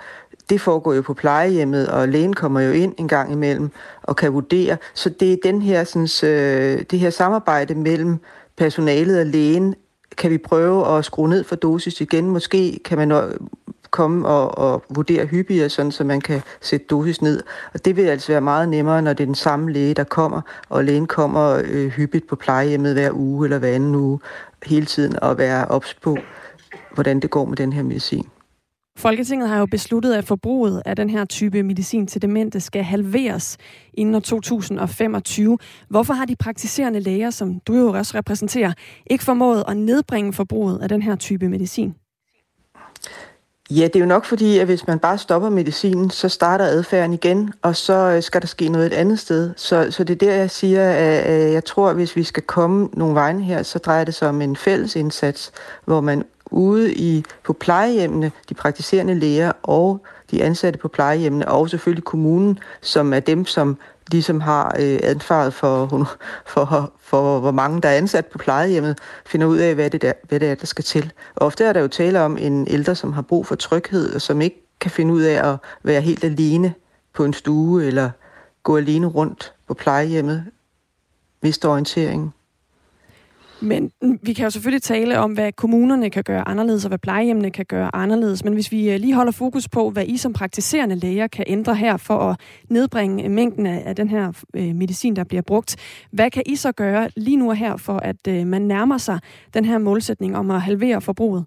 det 0.50 0.62
foregår 0.62 0.94
jo 0.94 1.02
på 1.02 1.14
plejehjemmet, 1.14 1.88
og 1.88 2.08
lægen 2.08 2.34
kommer 2.34 2.62
jo 2.62 2.72
ind 2.72 2.94
en 2.98 3.08
gang 3.08 3.32
imellem 3.32 3.72
og 4.04 4.16
kan 4.16 4.34
vurdere. 4.34 4.78
Så 4.94 5.10
det 5.10 5.34
er 5.34 5.38
den 5.44 5.62
her, 5.62 5.84
sådan, 5.84 6.30
øh, 6.30 6.84
det 6.92 7.00
her 7.00 7.10
samarbejde 7.10 7.76
mellem 7.76 8.18
personalet 8.58 9.20
og 9.20 9.26
lægen, 9.26 9.76
kan 10.18 10.32
vi 10.32 10.38
prøve 10.38 10.98
at 10.98 11.06
skrue 11.06 11.30
ned 11.30 11.44
for 11.44 11.56
dosis 11.56 12.02
igen. 12.02 12.30
Måske 12.30 12.80
kan 12.86 12.98
man 12.98 13.12
komme 13.92 14.28
og, 14.28 14.58
og 14.58 14.84
vurdere 14.90 15.26
hyppigere, 15.26 15.70
sådan, 15.70 15.92
så 15.92 16.04
man 16.04 16.22
kan 16.22 16.42
sætte 16.62 16.86
dosis 16.86 17.22
ned. 17.22 17.44
Og 17.74 17.86
det 17.86 17.96
vil 17.96 18.04
altså 18.04 18.32
være 18.32 18.42
meget 18.42 18.70
nemmere, 18.70 19.02
når 19.02 19.14
det 19.14 19.24
er 19.24 19.26
den 19.26 19.36
samme 19.36 19.72
læge, 19.72 19.94
der 19.94 20.04
kommer, 20.04 20.42
og 20.70 20.84
lægen 20.84 21.08
kommer 21.08 21.62
øh, 21.66 21.88
hyppigt 21.88 22.28
på 22.28 22.36
plejehjemmet 22.36 22.94
hver 22.94 23.12
uge 23.14 23.46
eller 23.46 23.58
hver 23.58 23.70
anden 23.70 23.96
uge 23.96 24.20
hele 24.66 24.86
tiden, 24.86 25.20
og 25.24 25.38
være 25.38 25.68
ops 25.68 25.94
på, 25.94 26.18
hvordan 26.94 27.20
det 27.20 27.30
går 27.30 27.46
med 27.46 27.58
den 27.58 27.74
her 27.74 27.84
medicin. 27.84 28.30
Folketinget 29.00 29.50
har 29.50 29.60
jo 29.60 29.66
besluttet, 29.66 30.14
at 30.14 30.26
forbruget 30.26 30.82
af 30.86 30.96
den 30.96 31.10
her 31.10 31.26
type 31.26 31.64
medicin 31.64 32.08
til 32.08 32.22
demente 32.22 32.60
skal 32.60 32.84
halveres 32.84 33.58
inden 33.94 34.22
2025. 34.22 35.58
Hvorfor 35.90 36.14
har 36.14 36.26
de 36.26 36.36
praktiserende 36.36 37.00
læger, 37.00 37.30
som 37.30 37.60
du 37.60 37.76
jo 37.76 37.88
også 37.94 38.18
repræsenterer, 38.18 38.74
ikke 39.08 39.24
formået 39.24 39.64
at 39.68 39.78
nedbringe 39.78 40.34
forbruget 40.34 40.80
af 40.82 40.90
den 40.90 41.02
her 41.02 41.16
type 41.16 41.50
medicin? 41.50 41.96
Ja, 43.72 43.84
det 43.84 43.95
er 43.95 43.99
jo 43.99 44.05
nok 44.05 44.26
fordi, 44.26 44.57
at 44.57 44.65
hvis 44.65 44.88
man 44.88 44.99
bare 44.99 45.17
stopper 45.17 45.49
medicinen, 45.49 46.09
så 46.09 46.30
starter 46.30 46.65
adfærden 46.65 47.13
igen, 47.13 47.53
og 47.61 47.76
så 47.76 47.93
øh, 47.93 48.24
skal 48.24 48.41
der 48.41 48.47
ske 48.47 48.70
noget 48.70 48.86
et 48.86 48.93
andet 48.93 49.20
sted. 49.20 49.53
Så, 49.57 49.88
så 49.91 50.03
det 50.03 50.13
er 50.13 50.28
der, 50.28 50.36
jeg 50.36 50.51
siger, 50.51 50.91
at 50.91 51.47
øh, 51.47 51.53
jeg 51.53 51.65
tror, 51.65 51.89
at 51.89 51.95
hvis 51.95 52.15
vi 52.15 52.24
skal 52.24 52.43
komme 52.43 52.89
nogle 52.93 53.15
vejen 53.15 53.41
her, 53.41 53.63
så 53.63 53.80
drejer 53.80 54.03
det 54.03 54.13
sig 54.13 54.30
om 54.30 54.41
en 54.41 54.55
fælles 54.55 54.95
indsats, 54.95 55.51
hvor 55.86 56.01
man 56.01 56.24
ude 56.51 56.93
i, 56.93 57.24
på 57.43 57.53
plejehjemmene, 57.53 58.32
de 58.49 58.53
praktiserende 58.53 59.15
læger 59.15 59.51
og 59.63 60.01
de 60.32 60.43
ansatte 60.43 60.80
på 60.80 60.88
plejehjemmene, 60.88 61.47
og 61.47 61.70
selvfølgelig 61.70 62.03
kommunen, 62.03 62.59
som 62.82 63.13
er 63.13 63.20
dem, 63.20 63.45
som 63.45 63.78
ligesom 64.12 64.41
har 64.41 64.76
øh, 64.80 64.99
ansvaret 65.03 65.53
for, 65.53 65.88
for, 66.45 66.93
for, 66.99 67.39
hvor 67.39 67.51
mange 67.51 67.82
der 67.82 67.89
er 67.89 67.97
ansat 67.97 68.26
på 68.26 68.38
plejehjemmet, 68.38 68.99
finder 69.26 69.47
ud 69.47 69.57
af, 69.57 69.76
hvad 69.76 69.89
det, 69.89 70.01
der, 70.01 70.14
hvad 70.28 70.39
det 70.39 70.49
er, 70.49 70.55
der 70.55 70.66
skal 70.66 70.84
til. 70.84 71.12
Og 71.36 71.45
ofte 71.45 71.66
er 71.66 71.74
der 71.74 71.80
jo 71.82 71.88
tale 71.88 72.22
om 72.22 72.38
en 72.38 72.68
ældre, 72.70 72.95
som 72.95 73.14
har 73.14 73.22
brug 73.22 73.47
for 73.47 73.55
tryghed, 73.55 74.16
og 74.16 74.22
som 74.22 74.41
ikke 74.41 74.68
kan 74.80 74.91
finde 74.91 75.14
ud 75.14 75.22
af 75.22 75.51
at 75.51 75.57
være 75.84 76.01
helt 76.01 76.24
alene 76.24 76.74
på 77.14 77.26
en 77.26 77.34
stue, 77.34 77.86
eller 77.86 78.10
gå 78.64 78.78
alene 78.78 79.07
rundt 79.07 79.53
på 79.68 79.74
plejehjemmet, 79.74 80.45
miste 81.41 81.68
orienteringen. 81.68 82.34
Men 83.62 83.91
vi 84.22 84.34
kan 84.34 84.43
jo 84.43 84.49
selvfølgelig 84.49 84.82
tale 84.82 85.20
om, 85.20 85.32
hvad 85.32 85.51
kommunerne 85.51 86.10
kan 86.10 86.24
gøre 86.24 86.47
anderledes, 86.47 86.86
og 86.86 86.88
hvad 86.88 86.97
plejehjemmene 86.97 87.51
kan 87.51 87.66
gøre 87.66 87.95
anderledes. 87.95 88.43
Men 88.43 88.53
hvis 88.53 88.72
vi 88.72 88.91
øh, 88.91 88.99
lige 88.99 89.14
holder 89.14 89.32
fokus 89.32 89.68
på, 89.68 89.89
hvad 89.89 90.05
I 90.07 90.18
som 90.18 90.34
praktiserende 90.34 90.95
læger 90.95 91.28
kan 91.28 91.45
ændre 91.47 91.76
her 91.76 91.97
for 91.97 92.20
at 92.20 92.39
nedbringe 92.70 93.24
øh, 93.24 93.32
mængden 93.32 93.66
af 93.66 93.95
den 93.95 94.10
her 94.10 94.32
øh, 94.55 94.76
medicin, 94.76 95.16
der 95.16 95.24
bliver 95.24 95.41
brugt, 95.41 95.76
hvad 96.12 96.32
kan 96.32 96.43
I 96.45 96.55
så 96.55 96.72
gøre 96.72 97.10
lige 97.16 97.38
nu 97.38 97.49
og 97.49 97.55
her 97.55 97.78
for, 97.78 97.97
at 97.97 98.47
man 98.47 98.62
nærmer 98.62 98.97
sig 98.97 99.20
den 99.53 99.66
her 99.66 99.78
målsætning 99.78 100.38
om 100.38 100.51
at 100.51 100.62
halvere 100.62 101.01
forbruget? 101.01 101.45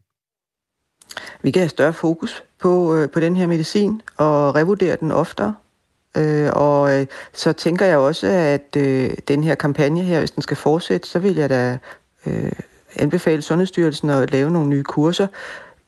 Vi 1.42 1.50
kan 1.50 1.60
have 1.60 1.68
større 1.68 1.92
fokus 1.92 2.44
på, 2.60 2.96
på 3.12 3.20
den 3.20 3.36
her 3.36 3.46
medicin 3.46 4.02
og 4.16 4.54
revurdere 4.54 4.96
den 5.00 5.10
oftere. 5.10 5.54
Øh, 6.16 6.50
og 6.52 7.00
øh, 7.00 7.06
så 7.32 7.52
tænker 7.52 7.86
jeg 7.86 7.98
også, 7.98 8.26
at 8.26 8.76
øh, 8.76 9.10
den 9.28 9.44
her 9.44 9.54
kampagne 9.54 10.02
her, 10.02 10.18
hvis 10.18 10.30
den 10.30 10.42
skal 10.42 10.56
fortsætte, 10.56 11.08
så 11.08 11.18
vil 11.18 11.34
jeg 11.34 11.50
da 11.50 11.78
øh, 12.26 12.52
anbefale 12.96 13.42
Sundhedsstyrelsen 13.42 14.10
at 14.10 14.32
lave 14.32 14.50
nogle 14.50 14.68
nye 14.68 14.82
kurser. 14.82 15.26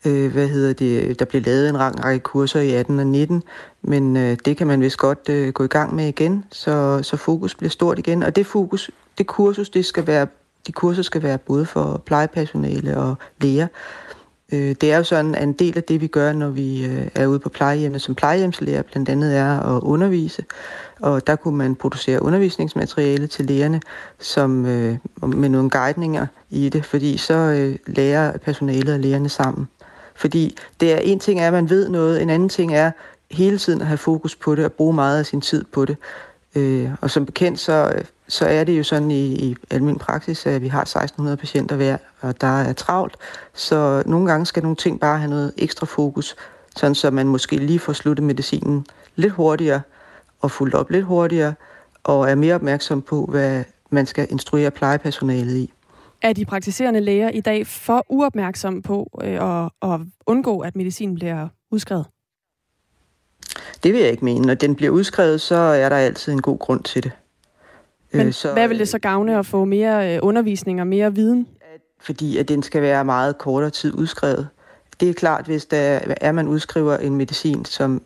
Øh, 0.07 0.33
hvad 0.33 0.49
hedder 0.49 0.73
det? 0.73 1.19
Der 1.19 1.25
blev 1.25 1.43
lavet 1.43 1.69
en 1.69 1.77
lang 1.77 2.05
række 2.05 2.23
kurser 2.23 2.61
i 2.61 2.73
18 2.73 2.99
og 3.01 3.07
19, 3.07 3.43
men 3.83 4.17
øh, 4.17 4.37
det 4.45 4.57
kan 4.57 4.67
man 4.67 4.81
vist 4.81 4.99
godt 4.99 5.29
øh, 5.29 5.53
gå 5.53 5.65
i 5.65 5.69
gang 5.69 5.95
med 5.95 6.09
igen, 6.09 6.45
så, 6.53 7.01
så 7.03 7.17
fokus 7.17 7.55
bliver 7.55 7.71
stort 7.71 7.99
igen. 7.99 8.23
Og 8.23 8.37
det 8.37 8.47
fokus, 8.47 8.91
det 9.19 9.27
kursus, 9.27 9.71
det 9.71 9.85
skal 9.85 10.07
være, 10.07 10.27
de 10.67 10.73
kurser 10.73 11.03
skal 11.03 11.23
være 11.23 11.39
både 11.39 11.67
for 11.67 12.03
plejepersonale 12.07 12.97
og 12.97 13.15
læger. 13.41 13.67
Øh, 14.55 14.75
det 14.81 14.93
er 14.93 14.97
jo 14.97 15.05
sådan, 15.05 15.35
at 15.35 15.43
en 15.43 15.53
del 15.53 15.77
af 15.77 15.85
det, 15.85 16.01
vi 16.01 16.07
gør, 16.07 16.33
når 16.33 16.49
vi 16.49 16.87
øh, 16.87 17.09
er 17.15 17.27
ude 17.27 17.39
på 17.39 17.49
plejehjemmet 17.49 18.03
som 18.03 18.15
plejehjemslærer, 18.15 18.83
blandt 18.83 19.09
andet 19.09 19.37
er 19.37 19.77
at 19.77 19.83
undervise. 19.83 20.45
Og 21.01 21.27
der 21.27 21.37
kunne 21.37 21.57
man 21.57 21.75
producere 21.75 22.23
undervisningsmateriale 22.23 23.27
til 23.27 23.45
lærerne 23.45 23.81
som, 24.19 24.67
øh, 24.67 24.97
med 25.23 25.49
nogle 25.49 25.71
guidninger 25.71 26.27
i 26.51 26.69
det, 26.69 26.85
fordi 26.85 27.17
så 27.17 27.35
øh, 27.35 27.77
lærer 27.87 28.39
personalet 28.39 28.95
og 28.95 29.01
lærerne 29.01 29.29
sammen. 29.29 29.69
Fordi 30.15 30.57
det 30.81 30.93
er 30.93 30.99
en 30.99 31.19
ting 31.19 31.41
er, 31.41 31.47
at 31.47 31.53
man 31.53 31.71
ved 31.71 31.89
noget, 31.89 32.23
en 32.23 32.31
anden 32.31 32.49
ting 32.49 32.75
er 32.75 32.91
hele 33.31 33.59
tiden 33.59 33.81
at 33.81 33.87
have 33.87 33.99
fokus 33.99 34.37
på 34.37 34.55
det 34.55 34.65
og 34.65 34.73
bruge 34.73 34.95
meget 34.95 35.19
af 35.19 35.27
sin 35.27 35.41
tid 35.41 35.65
på 35.73 35.85
det. 35.85 35.97
Øh, 36.55 36.91
og 37.01 37.11
som 37.11 37.27
bekendt, 37.27 37.59
så, 37.59 37.93
øh, 37.97 38.05
så 38.29 38.47
er 38.47 38.65
det 38.65 38.79
jo 38.79 38.83
sådan 38.83 39.11
i, 39.11 39.35
i 39.35 39.57
almindelig 39.71 40.01
praksis, 40.01 40.47
at 40.47 40.63
vi 40.63 40.69
har 40.69 40.81
1600 40.83 41.37
patienter 41.37 41.77
hver, 41.77 41.97
og 42.21 42.41
der 42.41 42.63
er 42.63 42.73
travlt. 42.73 43.17
Så 43.55 44.03
nogle 44.07 44.31
gange 44.31 44.47
skal 44.47 44.63
nogle 44.63 44.77
ting 44.77 45.01
bare 45.01 45.19
have 45.19 45.31
noget 45.31 45.53
ekstra 45.57 45.87
fokus, 45.87 46.37
sådan 46.77 46.95
så 46.95 47.11
man 47.11 47.27
måske 47.27 47.57
lige 47.57 47.79
får 47.79 47.93
sluttet 47.93 48.27
medicinen 48.27 48.87
lidt 49.17 49.33
hurtigere 49.33 49.81
og 50.41 50.51
fuldt 50.51 50.75
op 50.75 50.91
lidt 50.91 51.05
hurtigere, 51.05 51.55
og 52.05 52.31
er 52.31 52.35
mere 52.35 52.55
opmærksom 52.55 53.03
på, 53.03 53.27
hvad 53.27 53.65
man 53.91 54.07
skal 54.07 54.27
instruere 54.31 54.71
plejepersonalet 54.71 55.57
i. 55.57 55.73
Er 56.23 56.33
de 56.33 56.45
praktiserende 56.45 57.01
læger 57.01 57.29
i 57.29 57.41
dag 57.41 57.67
for 57.67 58.05
uopmærksomme 58.09 58.83
på 58.83 59.21
øh, 59.23 59.65
at, 59.65 59.71
at 59.83 60.01
undgå, 60.27 60.61
at 60.61 60.77
medicin 60.77 61.15
bliver 61.15 61.49
udskrevet? 61.71 62.07
Det 63.83 63.93
vil 63.93 64.01
jeg 64.01 64.11
ikke 64.11 64.25
mene. 64.25 64.47
Når 64.47 64.55
den 64.55 64.75
bliver 64.75 64.93
udskrevet, 64.93 65.41
så 65.41 65.55
er 65.55 65.89
der 65.89 65.97
altid 65.97 66.33
en 66.33 66.43
god 66.43 66.59
grund 66.59 66.83
til 66.83 67.03
det. 67.03 67.13
Men 68.15 68.27
øh, 68.27 68.33
så, 68.33 68.53
hvad 68.53 68.69
vil 68.69 68.79
det 68.79 68.89
så 68.89 68.99
gavne 68.99 69.39
at 69.39 69.47
få 69.47 69.65
mere 69.65 70.15
øh, 70.15 70.21
undervisning 70.23 70.81
og 70.81 70.87
mere 70.87 71.15
viden? 71.15 71.47
Fordi 72.01 72.39
at 72.39 72.49
den 72.49 72.63
skal 72.63 72.83
være 72.83 73.05
meget 73.05 73.39
kortere 73.39 73.71
tid 73.71 73.95
udskrevet. 73.95 74.49
Det 75.01 75.11
er 75.11 75.15
klart, 75.15 75.47
hvis 75.47 75.67
der 75.67 76.01
er, 76.21 76.33
man 76.33 76.49
udskriver 76.49 76.97
en 76.97 77.17
medicin, 77.17 77.65
som... 77.65 78.03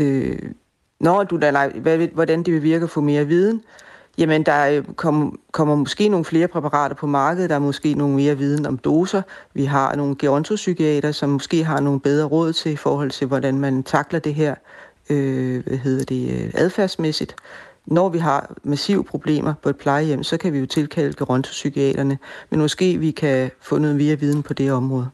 Øh, 0.00 0.38
når 1.00 1.24
du 1.24 1.36
der, 1.36 2.10
hvordan 2.14 2.42
det 2.42 2.54
vil 2.54 2.62
virke 2.62 2.84
at 2.84 2.90
få 2.90 3.00
mere 3.00 3.26
viden, 3.26 3.62
Jamen, 4.18 4.42
der 4.42 4.82
kommer, 4.96 5.30
kommer 5.52 5.74
måske 5.74 6.08
nogle 6.08 6.24
flere 6.24 6.48
præparater 6.48 6.96
på 6.96 7.06
markedet, 7.06 7.50
der 7.50 7.56
er 7.56 7.60
måske 7.60 7.94
nogle 7.94 8.16
mere 8.16 8.38
viden 8.38 8.66
om 8.66 8.78
doser. 8.78 9.22
Vi 9.54 9.64
har 9.64 9.96
nogle 9.96 10.16
gerontopsykiater, 10.18 11.12
som 11.12 11.30
måske 11.30 11.64
har 11.64 11.80
nogle 11.80 12.00
bedre 12.00 12.26
råd 12.26 12.52
til 12.52 12.72
i 12.72 12.76
forhold 12.76 13.10
til, 13.10 13.26
hvordan 13.26 13.58
man 13.58 13.82
takler 13.82 14.18
det 14.20 14.34
her 14.34 14.54
øh, 15.10 15.66
hvad 15.66 15.78
hedder 15.78 16.04
det, 16.04 16.50
adfærdsmæssigt. 16.54 17.36
Når 17.86 18.08
vi 18.08 18.18
har 18.18 18.54
massive 18.62 19.04
problemer 19.04 19.54
på 19.62 19.68
et 19.68 19.76
plejehjem, 19.76 20.22
så 20.22 20.36
kan 20.36 20.52
vi 20.52 20.58
jo 20.58 20.66
tilkalde 20.66 21.12
gerontopsykiaterne, 21.12 22.18
men 22.50 22.60
måske 22.60 22.98
vi 22.98 23.10
kan 23.10 23.50
få 23.60 23.78
noget 23.78 23.96
mere 23.96 24.20
viden 24.20 24.42
på 24.42 24.54
det 24.54 24.72
område. 24.72 25.08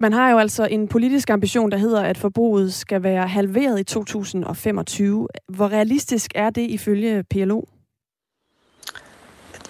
Man 0.00 0.12
har 0.12 0.30
jo 0.30 0.38
altså 0.38 0.64
en 0.64 0.88
politisk 0.88 1.30
ambition, 1.30 1.70
der 1.70 1.76
hedder, 1.76 2.02
at 2.02 2.18
forbruget 2.18 2.74
skal 2.74 3.02
være 3.02 3.28
halveret 3.28 3.80
i 3.80 3.84
2025. 3.84 5.28
Hvor 5.48 5.68
realistisk 5.68 6.32
er 6.34 6.50
det 6.50 6.70
ifølge 6.70 7.22
PLO? 7.30 7.62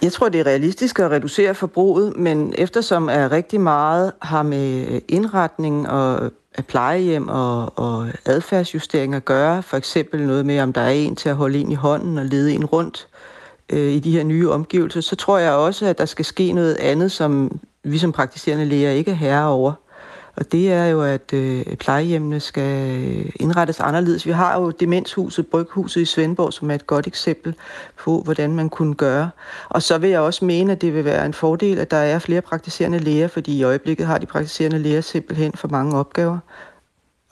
Jeg 0.02 0.12
tror, 0.12 0.28
det 0.28 0.40
er 0.40 0.46
realistisk 0.46 0.98
at 0.98 1.10
reducere 1.10 1.54
forbruget, 1.54 2.16
men 2.16 2.54
eftersom 2.58 3.08
er 3.08 3.32
rigtig 3.32 3.60
meget 3.60 4.12
har 4.22 4.42
med 4.42 5.00
indretning 5.08 5.88
og 5.88 6.32
af 6.54 6.66
plejehjem 6.66 7.28
og, 7.28 7.78
og 7.78 8.08
adfærdsjustering 8.26 9.14
at 9.14 9.24
gøre, 9.24 9.62
for 9.62 9.76
eksempel 9.76 10.26
noget 10.26 10.46
med, 10.46 10.60
om 10.60 10.72
der 10.72 10.80
er 10.80 10.90
en 10.90 11.16
til 11.16 11.28
at 11.28 11.36
holde 11.36 11.60
ind 11.60 11.72
i 11.72 11.74
hånden 11.74 12.18
og 12.18 12.24
lede 12.24 12.52
en 12.52 12.64
rundt 12.64 13.08
øh, 13.70 13.92
i 13.92 13.98
de 13.98 14.10
her 14.10 14.24
nye 14.24 14.50
omgivelser, 14.50 15.00
så 15.00 15.16
tror 15.16 15.38
jeg 15.38 15.52
også, 15.52 15.86
at 15.86 15.98
der 15.98 16.04
skal 16.04 16.24
ske 16.24 16.52
noget 16.52 16.74
andet, 16.74 17.12
som 17.12 17.60
vi 17.84 17.98
som 17.98 18.12
praktiserende 18.12 18.64
læger 18.64 18.90
ikke 18.90 19.10
er 19.10 19.14
herre 19.14 19.48
over. 19.48 19.72
Og 20.36 20.52
det 20.52 20.72
er 20.72 20.86
jo, 20.86 21.02
at 21.02 21.32
øh, 21.32 21.64
plejehjemmene 21.76 22.40
skal 22.40 23.00
øh, 23.02 23.30
indrettes 23.36 23.80
anderledes. 23.80 24.26
Vi 24.26 24.30
har 24.30 24.60
jo 24.60 24.70
Demenshuset, 24.70 25.46
Bryghuset 25.46 26.00
i 26.00 26.04
Svendborg, 26.04 26.52
som 26.52 26.70
er 26.70 26.74
et 26.74 26.86
godt 26.86 27.06
eksempel 27.06 27.54
på, 27.96 28.20
hvordan 28.20 28.54
man 28.54 28.70
kunne 28.70 28.94
gøre. 28.94 29.30
Og 29.68 29.82
så 29.82 29.98
vil 29.98 30.10
jeg 30.10 30.20
også 30.20 30.44
mene, 30.44 30.72
at 30.72 30.80
det 30.80 30.94
vil 30.94 31.04
være 31.04 31.26
en 31.26 31.34
fordel, 31.34 31.78
at 31.78 31.90
der 31.90 31.96
er 31.96 32.18
flere 32.18 32.42
praktiserende 32.42 32.98
læger, 32.98 33.28
fordi 33.28 33.58
i 33.58 33.62
øjeblikket 33.62 34.06
har 34.06 34.18
de 34.18 34.26
praktiserende 34.26 34.78
læger 34.78 35.00
simpelthen 35.00 35.52
for 35.52 35.68
mange 35.68 35.96
opgaver. 35.96 36.38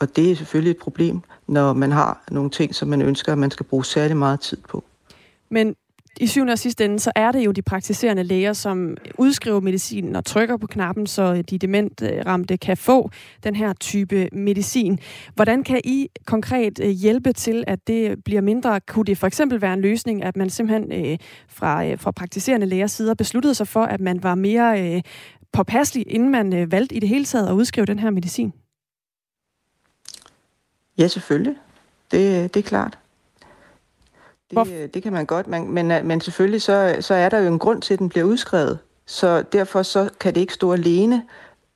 Og 0.00 0.16
det 0.16 0.30
er 0.30 0.36
selvfølgelig 0.36 0.70
et 0.70 0.82
problem, 0.82 1.20
når 1.46 1.72
man 1.72 1.92
har 1.92 2.24
nogle 2.30 2.50
ting, 2.50 2.74
som 2.74 2.88
man 2.88 3.02
ønsker, 3.02 3.32
at 3.32 3.38
man 3.38 3.50
skal 3.50 3.66
bruge 3.66 3.84
særlig 3.84 4.16
meget 4.16 4.40
tid 4.40 4.58
på. 4.68 4.84
Men 5.48 5.74
i 6.20 6.26
syvende 6.26 6.52
og 6.52 6.58
sidste 6.58 6.84
ende, 6.84 6.98
så 7.00 7.12
er 7.16 7.32
det 7.32 7.44
jo 7.44 7.52
de 7.52 7.62
praktiserende 7.62 8.22
læger, 8.22 8.52
som 8.52 8.96
udskriver 9.18 9.60
medicinen 9.60 10.16
og 10.16 10.24
trykker 10.24 10.56
på 10.56 10.66
knappen, 10.66 11.06
så 11.06 11.42
de 11.42 11.58
dementramte 11.58 12.56
kan 12.56 12.76
få 12.76 13.10
den 13.44 13.56
her 13.56 13.72
type 13.72 14.28
medicin. 14.32 14.98
Hvordan 15.34 15.64
kan 15.64 15.80
I 15.84 16.08
konkret 16.26 16.80
øh, 16.82 16.88
hjælpe 16.88 17.32
til, 17.32 17.64
at 17.66 17.86
det 17.86 18.24
bliver 18.24 18.40
mindre? 18.40 18.80
Kunne 18.80 19.04
det 19.04 19.18
for 19.18 19.26
eksempel 19.26 19.60
være 19.60 19.74
en 19.74 19.80
løsning, 19.80 20.22
at 20.22 20.36
man 20.36 20.50
simpelthen 20.50 20.92
øh, 20.92 21.18
fra, 21.48 21.86
øh, 21.86 21.98
fra 21.98 22.10
praktiserende 22.10 22.66
lægers 22.66 22.92
side 22.92 23.16
besluttede 23.16 23.54
sig 23.54 23.68
for, 23.68 23.84
at 23.84 24.00
man 24.00 24.22
var 24.22 24.34
mere 24.34 24.94
øh, 24.94 25.02
påpasselig, 25.52 26.04
inden 26.08 26.30
man 26.30 26.52
øh, 26.52 26.72
valgte 26.72 26.94
i 26.94 27.00
det 27.00 27.08
hele 27.08 27.24
taget 27.24 27.48
at 27.48 27.52
udskrive 27.52 27.86
den 27.86 27.98
her 27.98 28.10
medicin? 28.10 28.52
Ja, 30.98 31.08
selvfølgelig. 31.08 31.56
Det, 32.10 32.54
det 32.54 32.60
er 32.60 32.68
klart. 32.68 32.98
Det, 34.56 34.94
det 34.94 35.02
kan 35.02 35.12
man 35.12 35.26
godt, 35.26 35.46
men, 35.46 35.70
men, 35.72 36.06
men 36.06 36.20
selvfølgelig 36.20 36.62
så, 36.62 36.96
så 37.00 37.14
er 37.14 37.28
der 37.28 37.38
jo 37.38 37.52
en 37.52 37.58
grund 37.58 37.82
til, 37.82 37.94
at 37.94 37.98
den 37.98 38.08
bliver 38.08 38.24
udskrevet. 38.24 38.78
Så 39.06 39.42
derfor 39.52 39.82
så 39.82 40.10
kan 40.20 40.34
det 40.34 40.40
ikke 40.40 40.54
stå 40.54 40.72
alene. 40.72 41.22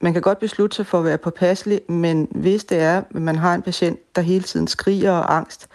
Man 0.01 0.13
kan 0.13 0.23
godt 0.23 0.39
beslutte 0.39 0.77
sig 0.77 0.87
for 0.87 0.99
at 0.99 1.05
være 1.05 1.19
påpasselig, 1.19 1.81
men 1.89 2.29
hvis 2.31 2.65
det 2.65 2.79
er, 2.79 2.99
at 2.99 3.15
man 3.15 3.37
har 3.37 3.55
en 3.55 3.63
patient, 3.63 4.17
der 4.17 4.23
hele 4.23 4.45
tiden 4.45 4.69
skriger 4.69 5.13
og 5.13 5.37
angst, 5.37 5.69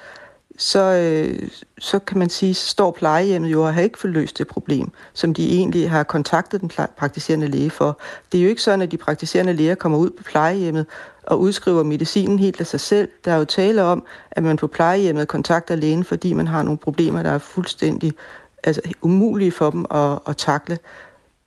så, 0.62 0.80
øh, 0.80 1.50
så 1.80 2.00
kan 2.00 2.20
man 2.20 2.30
sige, 2.30 2.54
så 2.54 2.68
står 2.68 2.92
plejehjemmet 2.92 3.52
jo 3.52 3.64
og 3.64 3.74
har 3.74 3.82
ikke 3.82 4.00
forløst 4.00 4.38
det 4.38 4.48
problem, 4.48 4.92
som 5.14 5.34
de 5.34 5.58
egentlig 5.58 5.90
har 5.90 6.04
kontaktet 6.04 6.62
den 6.62 6.72
praktiserende 6.98 7.48
læge 7.48 7.70
for. 7.70 8.00
Det 8.32 8.38
er 8.38 8.44
jo 8.44 8.50
ikke 8.50 8.62
sådan, 8.62 8.82
at 8.82 8.92
de 8.92 8.98
praktiserende 8.98 9.54
læger 9.54 9.76
kommer 9.76 9.98
ud 9.98 10.10
på 10.10 10.24
plejehjemmet 10.24 10.86
og 11.24 11.40
udskriver 11.40 11.84
medicinen 11.84 12.40
helt 12.40 12.60
af 12.60 12.68
sig 12.68 12.80
selv. 12.80 13.10
Der 13.26 13.32
er 13.32 13.38
jo 13.38 13.46
tale 13.46 13.84
om, 13.84 14.06
at 14.32 14.44
man 14.44 14.58
på 14.58 14.68
plejehjemmet 14.68 15.28
kontakter 15.28 15.76
lægen, 15.76 16.04
fordi 16.04 16.34
man 16.34 16.48
har 16.48 16.64
nogle 16.64 16.78
problemer, 16.78 17.24
der 17.24 17.32
er 17.32 17.38
fuldstændig 17.38 18.14
altså, 18.64 18.82
umulige 19.02 19.52
for 19.52 19.70
dem 19.70 19.86
at, 19.92 20.20
at 20.28 20.38
takle 20.38 20.78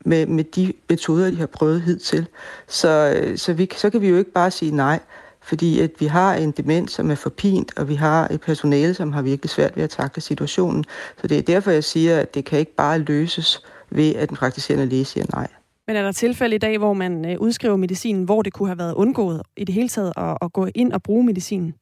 med, 0.05 0.27
med 0.27 0.45
de 0.45 0.73
metoder, 0.89 1.31
de 1.31 1.37
har 1.37 1.47
prøvet 1.47 1.83
hidtil. 1.83 2.27
Så, 2.69 3.15
øh, 3.17 3.39
så, 3.39 3.53
vi, 3.53 3.69
så 3.77 3.91
kan 3.91 4.01
vi 4.01 4.09
jo 4.09 4.17
ikke 4.17 4.33
bare 4.33 4.51
sige 4.51 4.71
nej, 4.71 5.01
fordi 5.45 5.81
at 5.81 5.91
vi 5.99 6.07
har 6.07 6.35
en 6.35 6.51
demens, 6.51 6.93
som 6.93 7.11
er 7.11 7.15
forpint, 7.15 7.79
og 7.79 7.89
vi 7.89 7.95
har 7.95 8.29
et 8.29 8.41
personale, 8.41 8.95
som 8.95 9.13
har 9.13 9.23
virkelig 9.23 9.51
svært 9.51 9.77
ved 9.77 9.85
at 9.85 9.91
takle 9.91 10.23
situationen. 10.23 10.85
Så 11.21 11.27
det 11.27 11.39
er 11.39 11.43
derfor, 11.43 11.71
jeg 11.71 11.85
siger, 11.85 12.21
at 12.21 12.35
det 12.35 12.45
kan 12.45 12.59
ikke 12.59 12.75
bare 12.75 12.99
løses 12.99 13.63
ved, 13.91 14.15
at 14.15 14.29
den 14.29 14.37
praktiserende 14.37 14.87
læge 14.87 15.05
siger 15.05 15.27
nej. 15.33 15.49
Men 15.87 15.97
er 15.97 16.03
der 16.03 16.13
tilfælde 16.13 16.57
i 16.57 16.59
dag, 16.59 16.79
hvor 16.79 16.93
man 16.93 17.25
øh, 17.25 17.41
udskriver 17.41 17.77
medicinen, 17.77 18.25
hvor 18.25 18.43
det 18.43 18.53
kunne 18.53 18.69
have 18.69 18.79
været 18.79 18.95
undgået 18.95 19.43
i 19.57 19.65
det 19.65 19.75
hele 19.75 19.89
taget 19.89 20.13
at, 20.17 20.39
at 20.43 20.53
gå 20.53 20.69
ind 20.75 20.93
og 20.93 21.03
bruge 21.03 21.25
medicinen? 21.25 21.75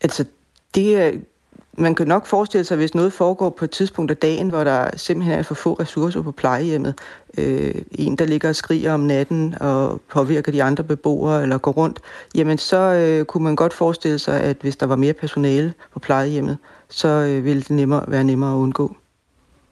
Altså, 0.00 0.24
det, 0.74 1.22
man 1.78 1.94
kan 1.94 2.06
nok 2.06 2.26
forestille 2.26 2.64
sig, 2.64 2.76
hvis 2.76 2.94
noget 2.94 3.12
foregår 3.12 3.50
på 3.50 3.64
et 3.64 3.70
tidspunkt 3.70 4.10
af 4.10 4.16
dagen, 4.16 4.48
hvor 4.48 4.64
der 4.64 4.90
simpelthen 4.96 5.38
er 5.38 5.42
for 5.42 5.54
få 5.54 5.74
ressourcer 5.74 6.22
på 6.22 6.32
plejehjemmet. 6.32 6.94
Øh, 7.38 7.74
en, 7.90 8.16
der 8.16 8.24
ligger 8.24 8.48
og 8.48 8.56
skriger 8.56 8.94
om 8.94 9.00
natten 9.00 9.54
og 9.60 10.00
påvirker 10.10 10.52
de 10.52 10.62
andre 10.62 10.84
beboere 10.84 11.42
eller 11.42 11.58
går 11.58 11.72
rundt, 11.72 12.00
jamen 12.34 12.58
så 12.58 12.76
øh, 12.76 13.24
kunne 13.24 13.44
man 13.44 13.56
godt 13.56 13.72
forestille 13.72 14.18
sig, 14.18 14.40
at 14.40 14.56
hvis 14.60 14.76
der 14.76 14.86
var 14.86 14.96
mere 14.96 15.12
personale 15.12 15.74
på 15.92 15.98
plejehjemmet, 15.98 16.58
så 16.88 17.08
øh, 17.08 17.44
ville 17.44 17.62
det 17.62 17.70
nemmere, 17.70 18.04
være 18.08 18.24
nemmere 18.24 18.52
at 18.52 18.56
undgå. 18.56 18.96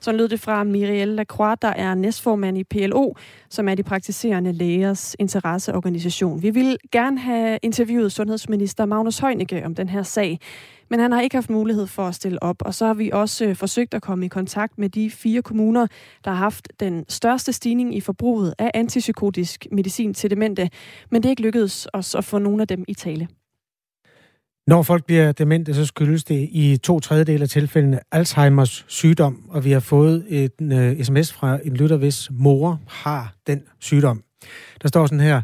Så 0.01 0.13
lød 0.13 0.29
det 0.29 0.41
fra 0.41 0.65
Mirielle 0.65 1.15
Lacroix, 1.15 1.59
der 1.63 1.69
er 1.69 1.95
næstformand 1.95 2.59
i 2.59 2.65
PLO, 2.65 3.13
som 3.51 3.69
er 3.69 3.75
de 3.75 3.83
praktiserende 3.83 4.53
lægers 4.53 5.17
interesseorganisation. 5.19 6.43
Vi 6.43 6.51
vil 6.51 6.79
gerne 6.93 7.19
have 7.19 7.59
interviewet 7.63 8.13
sundhedsminister 8.13 8.85
Magnus 8.85 9.19
Heunicke 9.19 9.63
om 9.65 9.75
den 9.75 9.89
her 9.89 10.03
sag, 10.03 10.41
men 10.91 11.01
han 11.01 11.13
har 11.13 11.21
ikke 11.21 11.37
haft 11.37 11.51
mulighed 11.51 11.87
for 11.87 12.03
at 12.03 12.15
stille 12.15 12.43
op. 12.43 12.57
Og 12.61 12.75
så 12.75 12.87
har 12.87 12.95
vi 12.95 13.11
også 13.13 13.45
øh, 13.45 13.57
forsøgt 13.57 13.95
at 13.95 14.03
komme 14.03 14.27
i 14.27 14.29
kontakt 14.29 14.79
med 14.79 14.89
de 14.89 15.11
fire 15.11 15.43
kommuner, 15.43 15.87
der 16.25 16.31
har 16.31 16.39
haft 16.39 16.69
den 16.81 17.05
største 17.09 17.53
stigning 17.53 17.97
i 17.97 18.01
forbruget 18.01 18.55
af 18.59 18.71
antipsykotisk 18.75 19.67
medicin 19.73 20.15
til 20.15 20.31
demente, 20.31 20.71
men 21.11 21.23
det 21.23 21.29
er 21.29 21.31
ikke 21.31 21.43
lykkedes 21.43 21.89
os 21.93 22.15
at 22.15 22.25
få 22.25 22.39
nogen 22.39 22.61
af 22.61 22.69
dem 22.69 22.85
i 22.89 22.95
tale. 22.95 23.29
Når 24.71 24.83
folk 24.83 25.05
bliver 25.05 25.33
demente, 25.33 25.75
så 25.75 25.87
skyldes 25.87 26.25
det 26.25 26.49
i 26.53 26.77
to 26.77 27.01
tredjedel 27.01 27.43
af 27.43 27.49
tilfældene 27.49 28.01
Alzheimers 28.13 28.85
sygdom, 28.89 29.43
og 29.49 29.65
vi 29.65 29.73
har 29.73 29.81
fået 29.81 30.25
en 30.29 30.73
øh, 30.73 30.93
uh, 30.93 31.05
sms 31.05 31.33
fra 31.33 31.59
en 31.65 31.77
lytter, 31.77 31.97
hvis 31.97 32.29
mor 32.31 32.81
har 32.89 33.35
den 33.47 33.63
sygdom. 33.79 34.23
Der 34.83 34.89
står 34.89 35.07
sådan 35.07 35.21
her, 35.21 35.43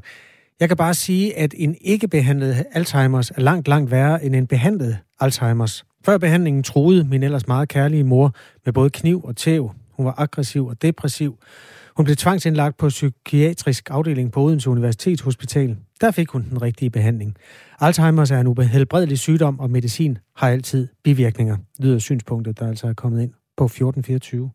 jeg 0.60 0.68
kan 0.68 0.76
bare 0.76 0.94
sige, 0.94 1.38
at 1.38 1.54
en 1.56 1.76
ikke 1.80 2.08
behandlet 2.08 2.64
Alzheimers 2.72 3.30
er 3.30 3.40
langt, 3.40 3.68
langt 3.68 3.90
værre 3.90 4.24
end 4.24 4.36
en 4.36 4.46
behandlet 4.46 4.98
Alzheimers. 5.20 5.84
Før 6.04 6.18
behandlingen 6.18 6.62
troede 6.62 7.04
min 7.04 7.22
ellers 7.22 7.46
meget 7.46 7.68
kærlige 7.68 8.04
mor 8.04 8.34
med 8.64 8.72
både 8.72 8.90
kniv 8.90 9.24
og 9.24 9.36
tæv. 9.36 9.70
Hun 9.92 10.06
var 10.06 10.14
aggressiv 10.18 10.66
og 10.66 10.82
depressiv. 10.82 11.38
Hun 11.96 12.04
blev 12.04 12.16
tvangsindlagt 12.16 12.76
på 12.76 12.88
psykiatrisk 12.88 13.90
afdeling 13.90 14.32
på 14.32 14.40
Odense 14.40 14.70
Universitetshospital. 14.70 15.76
Der 16.00 16.10
fik 16.10 16.28
hun 16.28 16.46
den 16.50 16.62
rigtige 16.62 16.90
behandling. 16.90 17.36
Alzheimer's 17.82 18.34
er 18.34 18.40
en 18.40 18.46
ubehelbredelig 18.46 19.18
sygdom, 19.18 19.60
og 19.60 19.70
medicin 19.70 20.18
har 20.36 20.48
altid 20.48 20.88
bivirkninger, 21.04 21.56
lyder 21.78 21.98
synspunktet, 21.98 22.58
der 22.58 22.68
altså 22.68 22.86
er 22.86 22.92
kommet 22.92 23.22
ind 23.22 23.32
på 23.56 23.64
1424. 23.64 24.50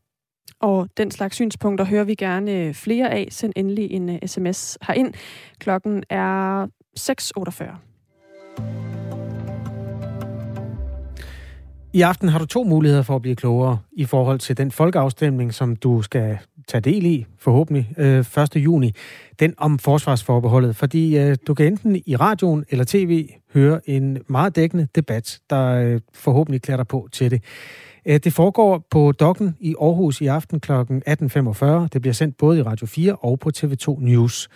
Og 0.60 0.88
den 0.98 1.12
slags 1.12 1.36
synspunkter 1.36 1.86
hører 1.86 2.04
vi 2.04 2.16
gerne 2.16 2.74
flere 2.74 3.12
af. 3.12 3.28
Send 3.32 3.54
endelig 3.56 3.92
en 3.92 4.28
sms 4.28 4.78
øh, 4.82 4.88
herind. 4.88 5.14
Klokken 5.60 6.04
er 6.10 6.68
6.48. 7.00 7.92
I 11.94 12.02
aften 12.02 12.30
har 12.30 12.40
du 12.40 12.46
to 12.46 12.64
muligheder 12.64 13.04
for 13.04 13.16
at 13.16 13.22
blive 13.22 13.36
klogere 13.36 13.78
i 13.92 14.06
forhold 14.06 14.40
til 14.40 14.58
den 14.58 14.72
folkeafstemning, 14.72 15.54
som 15.54 15.76
du 15.76 16.02
skal 16.02 16.38
tage 16.72 16.82
del 16.82 17.06
i, 17.06 17.26
forhåbentlig 17.40 17.94
øh, 17.98 18.20
1. 18.20 18.56
juni, 18.56 18.92
den 19.40 19.54
om 19.58 19.80
forsvarsforbeholdet. 19.80 20.76
Fordi 20.76 21.18
øh, 21.18 21.38
du 21.48 21.54
kan 21.54 21.66
enten 21.66 22.02
i 22.06 22.16
radioen 22.16 22.66
eller 22.70 22.86
tv 22.88 23.30
høre 23.54 23.90
en 23.90 24.18
meget 24.28 24.56
dækkende 24.56 24.88
debat, 24.96 25.40
der 25.50 25.66
øh, 25.68 26.00
forhåbentlig 26.14 26.62
klæder 26.62 26.78
dig 26.78 26.88
på 26.88 27.08
til 27.12 27.32
det. 27.32 27.44
Øh, 28.06 28.20
det 28.20 28.34
foregår 28.34 28.88
på 28.92 29.12
Dokken 29.12 29.56
i 29.60 29.76
Aarhus 29.82 30.22
i 30.22 30.28
aften 30.28 30.60
kl. 30.60 30.72
18.45. 30.72 31.66
Det 31.94 32.02
bliver 32.02 32.14
sendt 32.14 32.38
både 32.38 32.60
i 32.60 32.62
Radio 32.62 32.88
4 32.88 33.16
og 33.16 33.40
på 33.40 33.52
TV2 33.58 34.00
News. 34.00 34.50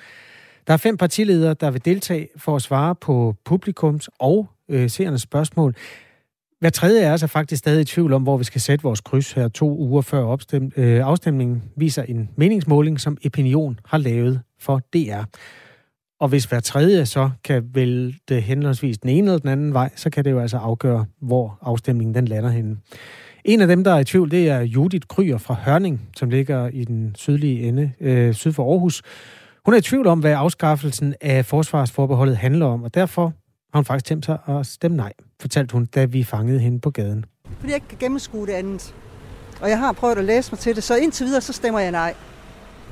Der 0.68 0.74
er 0.74 0.78
fem 0.78 0.97
partiledere, 0.97 1.53
der 1.53 1.72
vil 1.72 1.86
deltage 1.86 2.28
for 2.38 2.55
at 2.55 2.61
svare 2.61 2.95
på 2.95 3.36
publikums 3.45 4.09
og 4.20 4.47
øh, 4.70 4.89
seernes 4.89 5.22
spørgsmål. 5.22 5.76
Hver 6.59 6.69
tredje 6.69 7.01
er 7.01 7.11
altså 7.11 7.27
faktisk 7.27 7.59
stadig 7.59 7.81
i 7.81 7.85
tvivl 7.85 8.13
om, 8.13 8.23
hvor 8.23 8.37
vi 8.37 8.43
skal 8.43 8.61
sætte 8.61 8.83
vores 8.83 9.01
kryds 9.01 9.31
her 9.31 9.47
to 9.47 9.77
uger 9.77 10.01
før 10.01 10.23
opstem, 10.23 10.71
øh, 10.77 11.05
afstemningen, 11.05 11.63
viser 11.77 12.03
en 12.03 12.29
meningsmåling, 12.35 12.99
som 12.99 13.17
Opinion 13.25 13.79
har 13.85 13.97
lavet 13.97 14.41
for 14.59 14.81
DR. 14.93 15.23
Og 16.19 16.27
hvis 16.27 16.45
hver 16.45 16.59
tredje 16.59 17.05
så 17.05 17.29
kan 17.43 17.63
vælte 17.73 18.39
henholdsvis 18.39 18.97
den 18.97 19.09
ene 19.09 19.27
eller 19.27 19.39
den 19.39 19.49
anden 19.49 19.73
vej, 19.73 19.89
så 19.95 20.09
kan 20.09 20.25
det 20.25 20.31
jo 20.31 20.39
altså 20.39 20.57
afgøre, 20.57 21.05
hvor 21.21 21.57
afstemningen 21.61 22.15
den 22.15 22.25
lander 22.25 22.49
henne. 22.49 22.77
En 23.45 23.61
af 23.61 23.67
dem, 23.67 23.83
der 23.83 23.93
er 23.93 23.99
i 23.99 24.03
tvivl, 24.03 24.31
det 24.31 24.49
er 24.49 24.59
Judith 24.59 25.07
Kryer 25.07 25.37
fra 25.37 25.55
Hørning, 25.65 26.09
som 26.17 26.29
ligger 26.29 26.67
i 26.67 26.83
den 26.83 27.15
sydlige 27.15 27.67
ende 27.67 27.91
øh, 27.99 28.33
syd 28.33 28.51
for 28.51 28.71
Aarhus. 28.71 29.01
Hun 29.65 29.73
er 29.73 29.77
i 29.77 29.81
tvivl 29.81 30.07
om, 30.07 30.19
hvad 30.19 30.33
afskaffelsen 30.33 31.15
af 31.21 31.45
forsvarsforbeholdet 31.45 32.37
handler 32.37 32.65
om, 32.65 32.83
og 32.83 32.93
derfor 32.93 33.33
har 33.76 33.80
hun 33.80 33.86
faktisk 33.86 34.05
tænkt 34.05 34.26
sig 34.26 34.38
at 34.47 34.65
stemme 34.65 34.97
nej, 34.97 35.13
fortalte 35.41 35.73
hun, 35.73 35.86
da 35.86 36.05
vi 36.05 36.23
fangede 36.23 36.59
hende 36.59 36.80
på 36.80 36.89
gaden. 36.89 37.26
Fordi 37.59 37.67
jeg 37.67 37.76
ikke 37.76 37.88
kan 37.88 37.97
gennemskue 37.97 38.47
det 38.47 38.53
andet. 38.53 38.95
Og 39.61 39.69
jeg 39.69 39.80
har 39.80 39.91
prøvet 39.91 40.17
at 40.17 40.26
læse 40.26 40.51
mig 40.51 40.59
til 40.59 40.76
det, 40.76 40.84
så 40.84 40.95
indtil 40.95 41.26
videre, 41.26 41.41
så 41.41 41.53
stemmer 41.53 41.80
jeg 41.80 41.91
nej. 41.91 42.15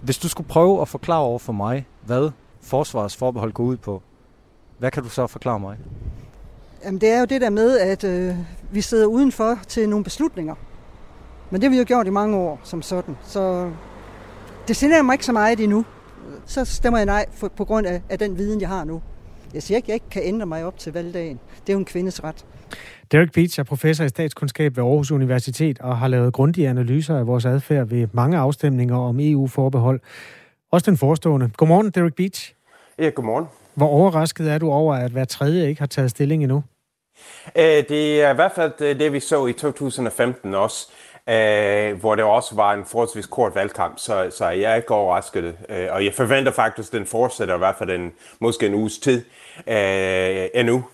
Hvis 0.02 0.18
du 0.18 0.30
skulle 0.30 0.48
prøve 0.48 0.82
at 0.82 0.88
forklare 0.88 1.20
over 1.20 1.40
for 1.40 1.54
mig, 1.54 1.88
hvad 2.06 2.32
forsvarsforbehold 2.62 3.54
går 3.54 3.64
ud 3.64 3.78
på, 3.78 4.02
hvad 4.78 4.92
kan 4.92 5.04
du 5.04 5.10
så 5.10 5.28
forklare 5.28 5.60
mig? 5.60 5.78
Jamen, 6.86 7.02
det 7.02 7.10
er 7.10 7.20
jo 7.20 7.26
det 7.26 7.42
der 7.42 7.50
med, 7.50 7.80
at 7.80 8.04
øh, 8.04 8.36
vi 8.72 8.82
sidder 8.82 9.06
udenfor 9.06 9.60
til 9.68 9.90
nogle 9.90 10.04
beslutninger. 10.04 10.56
Men 11.50 11.62
det 11.62 11.68
har 11.68 11.72
vi 11.72 11.78
jo 11.78 11.86
gjort 11.88 12.08
i 12.08 12.10
mange 12.10 12.38
år 12.38 12.60
som 12.64 12.82
sådan. 12.82 13.18
Så 13.24 13.72
det 14.68 14.76
sender 14.76 15.02
mig 15.02 15.14
ikke 15.14 15.26
så 15.26 15.34
meget 15.34 15.60
endnu. 15.60 15.86
Så 16.46 16.66
stemmer 16.66 17.00
jeg 17.00 17.06
nej 17.06 17.26
for, 17.32 17.48
på 17.48 17.66
grund 17.66 17.88
af, 17.88 18.02
af 18.10 18.20
den 18.20 18.38
viden, 18.38 18.62
jeg 18.62 18.70
har 18.70 18.84
nu. 18.84 19.02
Jeg 19.54 19.64
siger 19.64 19.76
ikke, 19.76 19.86
at 19.86 19.88
jeg 19.88 19.96
ikke 19.96 20.10
kan 20.12 20.22
ændre 20.26 20.46
mig 20.46 20.66
op 20.66 20.80
til 20.80 20.94
valgdagen. 20.94 21.40
Det 21.62 21.70
er 21.70 21.74
jo 21.74 21.80
en 21.80 21.86
kvindes 21.86 22.24
ret. 22.24 22.46
Derek 23.12 23.32
Beach 23.32 23.60
er 23.60 23.64
professor 23.64 24.04
i 24.04 24.10
statskundskab 24.10 24.78
ved 24.78 24.84
Aarhus 24.84 25.12
Universitet 25.12 25.80
og 25.80 25.98
har 25.98 26.08
lavet 26.08 26.34
grundige 26.34 26.70
analyser 26.70 27.18
af 27.18 27.28
vores 27.28 27.46
adfærd 27.46 27.88
ved 27.88 28.08
mange 28.12 28.38
afstemninger 28.38 28.98
om 28.98 29.20
EU-forbehold. 29.20 30.00
Også 30.72 30.92
den 30.92 30.98
forestående. 30.98 31.52
Godmorgen, 31.58 31.90
Derek 31.90 32.16
Beach. 32.16 32.56
Ja, 33.00 33.10
godmorgen. 33.10 33.46
Hvor 33.76 33.88
overrasket 33.88 34.52
er 34.52 34.58
du 34.58 34.72
over, 34.72 34.96
at 34.96 35.12
hver 35.12 35.26
tredje 35.26 35.68
ikke 35.68 35.82
har 35.82 35.88
taget 35.88 36.12
stilling 36.12 36.44
endnu? 36.44 36.64
Øh, 37.58 37.64
det 37.64 38.22
er 38.22 38.32
i 38.32 38.36
hvert 38.36 38.52
fald 38.56 38.96
det, 39.00 39.14
vi 39.14 39.20
så 39.20 39.46
i 39.46 39.54
2015 39.54 40.56
også, 40.56 40.88
øh, 41.30 42.00
hvor 42.00 42.16
det 42.16 42.24
også 42.24 42.56
var 42.56 42.74
en 42.74 42.86
forholdsvis 42.86 43.26
kort 43.26 43.56
valgkamp, 43.56 44.00
så, 44.00 44.32
så 44.38 44.50
jeg 44.50 44.72
er 44.72 44.76
ikke 44.76 44.92
overrasket. 44.92 45.56
Øh, 45.70 45.88
og 45.92 46.06
jeg 46.06 46.14
forventer 46.14 46.52
faktisk, 46.52 46.94
at 46.94 47.00
den 47.00 47.08
fortsætter 47.08 47.56
i 47.56 47.58
hvert 47.58 47.76
fald 47.76 47.90
en, 47.90 48.12
måske 48.40 48.66
en 48.66 48.74
uges 48.74 49.00
tid 49.00 49.26
endnu. 50.54 50.86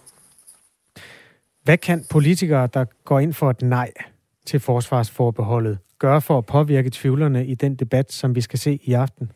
Hvad 1.64 1.78
kan 1.78 2.06
politikere, 2.10 2.68
der 2.74 2.86
går 3.06 3.20
ind 3.20 3.34
for 3.34 3.50
et 3.50 3.62
nej 3.62 3.92
til 4.46 4.60
forsvarsforbeholdet, 4.60 5.78
gøre 6.00 6.22
for 6.22 6.38
at 6.38 6.46
påvirke 6.46 6.90
tvivlerne 6.90 7.46
i 7.46 7.56
den 7.56 7.76
debat, 7.76 8.12
som 8.12 8.36
vi 8.36 8.42
skal 8.42 8.60
se 8.60 8.80
i 8.84 8.94
aften? 8.94 9.32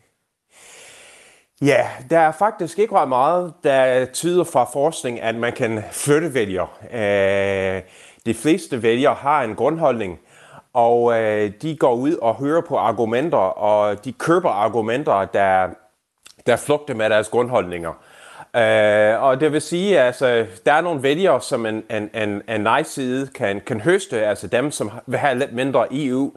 Ja, 1.62 1.86
der 2.10 2.18
er 2.18 2.32
faktisk 2.32 2.78
ikke 2.78 2.94
ret 2.94 3.08
meget, 3.08 3.52
der 3.64 4.04
tyder 4.04 4.44
fra 4.44 4.64
forskning, 4.72 5.20
at 5.20 5.34
man 5.34 5.52
kan 5.52 5.82
flytte 5.92 6.34
vælger. 6.34 6.78
Øh, 6.92 7.82
de 8.26 8.34
fleste 8.34 8.82
vælgere 8.82 9.14
har 9.14 9.42
en 9.42 9.54
grundholdning, 9.54 10.18
og 10.74 11.20
øh, 11.20 11.52
de 11.62 11.76
går 11.76 11.94
ud 11.94 12.14
og 12.14 12.34
hører 12.34 12.60
på 12.60 12.76
argumenter, 12.76 13.38
og 13.38 14.04
de 14.04 14.12
køber 14.12 14.50
argumenter, 14.50 15.24
der, 15.24 15.68
der 16.46 16.56
flugter 16.56 16.94
med 16.94 17.10
deres 17.10 17.28
grundholdninger. 17.28 17.92
Øh, 18.56 19.22
og 19.22 19.40
det 19.40 19.52
vil 19.52 19.60
sige, 19.60 20.00
at 20.00 20.06
altså, 20.06 20.46
der 20.66 20.72
er 20.72 20.80
nogle 20.80 21.02
vælgere, 21.02 21.40
som 21.40 21.66
en, 21.66 21.82
en, 21.90 22.10
en, 22.14 22.42
en 22.48 22.60
nej-side 22.60 23.26
kan, 23.34 23.60
kan 23.66 23.80
høste, 23.80 24.26
altså 24.26 24.46
dem, 24.46 24.70
som 24.70 24.90
vil 25.06 25.18
have 25.18 25.38
lidt 25.38 25.52
mindre 25.52 25.86
EU. 25.90 26.32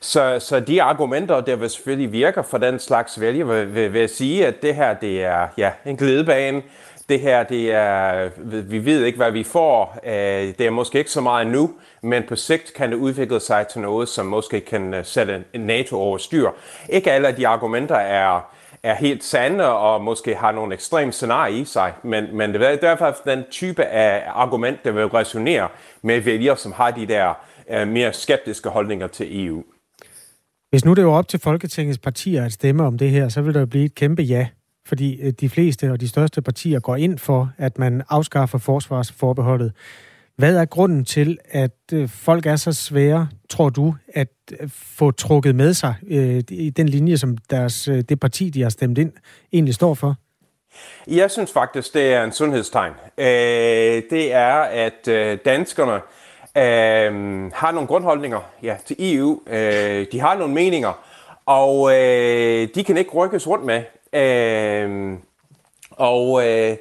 Så, 0.00 0.38
så 0.40 0.60
de 0.60 0.82
argumenter, 0.82 1.40
der 1.40 1.56
vil 1.56 1.70
selvfølgelig 1.70 2.12
virker 2.12 2.42
for 2.42 2.58
den 2.58 2.78
slags 2.78 3.20
vælger, 3.20 3.44
vil, 3.44 3.74
vil, 3.74 3.92
vil 3.92 4.08
sige, 4.08 4.46
at 4.46 4.62
det 4.62 4.74
her 4.74 4.94
det 4.94 5.24
er 5.24 5.48
ja, 5.58 5.70
en 5.86 5.96
glidebane. 5.96 6.62
Det 7.12 7.20
her, 7.20 7.42
det 7.42 7.72
er, 7.72 8.30
vi 8.62 8.84
ved 8.84 9.04
ikke, 9.04 9.16
hvad 9.16 9.30
vi 9.30 9.44
får. 9.44 9.98
Øh, 10.06 10.12
det 10.58 10.60
er 10.60 10.70
måske 10.70 10.98
ikke 10.98 11.10
så 11.10 11.20
meget 11.20 11.46
nu, 11.46 11.70
men 12.02 12.22
på 12.28 12.36
sigt 12.36 12.72
kan 12.76 12.90
det 12.90 12.96
udvikle 12.96 13.40
sig 13.40 13.66
til 13.66 13.80
noget, 13.80 14.08
som 14.08 14.26
måske 14.26 14.60
kan 14.60 14.94
øh, 14.94 15.04
sætte 15.04 15.44
NATO 15.54 15.96
over 15.96 16.18
styr. 16.18 16.50
Ikke 16.88 17.12
alle 17.12 17.28
af 17.28 17.34
de 17.34 17.48
argumenter 17.48 17.96
er 17.96 18.40
er 18.82 18.94
helt 18.94 19.24
sande 19.24 19.68
og 19.72 20.04
måske 20.04 20.34
har 20.34 20.52
nogle 20.52 20.74
ekstreme 20.74 21.12
scenarier 21.12 21.62
i 21.62 21.64
sig, 21.64 21.92
men, 22.02 22.36
men 22.36 22.54
det 22.54 22.62
er 22.62 22.70
i 22.70 22.76
hvert 22.80 22.98
fald 22.98 23.14
den 23.24 23.44
type 23.50 23.84
af 23.84 24.22
argument, 24.26 24.84
der 24.84 24.90
vil 24.90 25.06
resonere 25.06 25.68
med 26.02 26.20
vælgere, 26.20 26.56
som 26.56 26.72
har 26.72 26.90
de 26.90 27.06
der 27.06 27.34
øh, 27.70 27.88
mere 27.88 28.12
skeptiske 28.12 28.68
holdninger 28.68 29.06
til 29.06 29.46
EU. 29.46 29.64
Hvis 30.70 30.84
nu 30.84 30.94
det 30.94 31.02
er 31.02 31.08
op 31.08 31.28
til 31.28 31.40
Folketingets 31.40 31.98
partier 31.98 32.44
at 32.44 32.52
stemme 32.52 32.82
om 32.84 32.98
det 32.98 33.10
her, 33.10 33.28
så 33.28 33.42
vil 33.42 33.54
der 33.54 33.66
blive 33.66 33.84
et 33.84 33.94
kæmpe 33.94 34.22
ja, 34.22 34.46
fordi 34.86 35.20
øh, 35.20 35.32
de 35.32 35.48
fleste 35.48 35.92
og 35.92 36.00
de 36.00 36.08
største 36.08 36.42
partier 36.42 36.80
går 36.80 36.96
ind 36.96 37.18
for, 37.18 37.50
at 37.58 37.78
man 37.78 38.02
afskaffer 38.08 38.58
forsvarsforbeholdet. 38.58 39.72
Hvad 40.36 40.56
er 40.56 40.64
grunden 40.64 41.04
til, 41.04 41.38
at 41.50 41.76
øh, 41.92 42.08
folk 42.08 42.46
er 42.46 42.56
så 42.56 42.72
svære, 42.72 43.28
tror 43.48 43.68
du, 43.68 43.94
at 44.14 44.28
øh, 44.60 44.70
få 44.72 45.10
trukket 45.10 45.54
med 45.54 45.74
sig 45.74 45.94
øh, 46.08 46.42
i 46.50 46.70
den 46.70 46.88
linje, 46.88 47.16
som 47.16 47.36
deres, 47.50 47.84
det 48.08 48.20
parti, 48.20 48.50
de 48.50 48.62
har 48.62 48.68
stemt 48.68 48.98
ind, 48.98 49.12
egentlig 49.52 49.74
står 49.74 49.94
for? 49.94 50.16
Jeg 51.06 51.30
synes 51.30 51.52
faktisk, 51.52 51.94
det 51.94 52.12
er 52.14 52.24
en 52.24 52.32
sundhedstegn. 52.32 52.92
Det 54.10 54.32
er, 54.32 54.54
at 54.54 55.06
danskerne 55.44 56.00
har 57.54 57.72
nogle 57.72 57.86
grundholdninger 57.86 58.40
ja, 58.62 58.76
til 58.86 58.96
EU. 58.98 59.40
De 60.12 60.20
har 60.20 60.36
nogle 60.38 60.54
meninger, 60.54 60.92
og 61.46 61.90
de 62.74 62.84
kan 62.86 62.96
ikke 62.96 63.10
rykkes 63.10 63.48
rundt 63.48 63.64
med. 63.64 63.82
Øhm, 64.12 65.18
og 65.90 66.48
øh, 66.48 66.76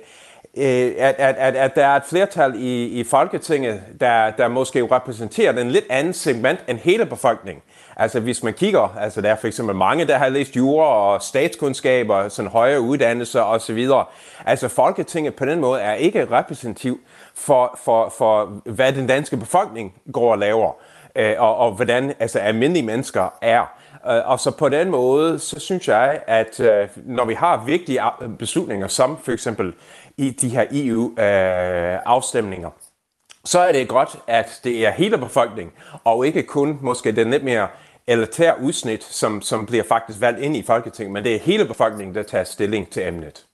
øh, 0.57 0.93
at, 0.97 1.15
at, 1.17 1.35
at, 1.35 1.55
at 1.55 1.75
der 1.75 1.85
er 1.85 1.95
et 1.95 2.03
flertal 2.09 2.53
i, 2.55 2.85
i 2.85 3.03
Folketinget, 3.03 3.81
der, 3.99 4.31
der 4.31 4.47
måske 4.47 4.87
repræsenterer 4.91 5.61
en 5.61 5.71
lidt 5.71 5.85
anden 5.89 6.13
segment 6.13 6.59
end 6.67 6.77
hele 6.77 7.05
befolkningen. 7.05 7.63
Altså 7.95 8.19
hvis 8.19 8.43
man 8.43 8.53
kigger, 8.53 8.95
altså 8.99 9.21
der 9.21 9.31
er 9.31 9.35
for 9.35 9.47
eksempel 9.47 9.75
mange, 9.75 10.05
der 10.05 10.17
har 10.17 10.29
læst 10.29 10.55
jura 10.55 10.85
og 10.85 11.21
statskundskaber, 11.21 12.29
sådan 12.29 12.51
højere 12.51 12.81
uddannelser 12.81 13.41
osv. 13.41 13.87
Altså 14.45 14.67
Folketinget 14.67 15.35
på 15.35 15.45
den 15.45 15.59
måde 15.59 15.81
er 15.81 15.93
ikke 15.93 16.27
repræsentativ 16.31 16.99
for, 17.35 17.79
for, 17.83 18.13
for 18.17 18.45
hvad 18.65 18.93
den 18.93 19.07
danske 19.07 19.37
befolkning 19.37 19.93
går 20.13 20.31
og 20.31 20.37
laver, 20.37 20.71
øh, 21.15 21.35
og, 21.37 21.57
og 21.57 21.71
hvordan 21.71 22.13
altså, 22.19 22.39
almindelige 22.39 22.85
mennesker 22.85 23.33
er. 23.41 23.80
Øh, 24.07 24.29
og 24.29 24.39
så 24.39 24.51
på 24.51 24.69
den 24.69 24.89
måde, 24.89 25.39
så 25.39 25.59
synes 25.59 25.87
jeg, 25.87 26.21
at 26.27 26.59
øh, 26.59 26.87
når 26.95 27.25
vi 27.25 27.33
har 27.33 27.63
vigtige 27.65 28.01
øh, 28.21 28.29
beslutninger, 28.37 28.87
som 28.87 29.17
for 29.23 29.31
eksempel 29.31 29.73
i 30.17 30.29
de 30.29 30.49
her 30.49 30.65
EU-afstemninger, 30.71 32.69
så 33.45 33.59
er 33.59 33.71
det 33.71 33.87
godt, 33.87 34.19
at 34.27 34.59
det 34.63 34.85
er 34.85 34.91
hele 34.91 35.17
befolkningen, 35.17 35.73
og 36.03 36.27
ikke 36.27 36.43
kun 36.43 36.79
måske 36.81 37.11
den 37.11 37.31
lidt 37.31 37.43
mere 37.43 37.67
elitære 38.07 38.61
udsnit, 38.61 39.03
som, 39.03 39.41
som 39.41 39.65
bliver 39.65 39.83
faktisk 39.83 40.21
valgt 40.21 40.39
ind 40.39 40.55
i 40.55 40.63
Folketinget, 40.63 41.13
men 41.13 41.23
det 41.23 41.35
er 41.35 41.39
hele 41.39 41.65
befolkningen, 41.65 42.15
der 42.15 42.23
tager 42.23 42.43
stilling 42.43 42.89
til 42.89 43.07
emnet. 43.07 43.45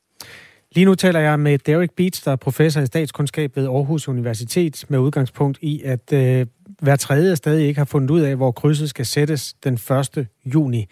Lige 0.78 0.86
nu 0.86 0.95
taler 0.95 1.19
jeg 1.19 1.39
med 1.39 1.57
Derek 1.57 1.91
Beats, 1.91 2.21
der 2.21 2.32
er 2.32 2.36
professor 2.36 2.82
i 2.82 2.86
statskundskab 2.86 3.55
ved 3.55 3.67
Aarhus 3.67 4.07
Universitet, 4.07 4.86
med 4.89 4.99
udgangspunkt 4.99 5.57
i, 5.61 5.82
at 5.84 6.13
øh, 6.13 6.45
hver 6.82 6.95
tredje 6.95 7.36
stadig 7.36 7.67
ikke 7.67 7.78
har 7.78 7.86
fundet 7.86 8.09
ud 8.09 8.21
af, 8.21 8.36
hvor 8.36 8.51
krydset 8.51 8.89
skal 8.89 9.05
sættes 9.05 9.53
den 9.63 9.73
1. 9.73 10.28
juni. 10.45 10.86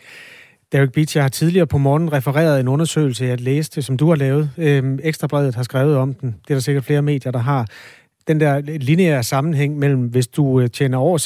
Derek 0.71 0.91
Beach, 0.91 1.15
jeg 1.15 1.23
har 1.23 1.29
tidligere 1.29 1.67
på 1.67 1.77
morgen 1.77 2.13
refereret 2.13 2.59
en 2.59 2.67
undersøgelse, 2.67 3.25
jeg 3.25 3.41
læste, 3.41 3.81
som 3.81 3.97
du 3.97 4.09
har 4.09 4.15
lavet. 4.15 4.51
Øhm, 4.57 4.99
Ekstrabredet 5.03 5.55
har 5.55 5.63
skrevet 5.63 5.97
om 5.97 6.13
den. 6.13 6.29
Det 6.29 6.49
er 6.49 6.55
der 6.55 6.61
sikkert 6.61 6.85
flere 6.85 7.01
medier, 7.01 7.31
der 7.31 7.39
har. 7.39 7.67
Den 8.27 8.39
der 8.39 8.61
lineære 8.61 9.23
sammenhæng 9.23 9.77
mellem, 9.77 10.01
hvis 10.01 10.27
du 10.27 10.59
øh, 10.59 10.69
tjener 10.69 10.97
over 10.97 11.17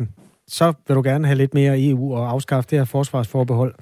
600.000, 0.00 0.06
så 0.48 0.72
vil 0.88 0.96
du 0.96 1.02
gerne 1.02 1.26
have 1.26 1.38
lidt 1.38 1.54
mere 1.54 1.84
EU 1.88 2.14
og 2.14 2.30
afskaffe 2.30 2.70
det 2.70 2.78
her 2.78 2.84
forsvarsforbehold. 2.84 3.74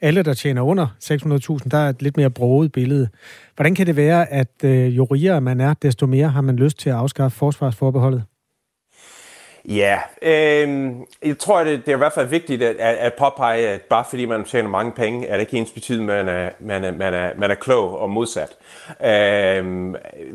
Alle, 0.00 0.22
der 0.22 0.34
tjener 0.34 0.62
under 0.62 0.86
600.000, 1.04 1.68
der 1.68 1.78
er 1.78 1.88
et 1.88 2.02
lidt 2.02 2.16
mere 2.16 2.30
broget 2.30 2.72
billede. 2.72 3.08
Hvordan 3.54 3.74
kan 3.74 3.86
det 3.86 3.96
være, 3.96 4.32
at 4.32 4.64
øh, 4.64 4.96
jo 4.96 5.04
rigere 5.04 5.40
man 5.40 5.60
er, 5.60 5.74
desto 5.74 6.06
mere 6.06 6.28
har 6.28 6.40
man 6.40 6.56
lyst 6.56 6.78
til 6.78 6.90
at 6.90 6.96
afskaffe 6.96 7.38
forsvarsforbeholdet? 7.38 8.24
Ja, 9.68 9.98
øh, 10.22 10.90
jeg 11.24 11.38
tror, 11.38 11.64
det, 11.64 11.86
det 11.86 11.92
er 11.92 11.96
i 11.96 11.98
hvert 11.98 12.12
fald 12.12 12.28
vigtigt 12.28 12.62
at, 12.62 12.76
at, 12.76 12.96
at 12.96 13.14
påpege, 13.18 13.68
at 13.68 13.80
bare 13.80 14.04
fordi 14.10 14.24
man 14.24 14.44
tjener 14.44 14.68
mange 14.68 14.92
penge, 14.92 15.26
er 15.26 15.32
det 15.32 15.40
ikke 15.40 15.56
ens 15.56 15.70
betydning, 15.70 16.10
at 16.10 16.24
man 16.24 16.34
er, 16.34 16.50
man 16.60 16.84
er, 16.84 16.92
man 16.92 17.14
er, 17.14 17.30
man 17.38 17.50
er 17.50 17.54
klog 17.54 17.98
og 17.98 18.10
modsat. 18.10 18.56
Øh, 19.04 19.64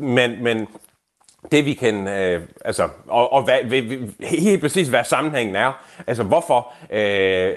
men, 0.00 0.42
men 0.42 0.66
det 1.52 1.64
vi 1.64 1.74
kan, 1.74 2.08
øh, 2.08 2.42
altså, 2.64 2.88
og, 3.08 3.32
og 3.32 3.42
hvad, 3.42 3.58
helt 4.20 4.60
præcis 4.60 4.88
hvad 4.88 5.04
sammenhængen 5.04 5.56
er, 5.56 5.84
altså 6.06 6.22
hvorfor 6.22 6.72
øh, 6.90 6.98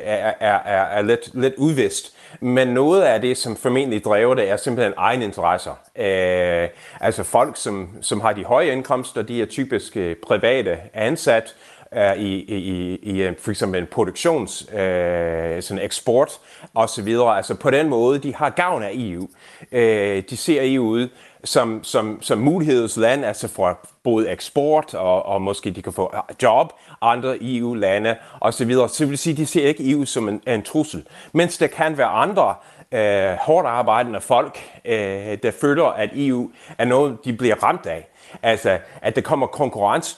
er, 0.04 0.34
er, 0.40 0.60
er, 0.66 0.84
er 0.84 1.02
lidt, 1.02 1.30
lidt 1.34 1.54
udvist. 1.58 2.16
Men 2.40 2.68
noget 2.68 3.02
af 3.02 3.22
det, 3.22 3.38
som 3.38 3.56
formentlig 3.56 4.04
drever 4.04 4.36
det, 4.36 4.50
er 4.50 4.58
simpelthen 4.58 4.94
egen 4.98 5.22
interesser. 5.22 5.72
Øh, 5.98 6.70
altså 7.02 7.24
folk, 7.24 7.58
som, 7.58 7.90
som 8.02 8.22
har 8.22 8.34
de 8.34 8.44
høje 8.44 8.72
indkomster, 8.72 9.22
de 9.22 9.42
er 9.42 9.46
typisk 9.46 9.98
øh, 9.98 10.16
private 10.28 10.78
ansat, 10.94 11.56
er 11.92 12.14
i, 12.14 12.34
i, 12.34 12.96
i 12.96 13.22
øh, 13.22 13.34
for 13.40 13.52
eksempel 13.52 13.82
en 13.82 13.88
produktions, 13.88 14.68
øh, 14.74 15.62
sådan 15.62 15.84
eksport 15.84 16.32
og 16.74 16.90
så 16.90 17.02
videre. 17.02 17.38
Altså 17.38 17.56
på 17.56 17.72
den 17.72 17.90
måde, 17.90 18.20
de 18.20 18.36
har 18.36 18.50
gavn 18.50 18.84
af 18.84 18.92
EU. 18.94 19.28
Øh, 19.72 20.24
de 20.30 20.38
ser 20.38 20.60
EU 20.64 20.84
ud 20.84 21.08
som, 21.46 21.84
som, 21.84 22.22
som 22.22 22.38
mulighedsland, 22.38 23.26
altså 23.26 23.48
for 23.48 23.80
både 24.04 24.30
eksport 24.30 24.94
og, 24.94 25.26
og 25.26 25.42
måske 25.42 25.72
de 25.72 25.82
kan 25.82 25.94
få 25.94 26.12
ah, 26.14 26.36
job, 26.44 26.74
andre 27.02 27.38
EU-lande 27.42 28.16
osv. 28.42 28.52
Så, 28.52 28.66
videre. 28.66 28.90
så 28.90 29.06
vil 29.06 29.18
sige, 29.18 29.38
de 29.38 29.46
ser 29.46 29.68
ikke 29.68 29.92
EU 29.92 30.06
som 30.06 30.30
en, 30.30 30.42
en 30.48 30.64
trussel. 30.64 31.08
Mens 31.34 31.58
der 31.58 31.68
kan 31.68 31.98
være 31.98 32.08
andre 32.08 32.56
øh, 32.92 33.38
hårdt 33.42 33.68
arbejdende 33.68 34.22
folk, 34.22 34.60
øh, 34.86 35.38
der 35.44 35.52
føler, 35.62 35.86
at 35.86 36.10
EU 36.14 36.52
er 36.78 36.86
noget, 36.86 37.18
de 37.26 37.34
bliver 37.34 37.64
ramt 37.64 37.86
af. 37.86 38.08
Altså, 38.44 38.78
at 39.02 39.16
der 39.16 39.22
kommer 39.22 39.48
konkurrence 39.48 40.18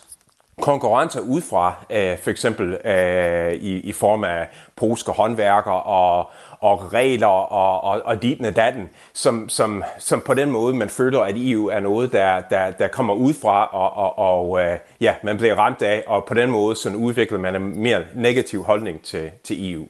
konkurrencer 0.61 1.19
udefra, 1.19 1.73
øh, 1.89 2.17
for 2.17 2.29
eksempel 2.29 2.73
øh, 2.85 3.53
i, 3.53 3.79
i 3.79 3.91
form 3.91 4.23
af 4.23 4.47
polske 4.75 5.11
håndværkere 5.11 5.83
og, 5.83 6.29
og 6.59 6.93
regler 6.93 7.27
og, 7.27 7.83
og, 7.83 8.01
og 8.05 8.21
dit 8.21 8.45
og 8.45 8.55
datten, 8.55 8.89
som, 9.13 9.49
som, 9.49 9.83
som 9.99 10.21
på 10.25 10.33
den 10.33 10.51
måde, 10.51 10.75
man 10.75 10.89
føler, 10.89 11.19
at 11.19 11.35
EU 11.37 11.67
er 11.67 11.79
noget, 11.79 12.11
der, 12.11 12.41
der, 12.49 12.71
der 12.71 12.87
kommer 12.87 13.13
udefra, 13.13 13.65
og, 13.65 13.97
og, 13.97 14.19
og 14.19 14.61
øh, 14.61 14.77
ja, 15.01 15.13
man 15.23 15.37
bliver 15.37 15.55
ramt 15.55 15.81
af, 15.81 16.03
og 16.07 16.25
på 16.27 16.33
den 16.33 16.51
måde 16.51 16.75
sådan 16.75 16.97
udvikler 16.97 17.39
man 17.39 17.55
en 17.55 17.81
mere 17.83 18.01
negativ 18.15 18.63
holdning 18.63 19.01
til, 19.01 19.29
til 19.43 19.73
EU. 19.73 19.87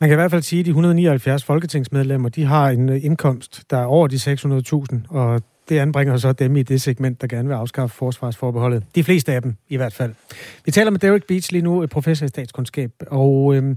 Man 0.00 0.10
kan 0.10 0.16
i 0.16 0.20
hvert 0.20 0.30
fald 0.30 0.42
sige, 0.42 0.60
at 0.60 0.66
de 0.66 0.70
179 0.70 1.44
folketingsmedlemmer, 1.44 2.28
de 2.28 2.44
har 2.44 2.68
en 2.68 2.88
øh, 2.88 3.04
indkomst, 3.04 3.62
der 3.70 3.78
er 3.78 3.84
over 3.84 4.08
de 4.08 4.16
600.000, 4.16 5.16
og 5.16 5.42
det 5.68 5.78
anbringer 5.78 6.16
så 6.16 6.32
dem 6.32 6.56
i 6.56 6.62
det 6.62 6.82
segment, 6.82 7.20
der 7.20 7.26
gerne 7.26 7.48
vil 7.48 7.54
afskaffe 7.54 7.96
forsvarsforbeholdet. 7.96 8.84
De 8.94 9.04
fleste 9.04 9.32
af 9.32 9.42
dem 9.42 9.56
i 9.68 9.76
hvert 9.76 9.92
fald. 9.92 10.14
Vi 10.64 10.70
taler 10.70 10.90
med 10.90 10.98
Derek 10.98 11.26
Beach 11.26 11.52
lige 11.52 11.62
nu, 11.62 11.82
øh, 11.82 11.88
professor 11.88 12.26
i 12.26 12.28
statskundskab, 12.28 12.90
og 13.06 13.54
øhm, 13.54 13.76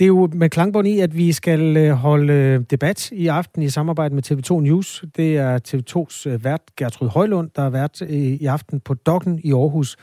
det 0.00 0.04
er 0.04 0.08
jo 0.08 0.28
med 0.32 0.50
klangbånd 0.50 0.88
i, 0.88 1.00
at 1.00 1.16
vi 1.16 1.32
skal 1.32 1.76
øh, 1.76 1.90
holde 1.90 2.32
øh, 2.32 2.60
debat 2.70 3.10
i 3.12 3.26
aften 3.26 3.62
i 3.62 3.68
samarbejde 3.68 4.14
med 4.14 4.30
TV2 4.30 4.60
News. 4.60 5.04
Det 5.16 5.36
er 5.36 5.58
TV2's 5.68 6.28
øh, 6.28 6.44
vært 6.44 6.60
Gertrud 6.76 7.08
Højlund, 7.08 7.50
der 7.56 7.62
er 7.62 7.70
vært 7.70 8.00
i 8.00 8.46
aften 8.46 8.80
på 8.80 8.94
Dokken 8.94 9.40
i 9.44 9.52
Aarhus. 9.52 9.96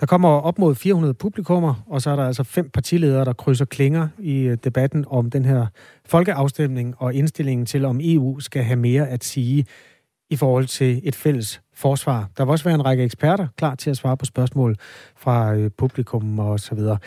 Der 0.00 0.06
kommer 0.06 0.28
op 0.28 0.58
mod 0.58 0.74
400 0.74 1.14
publikummer, 1.14 1.84
og 1.86 2.02
så 2.02 2.10
er 2.10 2.16
der 2.16 2.26
altså 2.26 2.42
fem 2.42 2.70
partiledere, 2.70 3.24
der 3.24 3.32
krydser 3.32 3.64
klinger 3.64 4.08
i 4.18 4.56
debatten 4.64 5.04
om 5.08 5.30
den 5.30 5.44
her 5.44 5.66
folkeafstemning 6.06 6.94
og 6.98 7.14
indstillingen 7.14 7.66
til, 7.66 7.84
om 7.84 8.00
EU 8.02 8.40
skal 8.40 8.62
have 8.62 8.78
mere 8.78 9.08
at 9.08 9.24
sige 9.24 9.66
i 10.30 10.36
forhold 10.36 10.66
til 10.66 11.00
et 11.04 11.14
fælles 11.14 11.60
forsvar. 11.74 12.28
Der 12.36 12.44
vil 12.44 12.50
også 12.50 12.64
være 12.64 12.74
en 12.74 12.84
række 12.84 13.04
eksperter 13.04 13.46
klar 13.56 13.74
til 13.74 13.90
at 13.90 13.96
svare 13.96 14.16
på 14.16 14.24
spørgsmål 14.24 14.76
fra 15.16 15.56
publikum 15.76 16.38
og 16.38 16.60
så 16.60 16.74
videre. 16.74 16.98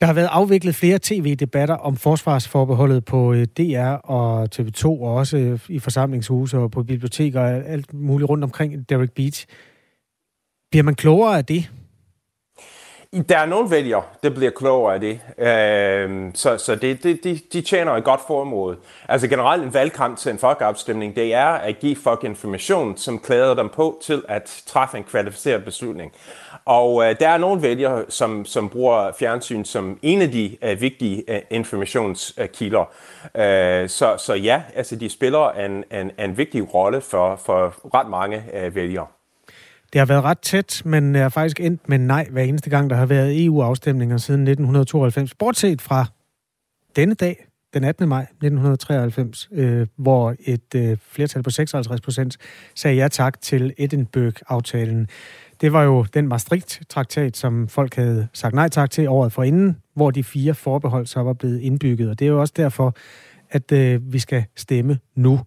Der 0.00 0.06
har 0.06 0.12
været 0.12 0.28
afviklet 0.30 0.74
flere 0.74 0.98
tv-debatter 1.02 1.74
om 1.74 1.96
forsvarsforbeholdet 1.96 3.04
på 3.04 3.32
øh, 3.32 3.44
DR 3.44 3.92
og 3.92 4.48
TV2, 4.54 4.86
og 4.86 5.14
også 5.14 5.36
øh, 5.38 5.60
i 5.68 5.78
forsamlingshuse 5.78 6.58
og 6.58 6.70
på 6.70 6.82
biblioteker 6.82 7.40
og 7.40 7.48
alt 7.48 7.94
muligt 7.94 8.28
rundt 8.28 8.44
omkring 8.44 8.88
Derek 8.88 9.12
Beach. 9.12 9.46
Bliver 10.70 10.82
man 10.82 10.94
klogere 10.94 11.38
af 11.38 11.44
det? 11.44 11.70
Der 13.22 13.38
er 13.38 13.46
nogle 13.46 13.70
vælgere, 13.70 14.02
der 14.22 14.30
bliver 14.30 14.50
klogere 14.50 14.94
af 14.94 15.00
det. 15.00 15.20
Øh, 15.38 16.30
så 16.34 16.58
så 16.58 16.74
det, 16.74 17.02
det, 17.02 17.24
de, 17.24 17.40
de 17.52 17.60
tjener 17.60 17.92
et 17.92 18.04
godt 18.04 18.20
formål. 18.26 18.78
Altså 19.08 19.28
generelt 19.28 19.62
en 19.62 19.74
valgkamp 19.74 20.18
til 20.18 20.32
en 20.32 20.38
folkeafstemning, 20.38 21.16
det 21.16 21.34
er 21.34 21.46
at 21.46 21.78
give 21.78 21.96
folk 21.96 22.24
information, 22.24 22.96
som 22.96 23.18
klæder 23.18 23.54
dem 23.54 23.68
på 23.68 23.98
til 24.02 24.22
at 24.28 24.62
træffe 24.66 24.98
en 24.98 25.04
kvalificeret 25.04 25.64
beslutning. 25.64 26.12
Og 26.64 27.04
øh, 27.04 27.16
der 27.20 27.28
er 27.28 27.38
nogle 27.38 27.62
vælgere, 27.62 28.04
som, 28.08 28.44
som 28.44 28.68
bruger 28.68 29.12
fjernsyn 29.18 29.64
som 29.64 29.98
en 30.02 30.22
af 30.22 30.30
de 30.30 30.56
øh, 30.62 30.80
vigtige 30.80 31.24
øh, 31.28 31.40
informationskilder. 31.50 32.84
Øh, 33.36 33.88
så, 33.88 34.14
så 34.18 34.34
ja, 34.34 34.62
altså 34.74 34.96
de 34.96 35.10
spiller 35.10 35.50
en, 35.50 35.84
en, 35.92 36.10
en 36.18 36.38
vigtig 36.38 36.74
rolle 36.74 37.00
for, 37.00 37.36
for 37.36 37.74
ret 37.94 38.08
mange 38.08 38.44
øh, 38.54 38.74
vælgere. 38.74 39.06
Det 39.92 39.98
har 39.98 40.06
været 40.06 40.24
ret 40.24 40.38
tæt, 40.38 40.82
men 40.84 41.14
er 41.16 41.28
faktisk 41.28 41.60
endt 41.60 41.88
med 41.88 41.98
nej 41.98 42.28
hver 42.30 42.42
eneste 42.42 42.70
gang, 42.70 42.90
der 42.90 42.96
har 42.96 43.06
været 43.06 43.44
EU-afstemninger 43.44 44.16
siden 44.16 44.40
1992. 44.40 45.34
Bortset 45.34 45.82
fra 45.82 46.06
denne 46.96 47.14
dag, 47.14 47.46
den 47.74 47.84
18. 47.84 48.08
maj 48.08 48.22
1993, 48.22 49.48
øh, 49.52 49.86
hvor 49.96 50.34
et 50.40 50.74
øh, 50.74 50.96
flertal 51.10 51.42
på 51.42 51.50
56 51.50 52.00
procent 52.00 52.36
sagde 52.74 52.96
ja 52.96 53.08
tak 53.08 53.40
til 53.40 53.74
Edinburgh-aftalen. 53.78 55.08
Det 55.60 55.72
var 55.72 55.82
jo 55.82 56.06
den 56.14 56.28
Maastricht-traktat, 56.28 57.36
som 57.36 57.68
folk 57.68 57.94
havde 57.94 58.28
sagt 58.32 58.54
nej 58.54 58.68
tak 58.68 58.90
til 58.90 59.08
året 59.08 59.32
forinden, 59.32 59.76
hvor 59.94 60.10
de 60.10 60.24
fire 60.24 60.54
forbehold 60.54 61.06
så 61.06 61.20
var 61.20 61.32
blevet 61.32 61.60
indbygget. 61.60 62.10
Og 62.10 62.18
det 62.18 62.24
er 62.24 62.30
jo 62.30 62.40
også 62.40 62.54
derfor, 62.56 62.96
at 63.50 63.72
øh, 63.72 64.12
vi 64.12 64.18
skal 64.18 64.44
stemme 64.56 64.98
nu. 65.14 65.40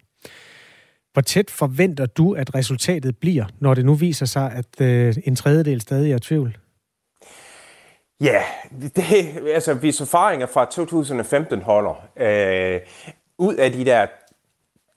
Hvor 1.19 1.23
tæt 1.23 1.49
forventer 1.49 2.05
du, 2.05 2.33
at 2.33 2.55
resultatet 2.55 3.17
bliver, 3.17 3.45
når 3.59 3.73
det 3.73 3.85
nu 3.85 3.93
viser 3.93 4.25
sig, 4.25 4.51
at 4.51 4.81
øh, 4.81 5.15
en 5.23 5.35
tredjedel 5.35 5.81
stadig 5.81 6.11
er 6.11 6.17
tvivl? 6.17 6.57
Ja, 8.21 8.41
det, 8.95 9.03
altså 9.53 9.73
hvis 9.73 10.01
erfaringer 10.01 10.47
fra 10.47 10.65
2015 10.65 11.61
holder, 11.61 12.09
øh, 12.17 12.81
ud 13.37 13.55
af 13.55 13.71
de 13.71 13.85
der 13.85 14.07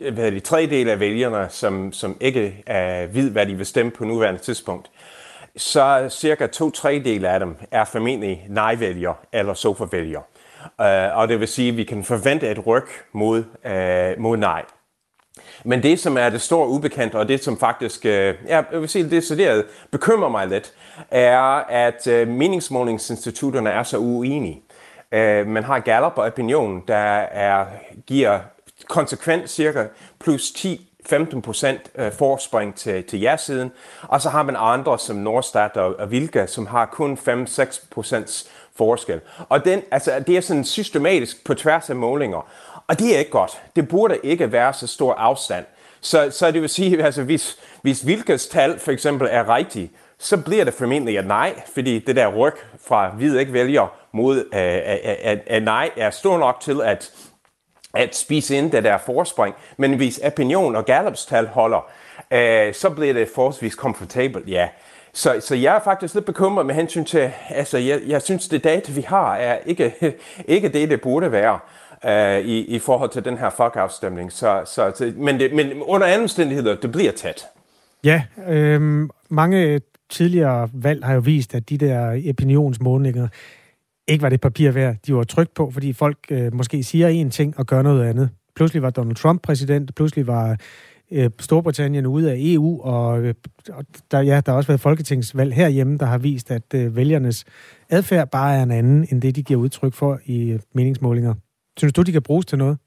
øh, 0.03 0.15
hvad 0.15 0.33
de 0.33 0.41
tredjedel 0.41 0.89
af 0.89 1.01
vælgerne, 1.01 1.47
som, 1.51 1.93
som 1.93 2.17
ikke 2.21 2.65
øh, 2.69 3.15
ved, 3.15 3.31
hvad 3.31 3.47
de 3.47 3.55
vil 3.55 3.67
stemme 3.67 3.93
på 3.93 4.05
nuværende 4.05 4.41
tidspunkt, 4.41 4.91
så 5.57 6.09
cirka 6.11 6.47
to 6.47 6.71
tredjedel 6.71 7.25
af 7.25 7.41
dem 7.41 7.57
er 7.71 7.85
formentlig 7.85 8.47
nej-vælger 8.49 9.15
eller 9.33 9.55
sofa-vælger. 9.55 10.21
Uh, 10.79 10.87
øh, 10.87 11.17
og 11.19 11.29
det 11.29 11.41
vil 11.41 11.49
sige, 11.49 11.69
at 11.69 11.77
vi 11.77 11.85
kan 11.85 12.05
forvente 12.05 12.51
et 12.51 12.67
ryg 12.67 12.87
mod, 13.13 13.45
uh, 13.65 14.23
mod 14.23 14.37
nej. 14.37 14.65
Men 15.65 15.83
det, 15.83 16.01
som 16.01 16.17
er 16.19 16.31
det 16.31 16.41
store 16.41 16.69
ubekendte, 16.69 17.17
og 17.17 17.29
det, 17.29 17.45
som 17.45 17.59
faktisk, 17.59 18.07
øh, 18.07 18.35
ja, 18.49 18.63
jeg 18.73 18.81
vil 18.81 18.89
sige, 18.89 19.11
det 19.11 19.29
det 19.29 19.65
bekymrer 19.91 20.29
mig 20.29 20.49
lidt, 20.49 20.73
er, 21.11 21.41
at 21.69 22.07
øh, 22.07 22.29
meningsmålingsinstitutterne 22.29 23.71
er 23.71 23.83
så 23.83 23.99
uenige. 23.99 24.63
Uh, 25.13 25.47
man 25.47 25.65
har 25.65 25.79
Gallup 25.79 26.13
og 26.17 26.25
Opinion, 26.25 26.83
der 26.89 26.97
er, 26.97 27.67
giver 28.07 28.39
konsekvent 28.89 29.51
cirka 29.51 29.85
plus 30.21 30.53
10 30.53 30.89
15 31.07 31.43
procent 31.43 31.81
forspring 32.19 32.75
til, 32.75 33.05
til 33.05 33.21
ja-siden, 33.21 33.73
og 34.03 34.21
så 34.21 34.29
har 34.29 34.43
man 34.43 34.57
andre 34.59 34.99
som 34.99 35.17
Norstat 35.17 35.77
og, 35.77 35.95
og 35.99 36.11
Vilka, 36.11 36.47
som 36.47 36.67
har 36.67 36.87
kun 36.87 37.19
5-6 37.29 37.87
procents 37.91 38.51
forskel. 38.77 39.21
Og 39.49 39.65
den, 39.65 39.83
altså, 39.91 40.25
det 40.27 40.37
er 40.37 40.41
sådan 40.41 40.65
systematisk 40.65 41.45
på 41.45 41.55
tværs 41.55 41.91
af 41.91 41.97
målinger, 41.97 42.49
og 42.93 42.99
det 42.99 43.15
er 43.15 43.19
ikke 43.19 43.31
godt. 43.31 43.63
Det 43.77 43.89
burde 43.89 44.19
ikke 44.23 44.53
være 44.53 44.73
så 44.73 44.87
stor 44.87 45.15
afstand. 45.15 45.65
Så, 46.01 46.31
så 46.31 46.51
det 46.51 46.61
vil 46.61 46.69
sige, 46.69 47.03
altså, 47.05 47.23
hvis, 47.23 47.57
hvis 47.83 48.07
Vilkes 48.07 48.47
tal 48.47 48.79
for 48.79 48.93
eksempel 48.93 49.29
er 49.31 49.55
rigtigt, 49.55 49.93
så 50.19 50.37
bliver 50.37 50.65
det 50.65 50.75
formentlig 50.75 51.19
et 51.19 51.27
nej, 51.27 51.55
fordi 51.75 51.99
det 51.99 52.17
der 52.17 52.27
ryg 52.37 52.53
fra 52.87 53.09
hvide 53.09 53.41
ikke 53.41 53.53
vælger 53.53 53.95
mod 54.13 54.37
øh, 54.55 54.63
øh, 54.63 54.77
øh, 54.77 55.17
at, 55.23 55.39
at 55.47 55.63
nej 55.63 55.91
er 55.97 56.11
stor 56.11 56.39
nok 56.39 56.61
til, 56.61 56.83
at 56.83 57.13
at 57.95 58.17
spise 58.17 58.57
ind 58.57 58.73
det 58.73 58.85
der 58.85 58.99
forspring. 58.99 59.55
Men 59.77 59.97
hvis 59.97 60.19
opinion 60.19 60.77
og 60.77 60.85
Gallups 60.85 61.27
tal 61.27 61.47
holder, 61.47 61.91
øh, 62.31 62.75
så 62.75 62.91
bliver 62.91 63.13
det 63.13 63.29
forholdsvis 63.35 63.75
komfortabelt, 63.75 64.49
ja. 64.49 64.69
Så, 65.13 65.41
så 65.41 65.55
jeg 65.55 65.77
er 65.77 65.81
faktisk 65.81 66.15
lidt 66.15 66.27
bekymret 66.27 66.67
med 66.67 66.75
hensyn 66.75 67.05
til, 67.05 67.33
altså 67.49 67.79
jeg, 67.79 68.01
jeg 68.07 68.23
synes, 68.23 68.49
det 68.49 68.65
data, 68.65 68.93
vi 68.93 69.01
har, 69.01 69.37
er 69.37 69.59
ikke, 69.67 69.95
ikke 70.55 70.69
det, 70.69 70.91
det 70.91 71.01
burde 71.01 71.33
være 71.33 71.59
øh, 72.07 72.39
i, 72.39 72.65
i 72.65 72.79
forhold 72.79 73.11
til 73.11 73.25
den 73.25 73.39
her 73.39 73.51
folkeafstemning. 73.51 74.33
Så, 74.33 74.63
så, 74.65 75.13
men, 75.17 75.41
det, 75.41 75.55
men 75.55 75.83
under 75.83 76.07
andre 76.07 76.23
omstændigheder, 76.23 76.75
det 76.75 76.93
bliver 76.93 77.13
tæt. 77.13 77.45
Ja, 78.05 78.23
øh, 78.49 79.09
mange 79.29 79.81
tidligere 80.11 80.69
valg 80.73 81.05
har 81.05 81.15
jo 81.15 81.21
vist, 81.21 81.55
at 81.55 81.71
de 81.71 81.79
der 81.79 82.23
opinionsmålinger, 82.31 83.29
ikke 84.09 84.23
var 84.23 84.29
det 84.29 84.41
papir 84.41 84.71
værd, 84.71 84.97
de 85.07 85.15
var 85.15 85.25
trygt 85.25 85.55
på, 85.55 85.71
fordi 85.71 85.93
folk 85.93 86.19
øh, 86.31 86.55
måske 86.55 86.83
siger 86.83 87.09
en 87.09 87.31
ting 87.31 87.59
og 87.59 87.67
gør 87.67 87.83
noget 87.83 88.05
andet. 88.05 88.31
Pludselig 88.57 88.83
var 88.83 88.91
Donald 88.91 89.17
Trump 89.17 89.43
præsident, 89.43 89.95
pludselig 89.95 90.27
var 90.27 90.57
øh, 91.11 91.31
Storbritannien 91.41 92.07
ude 92.07 92.33
af 92.33 92.37
EU, 92.39 92.81
og 92.83 93.23
øh, 93.23 93.35
der, 94.11 94.21
ja, 94.21 94.41
der 94.47 94.53
har 94.53 94.57
også 94.57 94.69
været 94.69 94.81
folketingsvalg 94.81 95.55
herhjemme, 95.55 95.99
der 95.99 96.07
har 96.07 96.19
vist, 96.19 96.51
at 96.51 96.75
øh, 96.75 96.97
vælgernes 96.97 97.45
adfærd 97.91 98.31
bare 98.31 98.57
er 98.57 98.63
en 98.63 98.71
anden, 98.71 99.09
end 99.11 99.23
det, 99.23 99.37
de 99.37 99.43
giver 99.43 99.61
udtryk 99.61 99.95
for 99.95 100.21
i 100.25 100.51
øh, 100.51 100.61
meningsmålinger. 100.75 101.35
Synes 101.79 101.93
du, 101.93 102.03
de 102.03 102.13
kan 102.13 102.23
bruges 102.23 102.47
til 102.47 102.59
noget? 102.59 102.79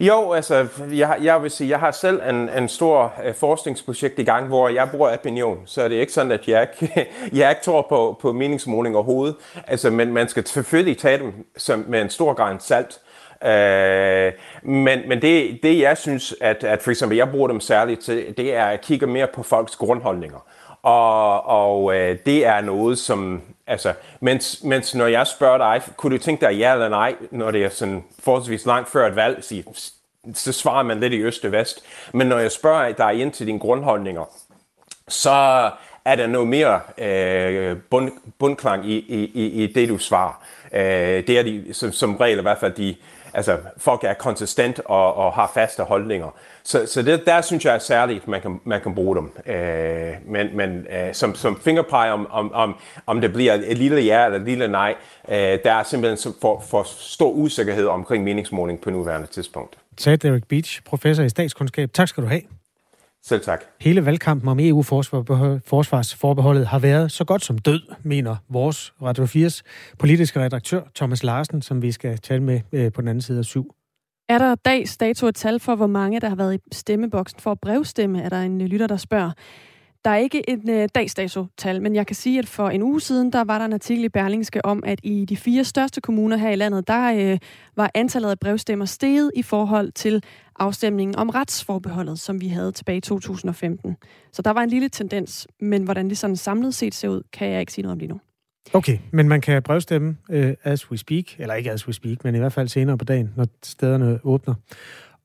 Jo, 0.00 0.32
altså, 0.32 0.66
jeg, 0.92 1.18
jeg 1.22 1.42
vil 1.42 1.50
sige, 1.50 1.70
jeg 1.70 1.80
har 1.80 1.90
selv 1.90 2.20
en, 2.28 2.48
en 2.48 2.68
stor 2.68 3.14
øh, 3.24 3.34
forskningsprojekt 3.34 4.18
i 4.18 4.22
gang, 4.22 4.46
hvor 4.46 4.68
jeg 4.68 4.90
bruger 4.90 5.14
opinion, 5.14 5.62
så 5.64 5.88
det 5.88 5.96
er 5.96 6.00
ikke 6.00 6.12
sådan, 6.12 6.32
at 6.32 6.48
jeg 6.48 6.68
ikke, 6.82 7.08
jeg 7.38 7.50
ikke 7.50 7.62
tror 7.62 7.86
på, 7.88 8.18
på 8.20 8.32
meningsmåling 8.32 8.96
overhovedet. 8.96 9.36
Altså, 9.66 9.90
men 9.90 10.12
man 10.12 10.28
skal 10.28 10.46
selvfølgelig 10.46 10.98
tage 10.98 11.18
dem 11.18 11.46
som, 11.56 11.84
med 11.88 12.02
en 12.02 12.10
stor 12.10 12.34
grad 12.34 12.56
salt. 12.60 13.00
Uh, 13.40 14.32
men 14.70 15.08
men 15.08 15.22
det, 15.22 15.58
det, 15.62 15.80
jeg 15.80 15.98
synes, 15.98 16.34
at, 16.40 16.64
at 16.64 16.82
for 16.82 16.90
eksempel, 16.90 17.16
jeg 17.16 17.30
bruger 17.30 17.48
dem 17.48 17.60
særligt 17.60 18.00
til, 18.00 18.34
det 18.36 18.54
er 18.54 18.64
at 18.64 18.80
kigge 18.80 19.06
mere 19.06 19.26
på 19.34 19.42
folks 19.42 19.76
grundholdninger. 19.76 20.46
Og, 20.86 21.46
og 21.46 21.96
øh, 21.96 22.18
det 22.26 22.46
er 22.46 22.60
noget, 22.60 22.98
som 22.98 23.42
Altså, 23.68 23.94
mens, 24.20 24.62
mens 24.64 24.94
når 24.94 25.06
jeg 25.06 25.26
spørger 25.26 25.58
dig, 25.58 25.82
kunne 25.96 26.18
du 26.18 26.22
tænke 26.22 26.46
dig 26.46 26.56
ja 26.56 26.72
eller 26.72 26.88
nej, 26.88 27.14
når 27.30 27.50
det 27.50 27.64
er 27.64 27.68
sådan 27.68 28.04
forholdsvis 28.18 28.66
langt 28.66 28.88
før 28.88 29.06
et 29.08 29.16
valg, 29.16 29.44
så, 29.44 29.62
så 30.34 30.52
svarer 30.52 30.82
man 30.82 31.00
lidt 31.00 31.12
i 31.12 31.22
øst 31.22 31.44
og 31.44 31.52
vest. 31.52 31.84
Men 32.12 32.26
når 32.26 32.38
jeg 32.38 32.52
spørger 32.52 32.92
dig 32.92 33.20
ind 33.20 33.32
til 33.32 33.46
dine 33.46 33.58
grundholdninger, 33.58 34.24
så 35.08 35.70
er 36.04 36.16
der 36.16 36.26
noget 36.26 36.48
mere 36.48 36.80
øh, 36.98 37.76
bund, 37.90 38.12
bundklang 38.38 38.90
i, 38.90 38.96
i, 38.96 39.30
i, 39.34 39.64
i 39.64 39.72
det, 39.72 39.88
du 39.88 39.98
svarer. 39.98 40.42
Øh, 40.72 41.26
det 41.26 41.38
er 41.38 41.42
de, 41.42 41.74
som, 41.74 41.92
som 41.92 42.16
regel 42.16 42.38
i 42.38 42.42
hvert 42.42 42.58
fald 42.58 42.72
de, 42.72 42.96
altså 43.34 43.58
folk 43.76 44.04
er 44.04 44.14
konsistent 44.14 44.80
og, 44.84 45.14
og 45.14 45.32
har 45.32 45.50
faste 45.54 45.82
holdninger. 45.82 46.28
Så, 46.62 46.86
så 46.86 47.02
det, 47.02 47.26
der 47.26 47.40
synes 47.40 47.64
jeg 47.64 47.74
er 47.74 47.78
særligt, 47.78 48.28
man 48.28 48.40
kan, 48.40 48.60
man 48.64 48.80
kan 48.80 48.94
bruge 48.94 49.16
dem. 49.16 49.54
Øh, 49.54 50.12
men 50.26 50.56
men 50.56 50.86
øh, 50.90 51.14
som, 51.14 51.34
som 51.34 51.60
fingerpege 51.60 52.12
om, 52.12 52.26
om, 52.30 52.52
om, 52.52 52.74
om 53.06 53.20
det 53.20 53.32
bliver 53.32 53.54
et 53.54 53.78
lille 53.78 54.00
ja 54.00 54.24
eller 54.24 54.38
et 54.38 54.44
lille 54.44 54.68
nej, 54.68 54.94
øh, 55.28 55.36
der 55.36 55.72
er 55.72 55.82
simpelthen 55.82 56.34
for, 56.40 56.64
for 56.70 56.82
stor 56.86 57.30
usikkerhed 57.30 57.86
omkring 57.86 58.24
meningsmåling 58.24 58.80
på 58.80 58.90
nuværende 58.90 59.26
tidspunkt. 59.26 59.78
Sagde 59.98 60.16
Derek 60.16 60.44
Beach, 60.48 60.82
professor 60.84 61.24
i 61.24 61.28
statskundskab. 61.28 61.92
Tak 61.92 62.08
skal 62.08 62.22
du 62.22 62.28
have. 62.28 62.42
Selv 63.28 63.40
tak. 63.40 63.64
Hele 63.80 64.06
valgkampen 64.06 64.48
om 64.48 64.58
EU-forsvarsforbeholdet 64.60 66.66
har 66.66 66.78
været 66.78 67.12
så 67.12 67.24
godt 67.24 67.44
som 67.44 67.58
død, 67.58 67.80
mener 68.02 68.36
vores 68.48 68.94
Radio 69.02 69.24
4's 69.24 69.62
politiske 69.98 70.40
redaktør 70.40 70.82
Thomas 70.94 71.22
Larsen, 71.22 71.62
som 71.62 71.82
vi 71.82 71.92
skal 71.92 72.18
tale 72.18 72.42
med 72.42 72.60
øh, 72.72 72.92
på 72.92 73.00
den 73.00 73.08
anden 73.08 73.22
side 73.22 73.38
af 73.38 73.44
syv. 73.44 73.74
Er 74.28 74.38
der 74.38 74.54
dags 74.54 74.96
dato 74.96 75.26
et 75.26 75.34
tal 75.34 75.60
for, 75.60 75.74
hvor 75.74 75.86
mange, 75.86 76.20
der 76.20 76.28
har 76.28 76.36
været 76.36 76.54
i 76.54 76.58
stemmeboksen 76.72 77.40
for 77.40 77.50
at 77.50 77.60
brevstemme, 77.60 78.22
er 78.22 78.28
der 78.28 78.40
en 78.40 78.62
lytter, 78.62 78.86
der 78.86 78.96
spørger. 78.96 79.30
Der 80.04 80.10
er 80.10 80.16
ikke 80.16 80.50
et 80.50 80.68
øh, 80.68 80.88
dagsdato-tal, 80.94 81.82
men 81.82 81.94
jeg 81.94 82.06
kan 82.06 82.16
sige, 82.16 82.38
at 82.38 82.48
for 82.48 82.68
en 82.68 82.82
uge 82.82 83.00
siden, 83.00 83.32
der 83.32 83.44
var 83.44 83.58
der 83.58 83.64
en 83.64 83.72
artikel 83.72 84.04
i 84.04 84.08
Berlingske 84.08 84.64
om, 84.64 84.82
at 84.86 85.00
i 85.02 85.24
de 85.24 85.36
fire 85.36 85.64
største 85.64 86.00
kommuner 86.00 86.36
her 86.36 86.50
i 86.50 86.56
landet, 86.56 86.88
der 86.88 87.32
øh, 87.32 87.38
var 87.76 87.90
antallet 87.94 88.30
af 88.30 88.38
brevstemmer 88.38 88.84
steget 88.84 89.30
i 89.34 89.42
forhold 89.42 89.92
til 89.92 90.22
afstemningen 90.58 91.16
om 91.16 91.30
retsforbeholdet, 91.30 92.18
som 92.18 92.40
vi 92.40 92.48
havde 92.48 92.72
tilbage 92.72 92.98
i 92.98 93.00
2015. 93.00 93.96
Så 94.32 94.42
der 94.42 94.50
var 94.50 94.62
en 94.62 94.70
lille 94.70 94.88
tendens, 94.88 95.46
men 95.60 95.82
hvordan 95.82 96.08
det 96.08 96.18
sådan 96.18 96.36
samlet 96.36 96.74
set 96.74 96.94
ser 96.94 97.08
ud, 97.08 97.22
kan 97.32 97.48
jeg 97.48 97.60
ikke 97.60 97.72
sige 97.72 97.82
noget 97.82 97.92
om 97.92 97.98
lige 97.98 98.08
nu. 98.08 98.20
Okay, 98.72 98.98
men 99.10 99.28
man 99.28 99.40
kan 99.40 99.62
brevstemme 99.62 100.16
uh, 100.28 100.50
as 100.64 100.90
we 100.90 100.96
speak, 100.96 101.24
eller 101.38 101.54
ikke 101.54 101.70
as 101.70 101.86
we 101.86 101.92
speak, 101.92 102.24
men 102.24 102.34
i 102.34 102.38
hvert 102.38 102.52
fald 102.52 102.68
senere 102.68 102.98
på 102.98 103.04
dagen, 103.04 103.32
når 103.36 103.46
stederne 103.62 104.18
åbner. 104.24 104.54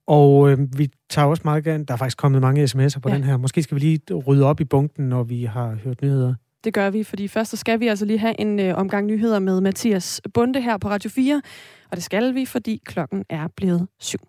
Og 0.07 0.51
øh, 0.51 0.77
vi 0.77 0.89
tager 1.09 1.27
også 1.27 1.41
meget 1.45 1.63
gerne, 1.63 1.85
der 1.85 1.93
er 1.93 1.97
faktisk 1.97 2.17
kommet 2.17 2.41
mange 2.41 2.63
sms'er 2.63 2.99
på 2.99 3.09
ja. 3.09 3.15
den 3.15 3.23
her. 3.23 3.37
Måske 3.37 3.63
skal 3.63 3.75
vi 3.75 3.79
lige 3.79 4.13
rydde 4.13 4.45
op 4.45 4.59
i 4.59 4.63
bunken, 4.63 5.09
når 5.09 5.23
vi 5.23 5.43
har 5.43 5.75
hørt 5.83 6.01
nyheder. 6.01 6.33
Det 6.63 6.73
gør 6.73 6.89
vi, 6.89 7.03
fordi 7.03 7.27
først 7.27 7.51
så 7.51 7.57
skal 7.57 7.79
vi 7.79 7.87
altså 7.87 8.05
lige 8.05 8.19
have 8.19 8.41
en 8.41 8.59
øh, 8.59 8.77
omgang 8.77 9.05
nyheder 9.05 9.39
med 9.39 9.61
Mathias 9.61 10.21
Bunde 10.33 10.61
her 10.61 10.77
på 10.77 10.89
Radio 10.89 11.09
4. 11.09 11.41
Og 11.91 11.97
det 11.97 12.03
skal 12.03 12.35
vi, 12.35 12.45
fordi 12.45 12.81
klokken 12.85 13.25
er 13.29 13.47
blevet 13.55 13.87
syv. 13.99 14.19